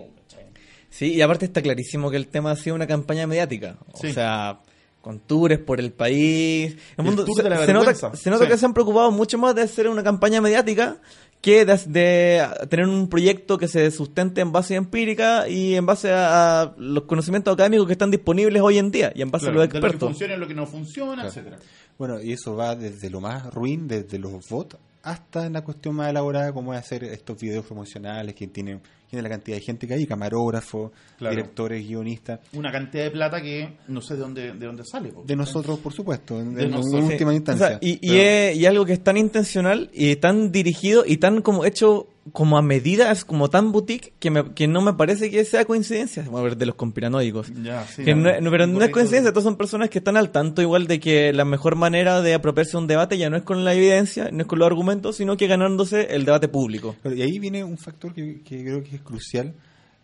Sí, 0.90 1.14
y 1.14 1.22
aparte 1.22 1.46
está 1.46 1.62
clarísimo 1.62 2.12
que 2.12 2.18
el 2.18 2.28
tema 2.28 2.52
ha 2.52 2.56
sido 2.56 2.76
una 2.76 2.86
campaña 2.86 3.26
mediática. 3.26 3.78
Sí. 4.00 4.08
O 4.08 4.14
sea, 4.14 4.60
con 5.02 5.20
tours 5.20 5.58
por 5.60 5.80
el 5.80 5.92
país. 5.92 6.74
El 6.74 6.80
El 7.00 7.06
mundo, 7.06 7.26
tour 7.26 7.36
se, 7.38 7.44
de 7.44 7.50
la 7.50 7.58
se 7.66 7.74
nota, 7.74 7.88
vergüenza. 7.88 8.16
se 8.16 8.30
nota 8.30 8.46
Sí. 8.46 8.52
que 8.52 8.58
se 8.58 8.66
han 8.66 8.74
preocupado 8.74 9.12
mucho 9.12 9.38
más 9.38 9.56
de 9.56 9.64
hacer 9.64 9.88
una 9.90 10.04
campaña 10.04 10.40
mediática 10.40 10.98
que 11.42 11.66
de, 11.66 11.78
de 11.88 12.48
tener 12.70 12.88
un 12.88 13.10
proyecto 13.10 13.58
que 13.58 13.68
se 13.68 13.90
sustente 13.92 14.40
en 14.40 14.52
base 14.54 14.76
empírica 14.76 15.50
y 15.50 15.76
en 15.76 15.86
base 15.86 16.12
a, 16.12 16.62
a 16.62 16.74
los 16.78 17.04
conocimientos 17.04 17.54
académicos 17.54 17.86
que 17.88 17.94
están 17.94 18.12
disponibles 18.12 18.62
hoy 18.62 18.78
en 18.78 18.92
día 18.92 19.12
y 19.14 19.24
en 19.24 19.30
base 19.32 19.48
Claro, 19.48 19.60
a 19.62 19.64
los 19.66 19.74
de 19.74 19.80
lo 19.80 19.82
que 19.82 19.88
expertos. 19.88 20.10
funciona 20.10 20.36
y 20.36 20.38
lo 20.38 20.48
que 20.48 20.54
no 20.54 20.66
funciona, 20.68 21.14
Claro. 21.16 21.30
etcétera. 21.30 21.58
Bueno, 21.98 22.22
y 22.22 22.32
eso 22.32 22.56
va 22.56 22.76
desde 22.76 23.10
lo 23.10 23.20
más 23.20 23.54
ruin, 23.54 23.88
desde 23.90 24.20
los 24.20 24.48
votos, 24.48 24.80
hasta 25.04 25.50
la 25.50 25.62
cuestión 25.64 25.96
más 25.96 26.10
elaborada, 26.10 26.52
como 26.54 26.74
es 26.74 26.80
hacer 26.80 27.04
estos 27.04 27.40
videos 27.40 27.66
promocionales 27.66 28.34
que 28.36 28.48
tienen, 28.48 28.82
tiene 29.10 29.22
la 29.22 29.30
cantidad 29.30 29.58
de 29.58 29.62
gente 29.62 29.86
que 29.86 29.94
hay, 29.94 30.08
camarógrafos, 30.08 30.92
Claro. 31.18 31.36
directores, 31.36 31.86
guionistas, 31.88 32.40
Una 32.54 32.72
cantidad 32.72 33.04
de 33.04 33.12
plata 33.12 33.42
que 33.42 33.78
no 33.90 34.02
sé 34.02 34.16
de 34.16 34.20
dónde, 34.22 34.54
de 34.54 34.66
dónde 34.66 34.84
sale. 34.86 35.12
de 35.26 35.36
nosotros, 35.36 35.78
por 35.80 35.94
supuesto, 35.94 36.40
en, 36.40 36.56
De 36.56 36.64
en 36.64 36.72
nosotros. 36.72 37.04
última 37.12 37.32
Sí. 37.32 37.36
instancia. 37.38 37.66
O 37.66 37.70
sea, 37.70 37.78
y, 37.82 37.92
y 38.02 38.10
Pero- 38.10 38.22
es, 38.24 38.56
y 38.58 38.66
algo 38.66 38.86
que 38.86 38.94
es 38.94 39.04
tan 39.04 39.18
intencional 39.18 39.90
y 39.94 40.16
tan 40.16 40.52
dirigido 40.52 41.04
y 41.06 41.18
tan 41.18 41.42
como 41.42 41.66
hecho 41.66 42.08
como 42.32 42.58
a 42.58 42.62
medidas, 42.62 43.26
como 43.26 43.50
tan 43.50 43.72
boutique, 43.74 44.14
que, 44.20 44.32
me- 44.32 44.54
que 44.54 44.68
no 44.68 44.82
me 44.82 44.94
parece 44.94 45.30
que 45.30 45.44
sea 45.44 45.66
coincidencia. 45.66 46.24
Vamos 46.24 46.40
a 46.40 46.44
ver, 46.44 46.58
de 46.58 46.66
los 46.66 46.76
conspiranoicos. 46.76 47.52
Ya, 47.62 47.86
sí, 47.86 48.04
Que 48.06 48.16
no, 48.16 48.24
la- 48.30 48.40
no- 48.40 48.50
pero 48.50 48.66
no 48.66 48.82
es 48.82 48.92
coincidencia, 48.92 49.32
todas 49.32 49.44
son 49.44 49.58
personas 49.58 49.90
que 49.90 49.98
están 49.98 50.16
al 50.16 50.32
tanto 50.32 50.62
igual 50.62 50.88
de 50.88 51.00
que 51.02 51.34
la 51.34 51.44
mejor 51.44 51.76
manera 51.76 52.22
de 52.22 52.34
apropiarse 52.34 52.72
de 52.72 52.78
un 52.78 52.88
debate 52.88 53.18
ya 53.18 53.30
no 53.30 53.36
es 53.36 53.44
con 53.44 53.66
la 53.66 53.74
evidencia, 53.74 54.30
no 54.32 54.42
es 54.42 54.48
con 54.48 54.58
los 54.60 54.66
argumentos, 54.68 55.18
sino 55.18 55.36
que 55.36 55.48
ganándose 55.48 56.16
el 56.16 56.24
debate 56.24 56.48
público. 56.48 56.96
Claro, 57.02 57.18
y 57.18 57.22
ahí 57.24 57.40
viene 57.40 57.64
un 57.64 57.78
factor 57.78 58.14
que, 58.14 58.42
que 58.42 58.64
creo 58.64 58.82
que 58.84 58.96
es 58.96 59.02
crucial, 59.02 59.54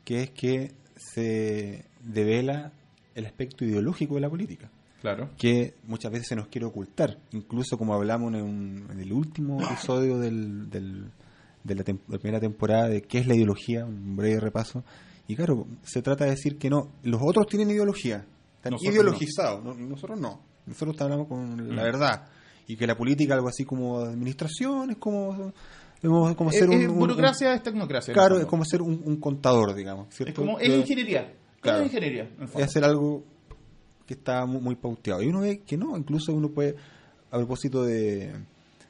que 0.04 0.24
es 0.24 0.30
que 0.32 0.72
se 0.98 1.86
devela 2.04 2.72
el 3.16 3.26
aspecto 3.26 3.64
ideológico 3.66 4.16
de 4.16 4.22
la 4.22 4.30
política, 4.30 4.70
Claro. 5.02 5.30
que 5.38 5.74
muchas 5.88 6.12
veces 6.12 6.28
se 6.28 6.36
nos 6.36 6.48
quiere 6.48 6.66
ocultar, 6.66 7.18
incluso 7.32 7.78
como 7.78 7.94
hablamos 7.94 8.34
en, 8.34 8.42
un- 8.42 8.88
en 8.92 9.00
el 9.00 9.14
último 9.14 9.62
episodio 9.62 10.20
del, 10.20 10.70
del- 10.70 11.06
de 11.70 11.76
la, 11.76 11.84
tem- 11.86 12.00
la 12.08 12.18
primera 12.18 12.40
temporada 12.40 12.90
de 12.90 13.02
qué 13.04 13.20
es 13.20 13.28
la 13.28 13.36
ideología, 13.36 13.86
un 13.86 14.16
breve 14.18 14.40
repaso, 14.40 14.84
y 15.28 15.36
claro, 15.36 15.68
se 15.84 16.02
trata 16.02 16.26
de 16.26 16.32
decir 16.32 16.58
que 16.58 16.70
no, 16.70 16.90
los 17.04 17.22
otros 17.24 17.48
tienen 17.48 17.70
ideología, 17.72 18.26
están 18.58 18.72
Nosotros 18.74 18.94
ideologizados, 18.96 19.64
no- 19.64 19.74
nosotros 19.76 20.20
no, 20.20 20.42
nosotros 20.66 21.00
hablamos 21.02 21.28
con 21.28 21.76
la 21.76 21.84
verdad, 21.84 22.26
y 22.68 22.76
que 22.76 22.86
la 22.86 22.98
política 22.98 23.34
algo 23.36 23.48
así 23.48 23.64
como 23.66 24.00
administración, 24.00 24.92
es 24.92 24.98
como... 24.98 25.52
como, 26.02 26.36
como 26.36 26.50
Es, 26.52 26.58
ser 26.60 26.70
un- 26.70 26.76
es 26.76 26.86
un- 26.88 26.94
un- 26.94 27.00
burocracia, 27.00 27.54
es 27.54 27.64
tecnocracia. 27.64 28.14
Claro, 28.14 28.38
es 28.40 28.46
como 28.46 28.64
ser 28.66 28.82
un, 28.82 29.02
un 29.06 29.18
contador, 29.20 29.74
digamos. 29.76 30.08
¿cierto? 30.14 30.32
Es 30.32 30.36
como, 30.48 30.60
es 30.60 30.70
ingeniería. 30.70 31.34
Claro. 31.62 31.80
Es 31.80 31.86
ingeniería, 31.88 32.30
es 32.56 32.64
hacer 32.64 32.84
algo 32.86 33.24
que 34.06 34.14
está 34.14 34.46
muy, 34.46 34.62
muy 34.62 34.76
pauteado. 34.76 35.22
Y 35.22 35.28
uno 35.28 35.42
ve 35.42 35.62
que 35.66 35.78
no, 35.78 35.98
incluso 35.98 36.32
uno 36.34 36.50
puede, 36.50 36.76
a 37.32 37.38
propósito 37.38 37.84
de, 37.84 38.34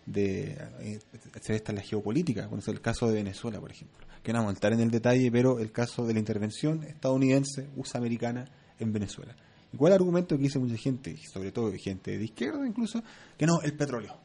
de 0.10 0.58
eh, 0.80 1.00
se 1.42 1.54
ve 1.54 1.58
esta 1.58 1.72
en 1.72 1.78
la 1.78 1.82
geopolítica, 1.82 2.48
cuando 2.48 2.60
es 2.60 2.68
el 2.68 2.82
caso 2.82 3.08
de 3.08 3.16
Venezuela, 3.16 3.60
por 3.60 3.72
ejemplo, 3.72 4.08
que 4.24 4.34
no 4.34 4.40
vamos 4.40 4.52
a 4.52 4.56
entrar 4.56 4.74
en 4.74 4.80
el 4.80 4.92
detalle, 4.92 5.32
pero 5.32 5.60
el 5.60 5.72
caso 5.72 6.06
de 6.06 6.14
la 6.14 6.20
intervención 6.20 6.84
estadounidense, 6.84 7.70
USA-americana 7.76 8.46
en 8.80 8.92
Venezuela. 8.92 9.36
Igual 9.72 9.94
argumento 9.94 10.36
que 10.36 10.44
dice 10.44 10.58
mucha 10.58 10.78
gente, 10.78 11.16
sobre 11.32 11.52
todo 11.52 11.72
gente 11.74 12.18
de 12.18 12.24
izquierda 12.24 12.66
incluso, 12.66 13.04
que 13.38 13.46
no, 13.46 13.62
el 13.62 13.74
petróleo. 13.74 14.18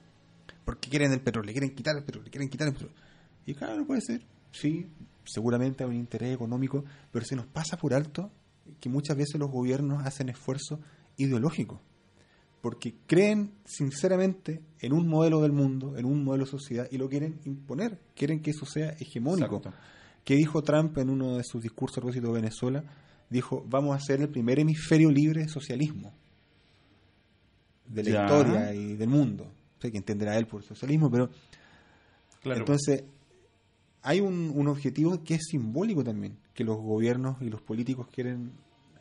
Porque 0.64 0.88
quieren 0.88 1.12
el 1.12 1.20
petróleo, 1.20 1.52
quieren 1.52 1.74
quitar 1.74 1.94
el 1.96 2.04
petróleo, 2.04 2.30
quieren 2.30 2.48
quitar 2.48 2.68
el 2.68 2.72
petróleo. 2.72 2.96
Y 3.44 3.54
claro, 3.54 3.86
puede 3.86 4.00
ser, 4.00 4.22
sí, 4.52 4.86
seguramente 5.24 5.84
hay 5.84 5.90
un 5.90 5.96
interés 5.96 6.34
económico, 6.34 6.84
pero 7.12 7.26
se 7.26 7.36
nos 7.36 7.46
pasa 7.46 7.76
por 7.76 7.92
alto 7.92 8.30
que 8.80 8.88
muchas 8.88 9.16
veces 9.16 9.38
los 9.38 9.50
gobiernos 9.50 10.04
hacen 10.06 10.30
esfuerzos 10.30 10.80
ideológicos, 11.18 11.80
porque 12.64 12.94
creen 13.06 13.50
sinceramente 13.66 14.62
en 14.80 14.94
un 14.94 15.06
modelo 15.06 15.42
del 15.42 15.52
mundo, 15.52 15.98
en 15.98 16.06
un 16.06 16.24
modelo 16.24 16.46
de 16.46 16.50
sociedad, 16.50 16.88
y 16.90 16.96
lo 16.96 17.10
quieren 17.10 17.38
imponer, 17.44 17.98
quieren 18.16 18.40
que 18.40 18.52
eso 18.52 18.64
sea 18.64 18.92
hegemónico. 18.98 19.56
Exacto. 19.58 19.78
Que 20.24 20.36
dijo 20.36 20.62
Trump 20.62 20.96
en 20.96 21.10
uno 21.10 21.36
de 21.36 21.44
sus 21.44 21.60
discursos 21.62 21.98
a 21.98 22.00
propósito 22.00 22.28
de 22.28 22.40
Venezuela, 22.40 22.82
dijo, 23.28 23.62
vamos 23.68 23.94
a 23.94 24.00
ser 24.00 24.22
el 24.22 24.30
primer 24.30 24.58
hemisferio 24.60 25.10
libre 25.10 25.42
de 25.42 25.48
socialismo 25.50 26.14
de 27.86 28.02
la 28.04 28.10
Ya. 28.10 28.22
historia 28.24 28.74
y 28.74 28.96
del 28.96 29.10
mundo. 29.10 29.44
No 29.44 29.80
sé 29.82 29.92
qué 29.92 29.98
entenderá 29.98 30.38
él 30.38 30.46
por 30.46 30.62
socialismo, 30.62 31.10
pero 31.10 31.28
Claro. 32.42 32.60
entonces, 32.60 33.04
hay 34.00 34.20
un, 34.20 34.50
un 34.54 34.68
objetivo 34.68 35.22
que 35.22 35.34
es 35.34 35.42
simbólico 35.50 36.02
también, 36.02 36.38
que 36.54 36.64
los 36.64 36.78
gobiernos 36.78 37.42
y 37.42 37.50
los 37.50 37.60
políticos 37.60 38.06
quieren 38.10 38.52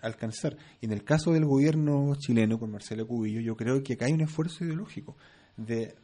alcanzar. 0.03 0.55
Y 0.81 0.85
en 0.85 0.91
el 0.91 1.03
caso 1.03 1.31
del 1.31 1.45
gobierno 1.45 2.15
chileno 2.17 2.59
con 2.59 2.71
Marcelo 2.71 3.07
Cubillo, 3.07 3.41
yo 3.41 3.55
creo 3.55 3.81
que 3.83 3.93
acá 3.93 4.05
hay 4.05 4.13
un 4.13 4.21
esfuerzo 4.21 4.63
ideológico. 4.65 5.15
de 5.57 5.95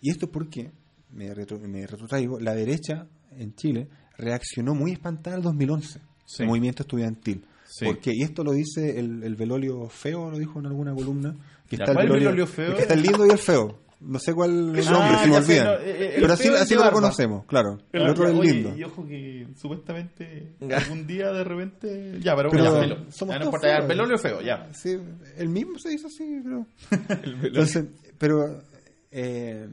Y 0.00 0.10
esto 0.10 0.30
porque, 0.30 0.70
me, 1.10 1.32
retro- 1.34 1.58
me 1.60 1.86
retrotraigo, 1.86 2.38
la 2.40 2.54
derecha 2.54 3.06
en 3.36 3.54
Chile 3.54 3.88
reaccionó 4.18 4.74
muy 4.74 4.92
espantada 4.92 5.36
al 5.36 5.42
2011, 5.42 6.00
Sí. 6.26 6.42
el 6.42 6.48
movimiento 6.48 6.82
estudiantil. 6.82 7.44
Sí. 7.66 7.86
Porque, 7.86 8.12
y 8.14 8.22
esto 8.22 8.44
lo 8.44 8.52
dice 8.52 8.98
el, 8.98 9.22
el 9.24 9.34
Velolio 9.36 9.88
Feo, 9.88 10.30
lo 10.30 10.38
dijo 10.38 10.58
en 10.60 10.66
alguna 10.66 10.94
columna, 10.94 11.34
que 11.68 11.76
está 11.76 11.92
¿cuál 11.94 12.06
el 12.06 12.12
Velolio, 12.12 12.28
Velolio 12.28 12.46
Feo? 12.46 12.66
el 12.70 12.74
que 12.76 12.82
está 12.82 12.94
el 12.94 13.02
lindo 13.02 13.26
y 13.26 13.30
el 13.30 13.38
feo. 13.38 13.78
No 14.06 14.18
sé 14.18 14.34
cuál 14.34 14.76
es 14.76 14.86
el 14.86 14.94
Ah, 14.94 14.98
nombre, 14.98 15.18
se 15.18 15.26
me 15.26 15.32
ya 15.32 15.42
sé, 15.42 15.60
olvida. 15.60 15.64
no, 15.64 15.72
eh, 15.80 15.90
eh, 15.90 16.14
el 16.16 16.20
Pero 16.20 16.32
así, 16.34 16.48
así 16.48 16.74
lo 16.74 16.80
barba. 16.80 16.92
conocemos, 16.94 17.46
claro. 17.46 17.78
El 17.92 18.02
Ah, 18.06 18.10
otro 18.10 18.24
es 18.24 18.30
ya, 18.30 18.34
el 18.34 18.40
oye, 18.40 18.52
lindo. 18.52 18.76
Y 18.76 18.84
ojo 18.84 19.06
que 19.06 19.46
supuestamente 19.56 20.56
algún 20.60 21.06
día 21.06 21.32
de 21.32 21.44
repente. 21.44 22.20
Ya, 22.20 22.36
pero, 22.36 22.50
Pero 22.50 22.64
ya, 22.64 22.80
pelo. 22.80 22.96
somos 23.10 23.34
Ya, 23.34 23.38
no 23.38 23.44
importa, 23.46 23.66
ya, 23.68 23.76
el 23.78 24.18
feo, 24.18 24.40
ya. 24.42 24.68
Sí, 24.74 24.96
el 25.36 25.48
mismo 25.48 25.78
se 25.78 25.88
dice 25.88 26.06
así, 26.06 26.40
pero. 26.44 26.66
Entonces, 27.42 27.86
pero. 28.18 28.62
eh, 29.10 29.68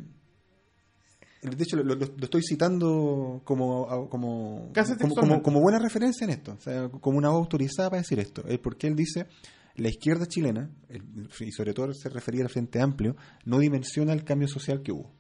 de 1.44 1.64
hecho, 1.64 1.76
lo, 1.78 1.84
lo- 1.84 1.96
lo 1.96 2.24
estoy 2.24 2.42
citando 2.44 3.42
como, 3.44 3.88
como, 4.10 4.72
como, 5.16 5.42
como, 5.42 5.60
buena 5.60 5.80
referencia 5.80 6.24
en 6.26 6.30
esto, 6.32 6.54
o 6.58 6.62
sea, 6.62 6.88
como 6.90 7.18
una 7.18 7.30
voz 7.30 7.40
autorizada 7.40 7.90
para 7.90 8.02
decir 8.02 8.20
esto. 8.20 8.44
Es 8.48 8.60
porque 8.60 8.86
él 8.88 8.96
dice: 8.96 9.26
la 9.76 9.90
izquierda 9.90 10.26
chilena, 10.26 10.70
el- 10.90 11.30
y 11.40 11.52
sobre 11.52 11.74
todo 11.74 11.94
se 11.94 12.10
refería 12.10 12.44
al 12.44 12.50
Frente 12.50 12.82
Amplio, 12.82 13.16
no 13.46 13.60
dimensiona 13.60 14.14
el 14.14 14.24
cambio 14.24 14.48
social 14.48 14.82
que 14.82 14.92
hubo. 14.92 15.12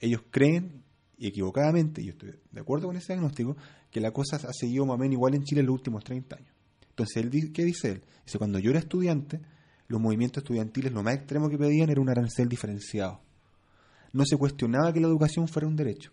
Ellos 0.00 0.22
creen, 0.30 0.82
y 1.16 1.26
equivocadamente, 1.26 2.00
y 2.00 2.06
yo 2.06 2.12
estoy 2.12 2.34
de 2.50 2.60
acuerdo 2.60 2.86
con 2.86 2.96
ese 2.96 3.12
diagnóstico, 3.12 3.56
que 3.90 4.00
la 4.00 4.12
cosa 4.12 4.36
ha 4.36 4.52
seguido 4.52 4.86
más 4.86 4.94
o 4.94 4.98
menos 4.98 5.14
igual 5.14 5.34
en 5.34 5.42
Chile 5.44 5.60
en 5.60 5.66
los 5.66 5.74
últimos 5.74 6.04
30 6.04 6.36
años. 6.36 6.52
Entonces, 6.90 7.16
él, 7.16 7.52
¿qué 7.52 7.64
dice 7.64 7.90
él? 7.90 8.02
Dice, 8.24 8.38
cuando 8.38 8.58
yo 8.58 8.70
era 8.70 8.78
estudiante, 8.78 9.40
los 9.88 10.00
movimientos 10.00 10.42
estudiantiles 10.42 10.92
lo 10.92 11.02
más 11.02 11.14
extremo 11.14 11.48
que 11.48 11.58
pedían 11.58 11.90
era 11.90 12.00
un 12.00 12.08
arancel 12.08 12.48
diferenciado. 12.48 13.20
No 14.12 14.24
se 14.24 14.36
cuestionaba 14.36 14.92
que 14.92 15.00
la 15.00 15.08
educación 15.08 15.48
fuera 15.48 15.66
un 15.68 15.76
derecho. 15.76 16.12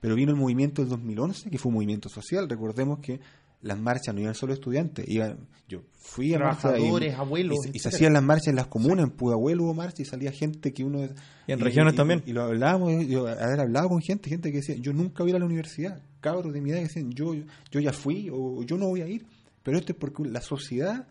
Pero 0.00 0.14
vino 0.14 0.30
el 0.30 0.36
movimiento 0.38 0.82
del 0.82 0.88
2011, 0.90 1.50
que 1.50 1.58
fue 1.58 1.68
un 1.70 1.74
movimiento 1.74 2.08
social. 2.08 2.48
Recordemos 2.48 3.00
que 3.00 3.20
las 3.62 3.78
marchas 3.78 4.14
no 4.14 4.20
iban 4.22 4.34
solo 4.34 4.54
estudiantes, 4.54 5.06
iban, 5.08 5.38
yo 5.68 5.82
fui 5.98 6.32
a 6.34 6.38
marchas 6.38 6.58
y- 6.58 6.60
Trabajadores, 6.74 7.14
abuelos, 7.14 7.58
y, 7.58 7.62
se- 7.62 7.68
y 7.68 7.72
se 7.72 7.76
etcétera. 7.88 7.96
hacían 7.96 8.12
las 8.14 8.22
marchas 8.22 8.48
en 8.48 8.56
las 8.56 8.66
comunas, 8.68 9.04
en 9.04 9.10
Pudahuel 9.10 9.60
hubo 9.60 9.74
marcha 9.74 10.02
y 10.02 10.04
salía 10.06 10.32
gente 10.32 10.72
que 10.72 10.82
uno... 10.84 11.04
Y 11.46 11.52
en 11.52 11.60
regiones 11.60 11.94
también. 11.94 12.22
Y, 12.26 12.32
lo 12.32 12.42
hablábamos, 12.44 13.06
yo 13.06 13.26
haber 13.28 13.60
hablado 13.60 13.88
con 13.90 14.00
gente, 14.00 14.30
gente 14.30 14.50
que 14.50 14.58
decía, 14.58 14.76
yo 14.76 14.92
nunca 14.92 15.22
voy 15.22 15.30
a 15.30 15.32
ir 15.32 15.36
a 15.36 15.38
la 15.40 15.44
universidad, 15.46 16.02
cabros 16.20 16.52
de 16.52 16.60
mi 16.60 16.70
edad 16.70 16.78
que 16.78 16.84
decían, 16.84 17.10
yo, 17.12 17.34
yo 17.70 17.80
ya 17.80 17.92
fui 17.92 18.28
o 18.32 18.62
yo 18.62 18.76
no 18.78 18.88
voy 18.88 19.02
a 19.02 19.08
ir, 19.08 19.26
pero 19.62 19.76
esto 19.78 19.92
es 19.92 19.98
porque 19.98 20.22
la 20.28 20.40
sociedad 20.40 21.06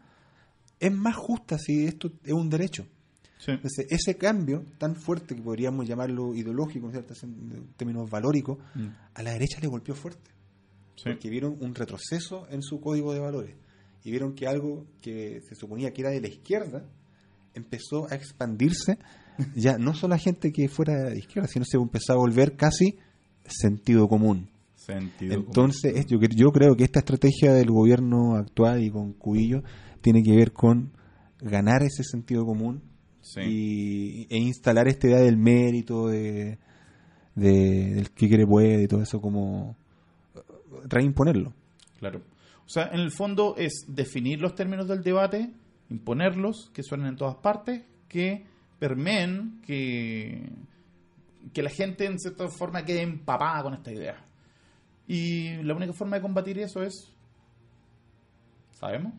es 0.79 0.91
más 0.91 1.15
justa 1.15 1.57
si 1.59 1.85
esto 1.85 2.11
es 2.23 2.33
un 2.33 2.49
derecho. 2.49 2.85
Sí. 3.37 3.51
Entonces, 3.51 3.85
ese 3.89 4.17
cambio 4.17 4.65
tan 4.77 4.95
fuerte 4.95 5.35
que 5.35 5.41
podríamos 5.41 5.87
llamarlo 5.87 6.33
ideológico, 6.35 6.87
en 6.87 6.91
ciertos 6.93 7.23
en 7.23 7.67
términos 7.77 8.09
valóricos, 8.09 8.57
Mm. 8.75 8.87
a 9.13 9.23
la 9.23 9.31
derecha 9.31 9.59
le 9.61 9.67
golpeó 9.67 9.93
fuerte. 9.95 10.31
Sí. 11.03 11.09
Porque 11.11 11.29
vieron 11.29 11.57
un 11.61 11.75
retroceso 11.75 12.47
en 12.49 12.61
su 12.61 12.79
código 12.81 13.13
de 13.13 13.19
valores. 13.19 13.55
Y 14.03 14.11
vieron 14.11 14.33
que 14.33 14.47
algo 14.47 14.85
que 15.01 15.41
se 15.47 15.55
suponía 15.55 15.91
que 15.93 16.01
era 16.01 16.09
de 16.11 16.21
la 16.21 16.27
izquierda 16.27 16.85
empezó 17.53 18.09
a 18.11 18.15
expandirse 18.15 18.97
ya 19.55 19.77
no 19.77 19.93
solo 19.93 20.15
a 20.15 20.17
gente 20.17 20.51
que 20.51 20.67
fuera 20.69 21.09
de 21.09 21.17
izquierda, 21.19 21.47
sino 21.47 21.65
se 21.65 21.77
empezó 21.77 22.13
a 22.13 22.17
volver 22.17 22.55
casi 22.55 22.97
sentido 23.45 24.07
común. 24.07 24.49
Sentido 24.75 25.33
Entonces, 25.35 25.93
es- 25.95 26.05
yo, 26.07 26.17
cre- 26.19 26.35
yo 26.35 26.51
creo 26.51 26.75
que 26.75 26.83
esta 26.83 26.99
estrategia 26.99 27.53
del 27.53 27.69
gobierno 27.71 28.35
actual 28.35 28.83
y 28.83 28.89
con 28.89 29.13
Cubillo 29.13 29.61
tiene 30.01 30.23
que 30.23 30.35
ver 30.35 30.51
con 30.53 30.91
ganar 31.41 31.83
ese 31.83 32.03
sentido 32.03 32.45
común 32.45 32.81
Sí. 33.21 33.41
y, 33.45 34.27
e 34.33 34.37
instalar 34.37 34.87
esta 34.87 35.07
idea 35.07 35.19
del 35.19 35.37
mérito, 35.37 36.07
de, 36.07 36.57
de- 37.35 37.93
del 37.95 38.11
que 38.11 38.27
quiere 38.27 38.45
puede 38.47 38.83
y 38.83 38.87
todo 38.87 39.01
eso, 39.01 39.19
como 39.21 39.75
eh, 40.71 40.81
reimponerlo. 40.87 41.53
Claro. 41.99 42.21
O 42.65 42.69
sea, 42.69 42.89
en 42.93 42.99
el 42.99 43.11
fondo 43.11 43.55
es 43.57 43.85
definir 43.87 44.39
los 44.39 44.55
términos 44.55 44.87
del 44.87 45.01
debate, 45.01 45.49
imponerlos, 45.89 46.69
que 46.73 46.83
suenen 46.83 47.07
en 47.07 47.15
todas 47.15 47.35
partes, 47.37 47.83
que 48.07 48.45
permeen, 48.77 49.61
que, 49.65 50.49
que 51.51 51.63
la 51.63 51.69
gente 51.69 52.05
en 52.05 52.19
cierta 52.19 52.47
forma 52.47 52.85
quede 52.85 53.01
empapada 53.01 53.63
con 53.63 53.73
esta 53.73 53.91
idea. 53.91 54.23
Y 55.07 55.63
la 55.63 55.73
única 55.73 55.93
forma 55.93 56.17
de 56.17 56.21
combatir 56.21 56.59
eso 56.59 56.83
es... 56.83 57.11
¿Sabemos? 58.71 59.13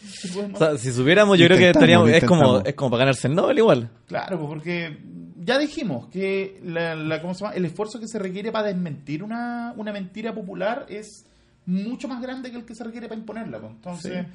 Sí, 0.00 0.30
¿no? 0.48 0.54
O 0.54 0.58
sea, 0.58 0.76
si 0.78 0.92
supiéramos, 0.92 1.38
yo 1.38 1.46
creo 1.46 1.58
que 1.58 1.66
Intentamos, 1.66 2.08
estaríamos. 2.08 2.10
Es 2.10 2.24
como, 2.24 2.60
es 2.60 2.74
como 2.74 2.90
para 2.90 3.00
ganarse 3.00 3.28
el 3.28 3.34
Nobel 3.34 3.58
igual. 3.58 3.90
Claro, 4.06 4.38
pues, 4.38 4.48
porque 4.48 4.98
ya 5.46 5.58
dijimos 5.58 6.08
que 6.08 6.60
la, 6.64 6.94
la- 6.96 7.22
¿cómo 7.22 7.32
se 7.34 7.44
llama? 7.44 7.54
el 7.56 7.64
esfuerzo 7.64 8.00
que 8.00 8.08
se 8.08 8.18
requiere 8.18 8.50
para 8.52 8.66
desmentir 8.66 9.22
una, 9.22 9.72
una 9.76 9.92
mentira 9.92 10.34
popular 10.34 10.86
es 10.88 11.24
mucho 11.64 12.08
más 12.08 12.20
grande 12.20 12.50
que 12.50 12.56
el 12.58 12.64
que 12.64 12.74
se 12.74 12.84
requiere 12.84 13.08
para 13.08 13.18
imponerla. 13.20 13.58
pues. 13.60 13.72
Entonces, 13.72 14.26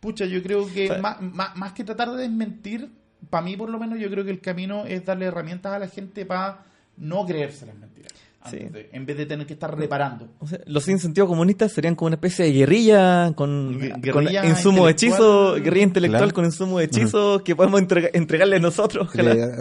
pucha, 0.00 0.24
yo 0.26 0.42
creo 0.42 0.66
que 0.66 0.90
O 0.90 0.92
sea- 0.94 1.02
más, 1.02 1.20
más- 1.22 1.56
más 1.56 1.72
que 1.72 1.84
tratar 1.84 2.10
de 2.10 2.22
desmentir, 2.22 2.90
para 3.30 3.44
mí 3.44 3.56
por 3.56 3.70
lo 3.70 3.78
menos, 3.78 3.98
yo 3.98 4.10
creo 4.10 4.24
que 4.24 4.30
el 4.30 4.40
camino 4.40 4.84
es 4.84 5.04
darle 5.04 5.26
herramientas 5.26 5.72
a 5.72 5.78
la 5.78 5.88
gente 5.88 6.26
para 6.26 6.64
no 6.96 7.24
creerse 7.26 7.64
las 7.66 7.76
mentiras. 7.76 8.12
Antes 8.46 8.60
Sí. 8.60 8.68
de- 8.72 8.88
en 8.92 9.04
vez 9.06 9.16
de 9.16 9.26
tener 9.26 9.46
que 9.46 9.52
estar 9.54 9.76
reparando. 9.76 10.28
O 10.38 10.46
sea, 10.46 10.58
los 10.66 10.84
sin 10.84 10.98
sentido 10.98 11.26
comunistas 11.26 11.72
serían 11.72 11.94
como 11.94 12.06
una 12.06 12.16
especie 12.16 12.44
de 12.46 12.52
guerrilla 12.52 13.32
con, 13.34 13.78
Gue- 13.80 14.10
con 14.12 14.24
guerrilla 14.24 14.46
insumo 14.46 14.86
de 14.86 14.92
hechizo, 14.92 15.14
intelectual. 15.16 15.62
guerrilla 15.62 15.84
intelectual 15.84 16.22
Claro. 16.22 16.34
con 16.34 16.44
insumo 16.44 16.78
de 16.78 16.84
hechizo 16.86 17.42
que 17.44 17.54
podemos 17.56 17.80
entrega- 17.80 18.10
entregarle 18.12 18.60
nosotros. 18.60 19.08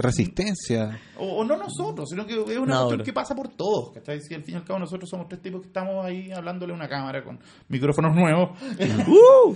resistencia. 0.02 1.00
O, 1.18 1.38
o 1.40 1.44
no 1.44 1.58
nosotros, 1.58 2.10
sino 2.10 2.26
que 2.26 2.34
es 2.34 2.58
una 2.58 2.76
No, 2.76 2.82
cuestión 2.86 3.04
que 3.06 3.14
pasa 3.14 3.36
por 3.36 3.48
todos. 3.50 3.94
¿cachai? 3.94 4.22
Si 4.22 4.34
al 4.34 4.44
fin 4.44 4.56
y 4.56 4.58
al 4.58 4.64
cabo 4.64 4.80
nosotros 4.80 5.10
somos 5.10 5.28
tres 5.28 5.42
tipos 5.42 5.62
que 5.62 5.68
estamos 5.68 6.06
ahí 6.06 6.32
hablándole 6.32 6.74
a 6.74 6.76
una 6.76 6.88
cámara 6.88 7.24
con 7.24 7.40
micrófonos 7.70 8.16
nuevos. 8.16 8.52
¡Uh! 9.08 9.56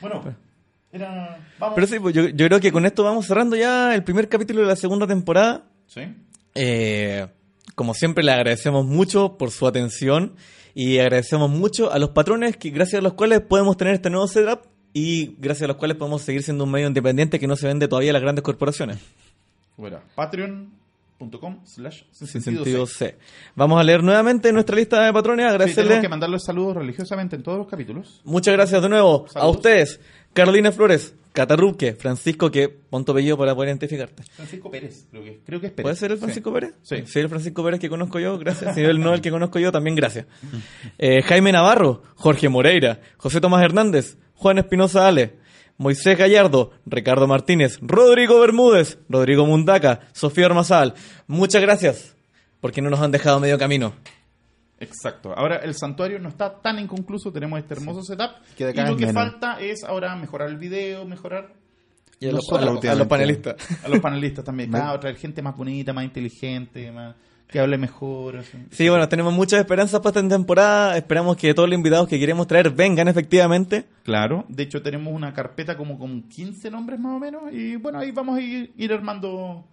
bueno, 0.00 0.22
era... 0.92 1.38
Vamos. 1.58 1.74
Pero 1.74 1.86
sí, 1.86 1.98
pues 1.98 2.14
yo, 2.14 2.28
yo 2.28 2.46
creo 2.46 2.60
que 2.60 2.70
con 2.72 2.86
esto 2.86 3.02
vamos 3.02 3.26
cerrando 3.26 3.56
ya 3.56 3.94
el 3.94 4.04
primer 4.04 4.28
capítulo 4.28 4.60
de 4.60 4.66
la 4.66 4.76
segunda 4.76 5.06
temporada. 5.06 5.64
Sí. 5.86 6.02
Eh, 6.54 7.26
como 7.74 7.94
siempre, 7.94 8.24
le 8.24 8.32
agradecemos 8.32 8.84
mucho 8.86 9.36
por 9.36 9.50
su 9.50 9.66
atención 9.66 10.34
y 10.74 10.98
agradecemos 10.98 11.50
mucho 11.50 11.92
a 11.92 11.98
los 11.98 12.10
patrones 12.10 12.56
que 12.56 12.70
gracias 12.70 13.00
a 13.00 13.02
los 13.02 13.14
cuales 13.14 13.40
podemos 13.40 13.76
tener 13.76 13.94
este 13.94 14.10
nuevo 14.10 14.26
setup 14.28 14.60
y 14.92 15.34
gracias 15.38 15.64
a 15.64 15.68
los 15.68 15.76
cuales 15.76 15.96
podemos 15.96 16.22
seguir 16.22 16.42
siendo 16.42 16.64
un 16.64 16.70
medio 16.70 16.86
independiente 16.86 17.38
que 17.40 17.46
no 17.46 17.56
se 17.56 17.66
vende 17.66 17.88
todavía 17.88 18.10
a 18.10 18.12
las 18.12 18.22
grandes 18.22 18.42
corporaciones. 18.42 18.98
Bueno, 19.76 19.98
patreon.com 20.14 21.60
slash 21.64 22.02
sin 22.12 22.28
Sin 22.28 22.42
sentido 22.42 22.86
C. 22.86 23.16
Vamos 23.56 23.80
a 23.80 23.84
leer 23.84 24.02
nuevamente 24.04 24.52
nuestra 24.52 24.76
lista 24.76 25.04
de 25.04 25.12
patrones, 25.12 25.44
Sí, 25.46 25.50
agradecerle. 25.50 25.82
tenemos 25.84 26.02
que 26.02 26.08
mandarles 26.08 26.44
saludos 26.44 26.76
religiosamente 26.76 27.34
en 27.36 27.42
todos 27.42 27.58
los 27.58 27.66
capítulos. 27.66 28.20
Muchas 28.24 28.54
gracias 28.54 28.82
de 28.82 28.88
nuevo 28.88 29.26
a 29.34 29.48
ustedes, 29.48 30.00
Carolina 30.32 30.70
Flores, 30.70 31.14
Catarruque, 31.34 31.94
Francisco, 31.94 32.48
que 32.48 32.68
pon 32.68 33.04
tu 33.04 33.10
apellido 33.10 33.36
para 33.36 33.54
poder 33.56 33.70
identificarte. 33.70 34.22
Francisco 34.22 34.70
Pérez, 34.70 35.08
creo 35.10 35.24
que, 35.24 35.40
creo 35.44 35.60
que 35.60 35.66
es 35.66 35.72
Pérez. 35.72 35.82
¿Puede 35.82 35.96
ser 35.96 36.12
el 36.12 36.16
Sí. 36.18 36.22
Francisco 36.22 36.52
Pérez? 36.52 36.74
Sí. 36.82 36.96
Si 37.06 37.18
el 37.18 37.28
Francisco 37.28 37.64
Pérez 37.64 37.80
que 37.80 37.88
conozco 37.88 38.20
yo, 38.20 38.38
gracias. 38.38 38.74
Si 38.76 38.80
él 38.82 39.00
no 39.00 39.12
el 39.12 39.20
que 39.20 39.32
conozco 39.32 39.58
yo, 39.58 39.72
también 39.72 39.96
gracias. 39.96 40.26
Eh, 40.96 41.22
Jaime 41.22 41.50
Navarro, 41.50 42.04
Jorge 42.14 42.48
Moreira, 42.48 43.00
José 43.16 43.40
Tomás 43.40 43.64
Hernández, 43.64 44.16
Juan 44.36 44.58
Espinosa 44.58 45.08
Ale, 45.08 45.34
Moisés 45.76 46.16
Gallardo, 46.16 46.70
Ricardo 46.86 47.26
Martínez, 47.26 47.78
Rodrigo 47.82 48.38
Bermúdez, 48.38 48.98
Rodrigo 49.08 49.44
Mundaca, 49.44 50.02
Sofía 50.12 50.46
Armazal. 50.46 50.94
Muchas 51.26 51.60
gracias, 51.62 52.14
porque 52.60 52.80
no 52.80 52.90
nos 52.90 53.00
han 53.00 53.10
dejado 53.10 53.40
medio 53.40 53.58
camino. 53.58 53.92
Exacto. 54.84 55.32
Ahora 55.36 55.56
el 55.56 55.74
santuario 55.74 56.18
no 56.18 56.28
está 56.28 56.60
tan 56.60 56.78
inconcluso, 56.78 57.32
tenemos 57.32 57.58
este 57.58 57.74
hermoso 57.74 58.02
setup. 58.02 58.30
Y 58.58 58.62
lo 58.64 58.72
que 58.96 59.06
menos. 59.06 59.12
falta 59.14 59.60
es 59.60 59.84
ahora 59.84 60.14
mejorar 60.16 60.48
el 60.48 60.56
video, 60.58 61.04
mejorar 61.04 61.52
Y 62.20 62.26
a, 62.26 62.30
No 62.30 62.36
los, 62.36 62.46
solo 62.46 62.58
a 62.58 62.60
los- 62.60 62.68
a 62.68 62.72
los 62.72 62.76
últimamente. 63.06 63.08
panelistas. 63.08 63.84
a 63.84 63.88
los 63.88 63.98
panelistas 64.00 64.44
también. 64.44 64.70
Claro, 64.70 65.00
traer 65.00 65.16
gente 65.16 65.42
más 65.42 65.56
bonita, 65.56 65.92
más 65.92 66.04
inteligente, 66.04 66.90
más 66.92 67.16
que 67.48 67.60
hable 67.60 67.76
mejor. 67.76 68.38
así. 68.38 68.56
Sí, 68.70 68.88
bueno, 68.88 69.08
tenemos 69.08 69.32
muchas 69.32 69.60
esperanzas 69.60 70.00
para 70.00 70.20
esta 70.20 70.28
temporada. 70.34 70.96
Esperamos 70.96 71.36
que 71.36 71.52
todos 71.54 71.68
los 71.68 71.76
invitados 71.76 72.08
que 72.08 72.18
queremos 72.18 72.46
traer 72.46 72.70
vengan 72.70 73.06
efectivamente. 73.08 73.84
Claro. 74.02 74.44
De 74.48 74.62
hecho, 74.62 74.80
tenemos 74.82 75.12
una 75.12 75.32
carpeta 75.34 75.76
como 75.76 75.98
con 75.98 76.22
15 76.22 76.70
nombres 76.70 76.98
más 76.98 77.14
o 77.16 77.18
menos. 77.18 77.52
Y 77.52 77.76
bueno, 77.76 77.98
ahí 77.98 78.10
vamos 78.12 78.38
a 78.38 78.40
ir, 78.40 78.72
ir 78.76 78.92
armando 78.92 79.64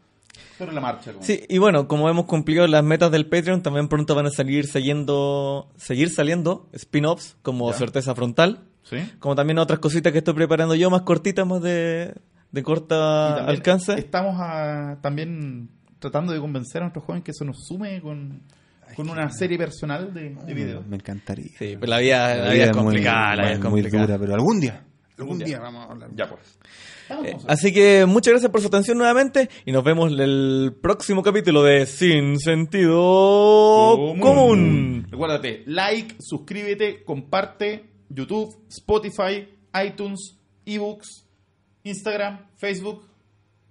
sobre 0.58 0.74
la 0.74 0.82
marcha. 0.82 1.12
como- 1.14 1.24
Sí, 1.26 1.42
y 1.50 1.58
bueno, 1.58 1.88
como 1.88 2.10
hemos 2.10 2.26
cumplido 2.26 2.68
las 2.68 2.84
metas 2.84 3.12
del 3.12 3.26
Patreon, 3.28 3.62
también 3.64 3.88
pronto 3.88 4.16
van 4.16 4.28
a 4.28 4.30
salir 4.32 4.68
siguiendo, 4.68 5.70
seguir 5.78 6.10
saliendo 6.10 6.70
spin-offs 6.74 7.38
como 7.42 7.72
Ya. 7.72 7.78
Certeza 7.78 8.14
Frontal, 8.16 8.60
¿Sí? 8.84 8.98
como 9.20 9.36
también 9.36 9.58
otras 9.60 9.80
cositas 9.80 10.12
que 10.12 10.20
estoy 10.20 10.34
preparando 10.34 10.76
yo, 10.76 10.90
más 10.90 11.02
cortitas, 11.04 11.46
más 11.48 11.62
de, 11.62 12.14
de 12.52 12.64
corta 12.64 13.36
también 13.38 13.50
alcance. 13.58 13.94
Estamos 13.94 14.36
ah, 14.40 14.98
también 15.02 15.70
tratando 16.00 16.34
de 16.34 16.40
convencer 16.40 16.82
a 16.82 16.86
nuestros 16.86 17.06
jóvenes 17.06 17.24
que 17.24 17.34
se 17.34 17.46
nos 17.46 17.66
sume 17.68 18.02
con, 18.02 18.42
con 18.96 19.10
una 19.10 19.30
serie 19.30 19.58
personal 19.58 20.14
de, 20.14 20.36
de 20.36 20.54
videos. 20.54 20.86
Me 20.88 20.96
encantaría. 20.98 21.50
Sí, 21.58 21.78
pero 21.80 21.88
la 21.88 22.00
vida, 22.00 22.36
la 22.36 22.52
vida 22.54 22.64
es 22.66 22.76
muy- 22.76 22.84
complicada, 22.86 23.36
la 23.36 23.42
vida 23.44 23.52
es 23.54 23.60
muy 23.60 23.70
complicada. 23.70 24.06
dura, 24.08 24.18
pero 24.20 24.34
algún 24.34 24.60
día. 24.60 24.84
Algún 25.22 25.38
día. 25.40 25.48
día 25.48 25.60
vamos 25.60 25.88
a 25.88 25.92
hablar. 25.92 26.10
Ya 26.16 26.28
pues. 26.30 26.58
Eh, 27.10 27.38
así 27.48 27.74
que 27.74 28.06
muchas 28.06 28.32
gracias 28.32 28.52
por 28.52 28.62
su 28.62 28.68
atención 28.68 28.98
nuevamente 28.98 29.50
y 29.66 29.72
nos 29.72 29.84
vemos 29.84 30.12
en 30.12 30.20
el 30.20 30.74
próximo 30.82 31.22
capítulo 31.22 31.62
de 31.64 31.86
Sin 31.86 32.40
Sentido 32.40 34.16
Común. 34.20 35.08
Recuérdate, 35.10 35.64
like, 35.66 36.16
suscríbete, 36.20 37.04
comparte, 37.04 37.86
YouTube, 38.10 38.56
Spotify, 38.70 39.48
iTunes, 39.86 40.38
ebooks, 40.66 41.26
Instagram, 41.84 42.48
Facebook, 42.58 43.08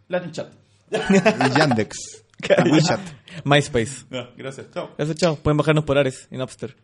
Latin 0.09 0.33
Chat. 0.33 0.53
Y 0.91 1.59
Yandex. 1.59 2.25
WeChat. 2.71 3.01
MySpace. 3.45 4.07
gracias, 4.37 4.71
chao. 4.73 4.91
Gracias, 4.97 5.17
chao. 5.17 5.37
Pueden 5.37 5.57
bajarnos 5.57 5.85
por 5.85 5.99
Ares 5.99 6.29
y 6.31 6.37
Napster. 6.37 6.77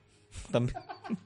También. 0.51 0.77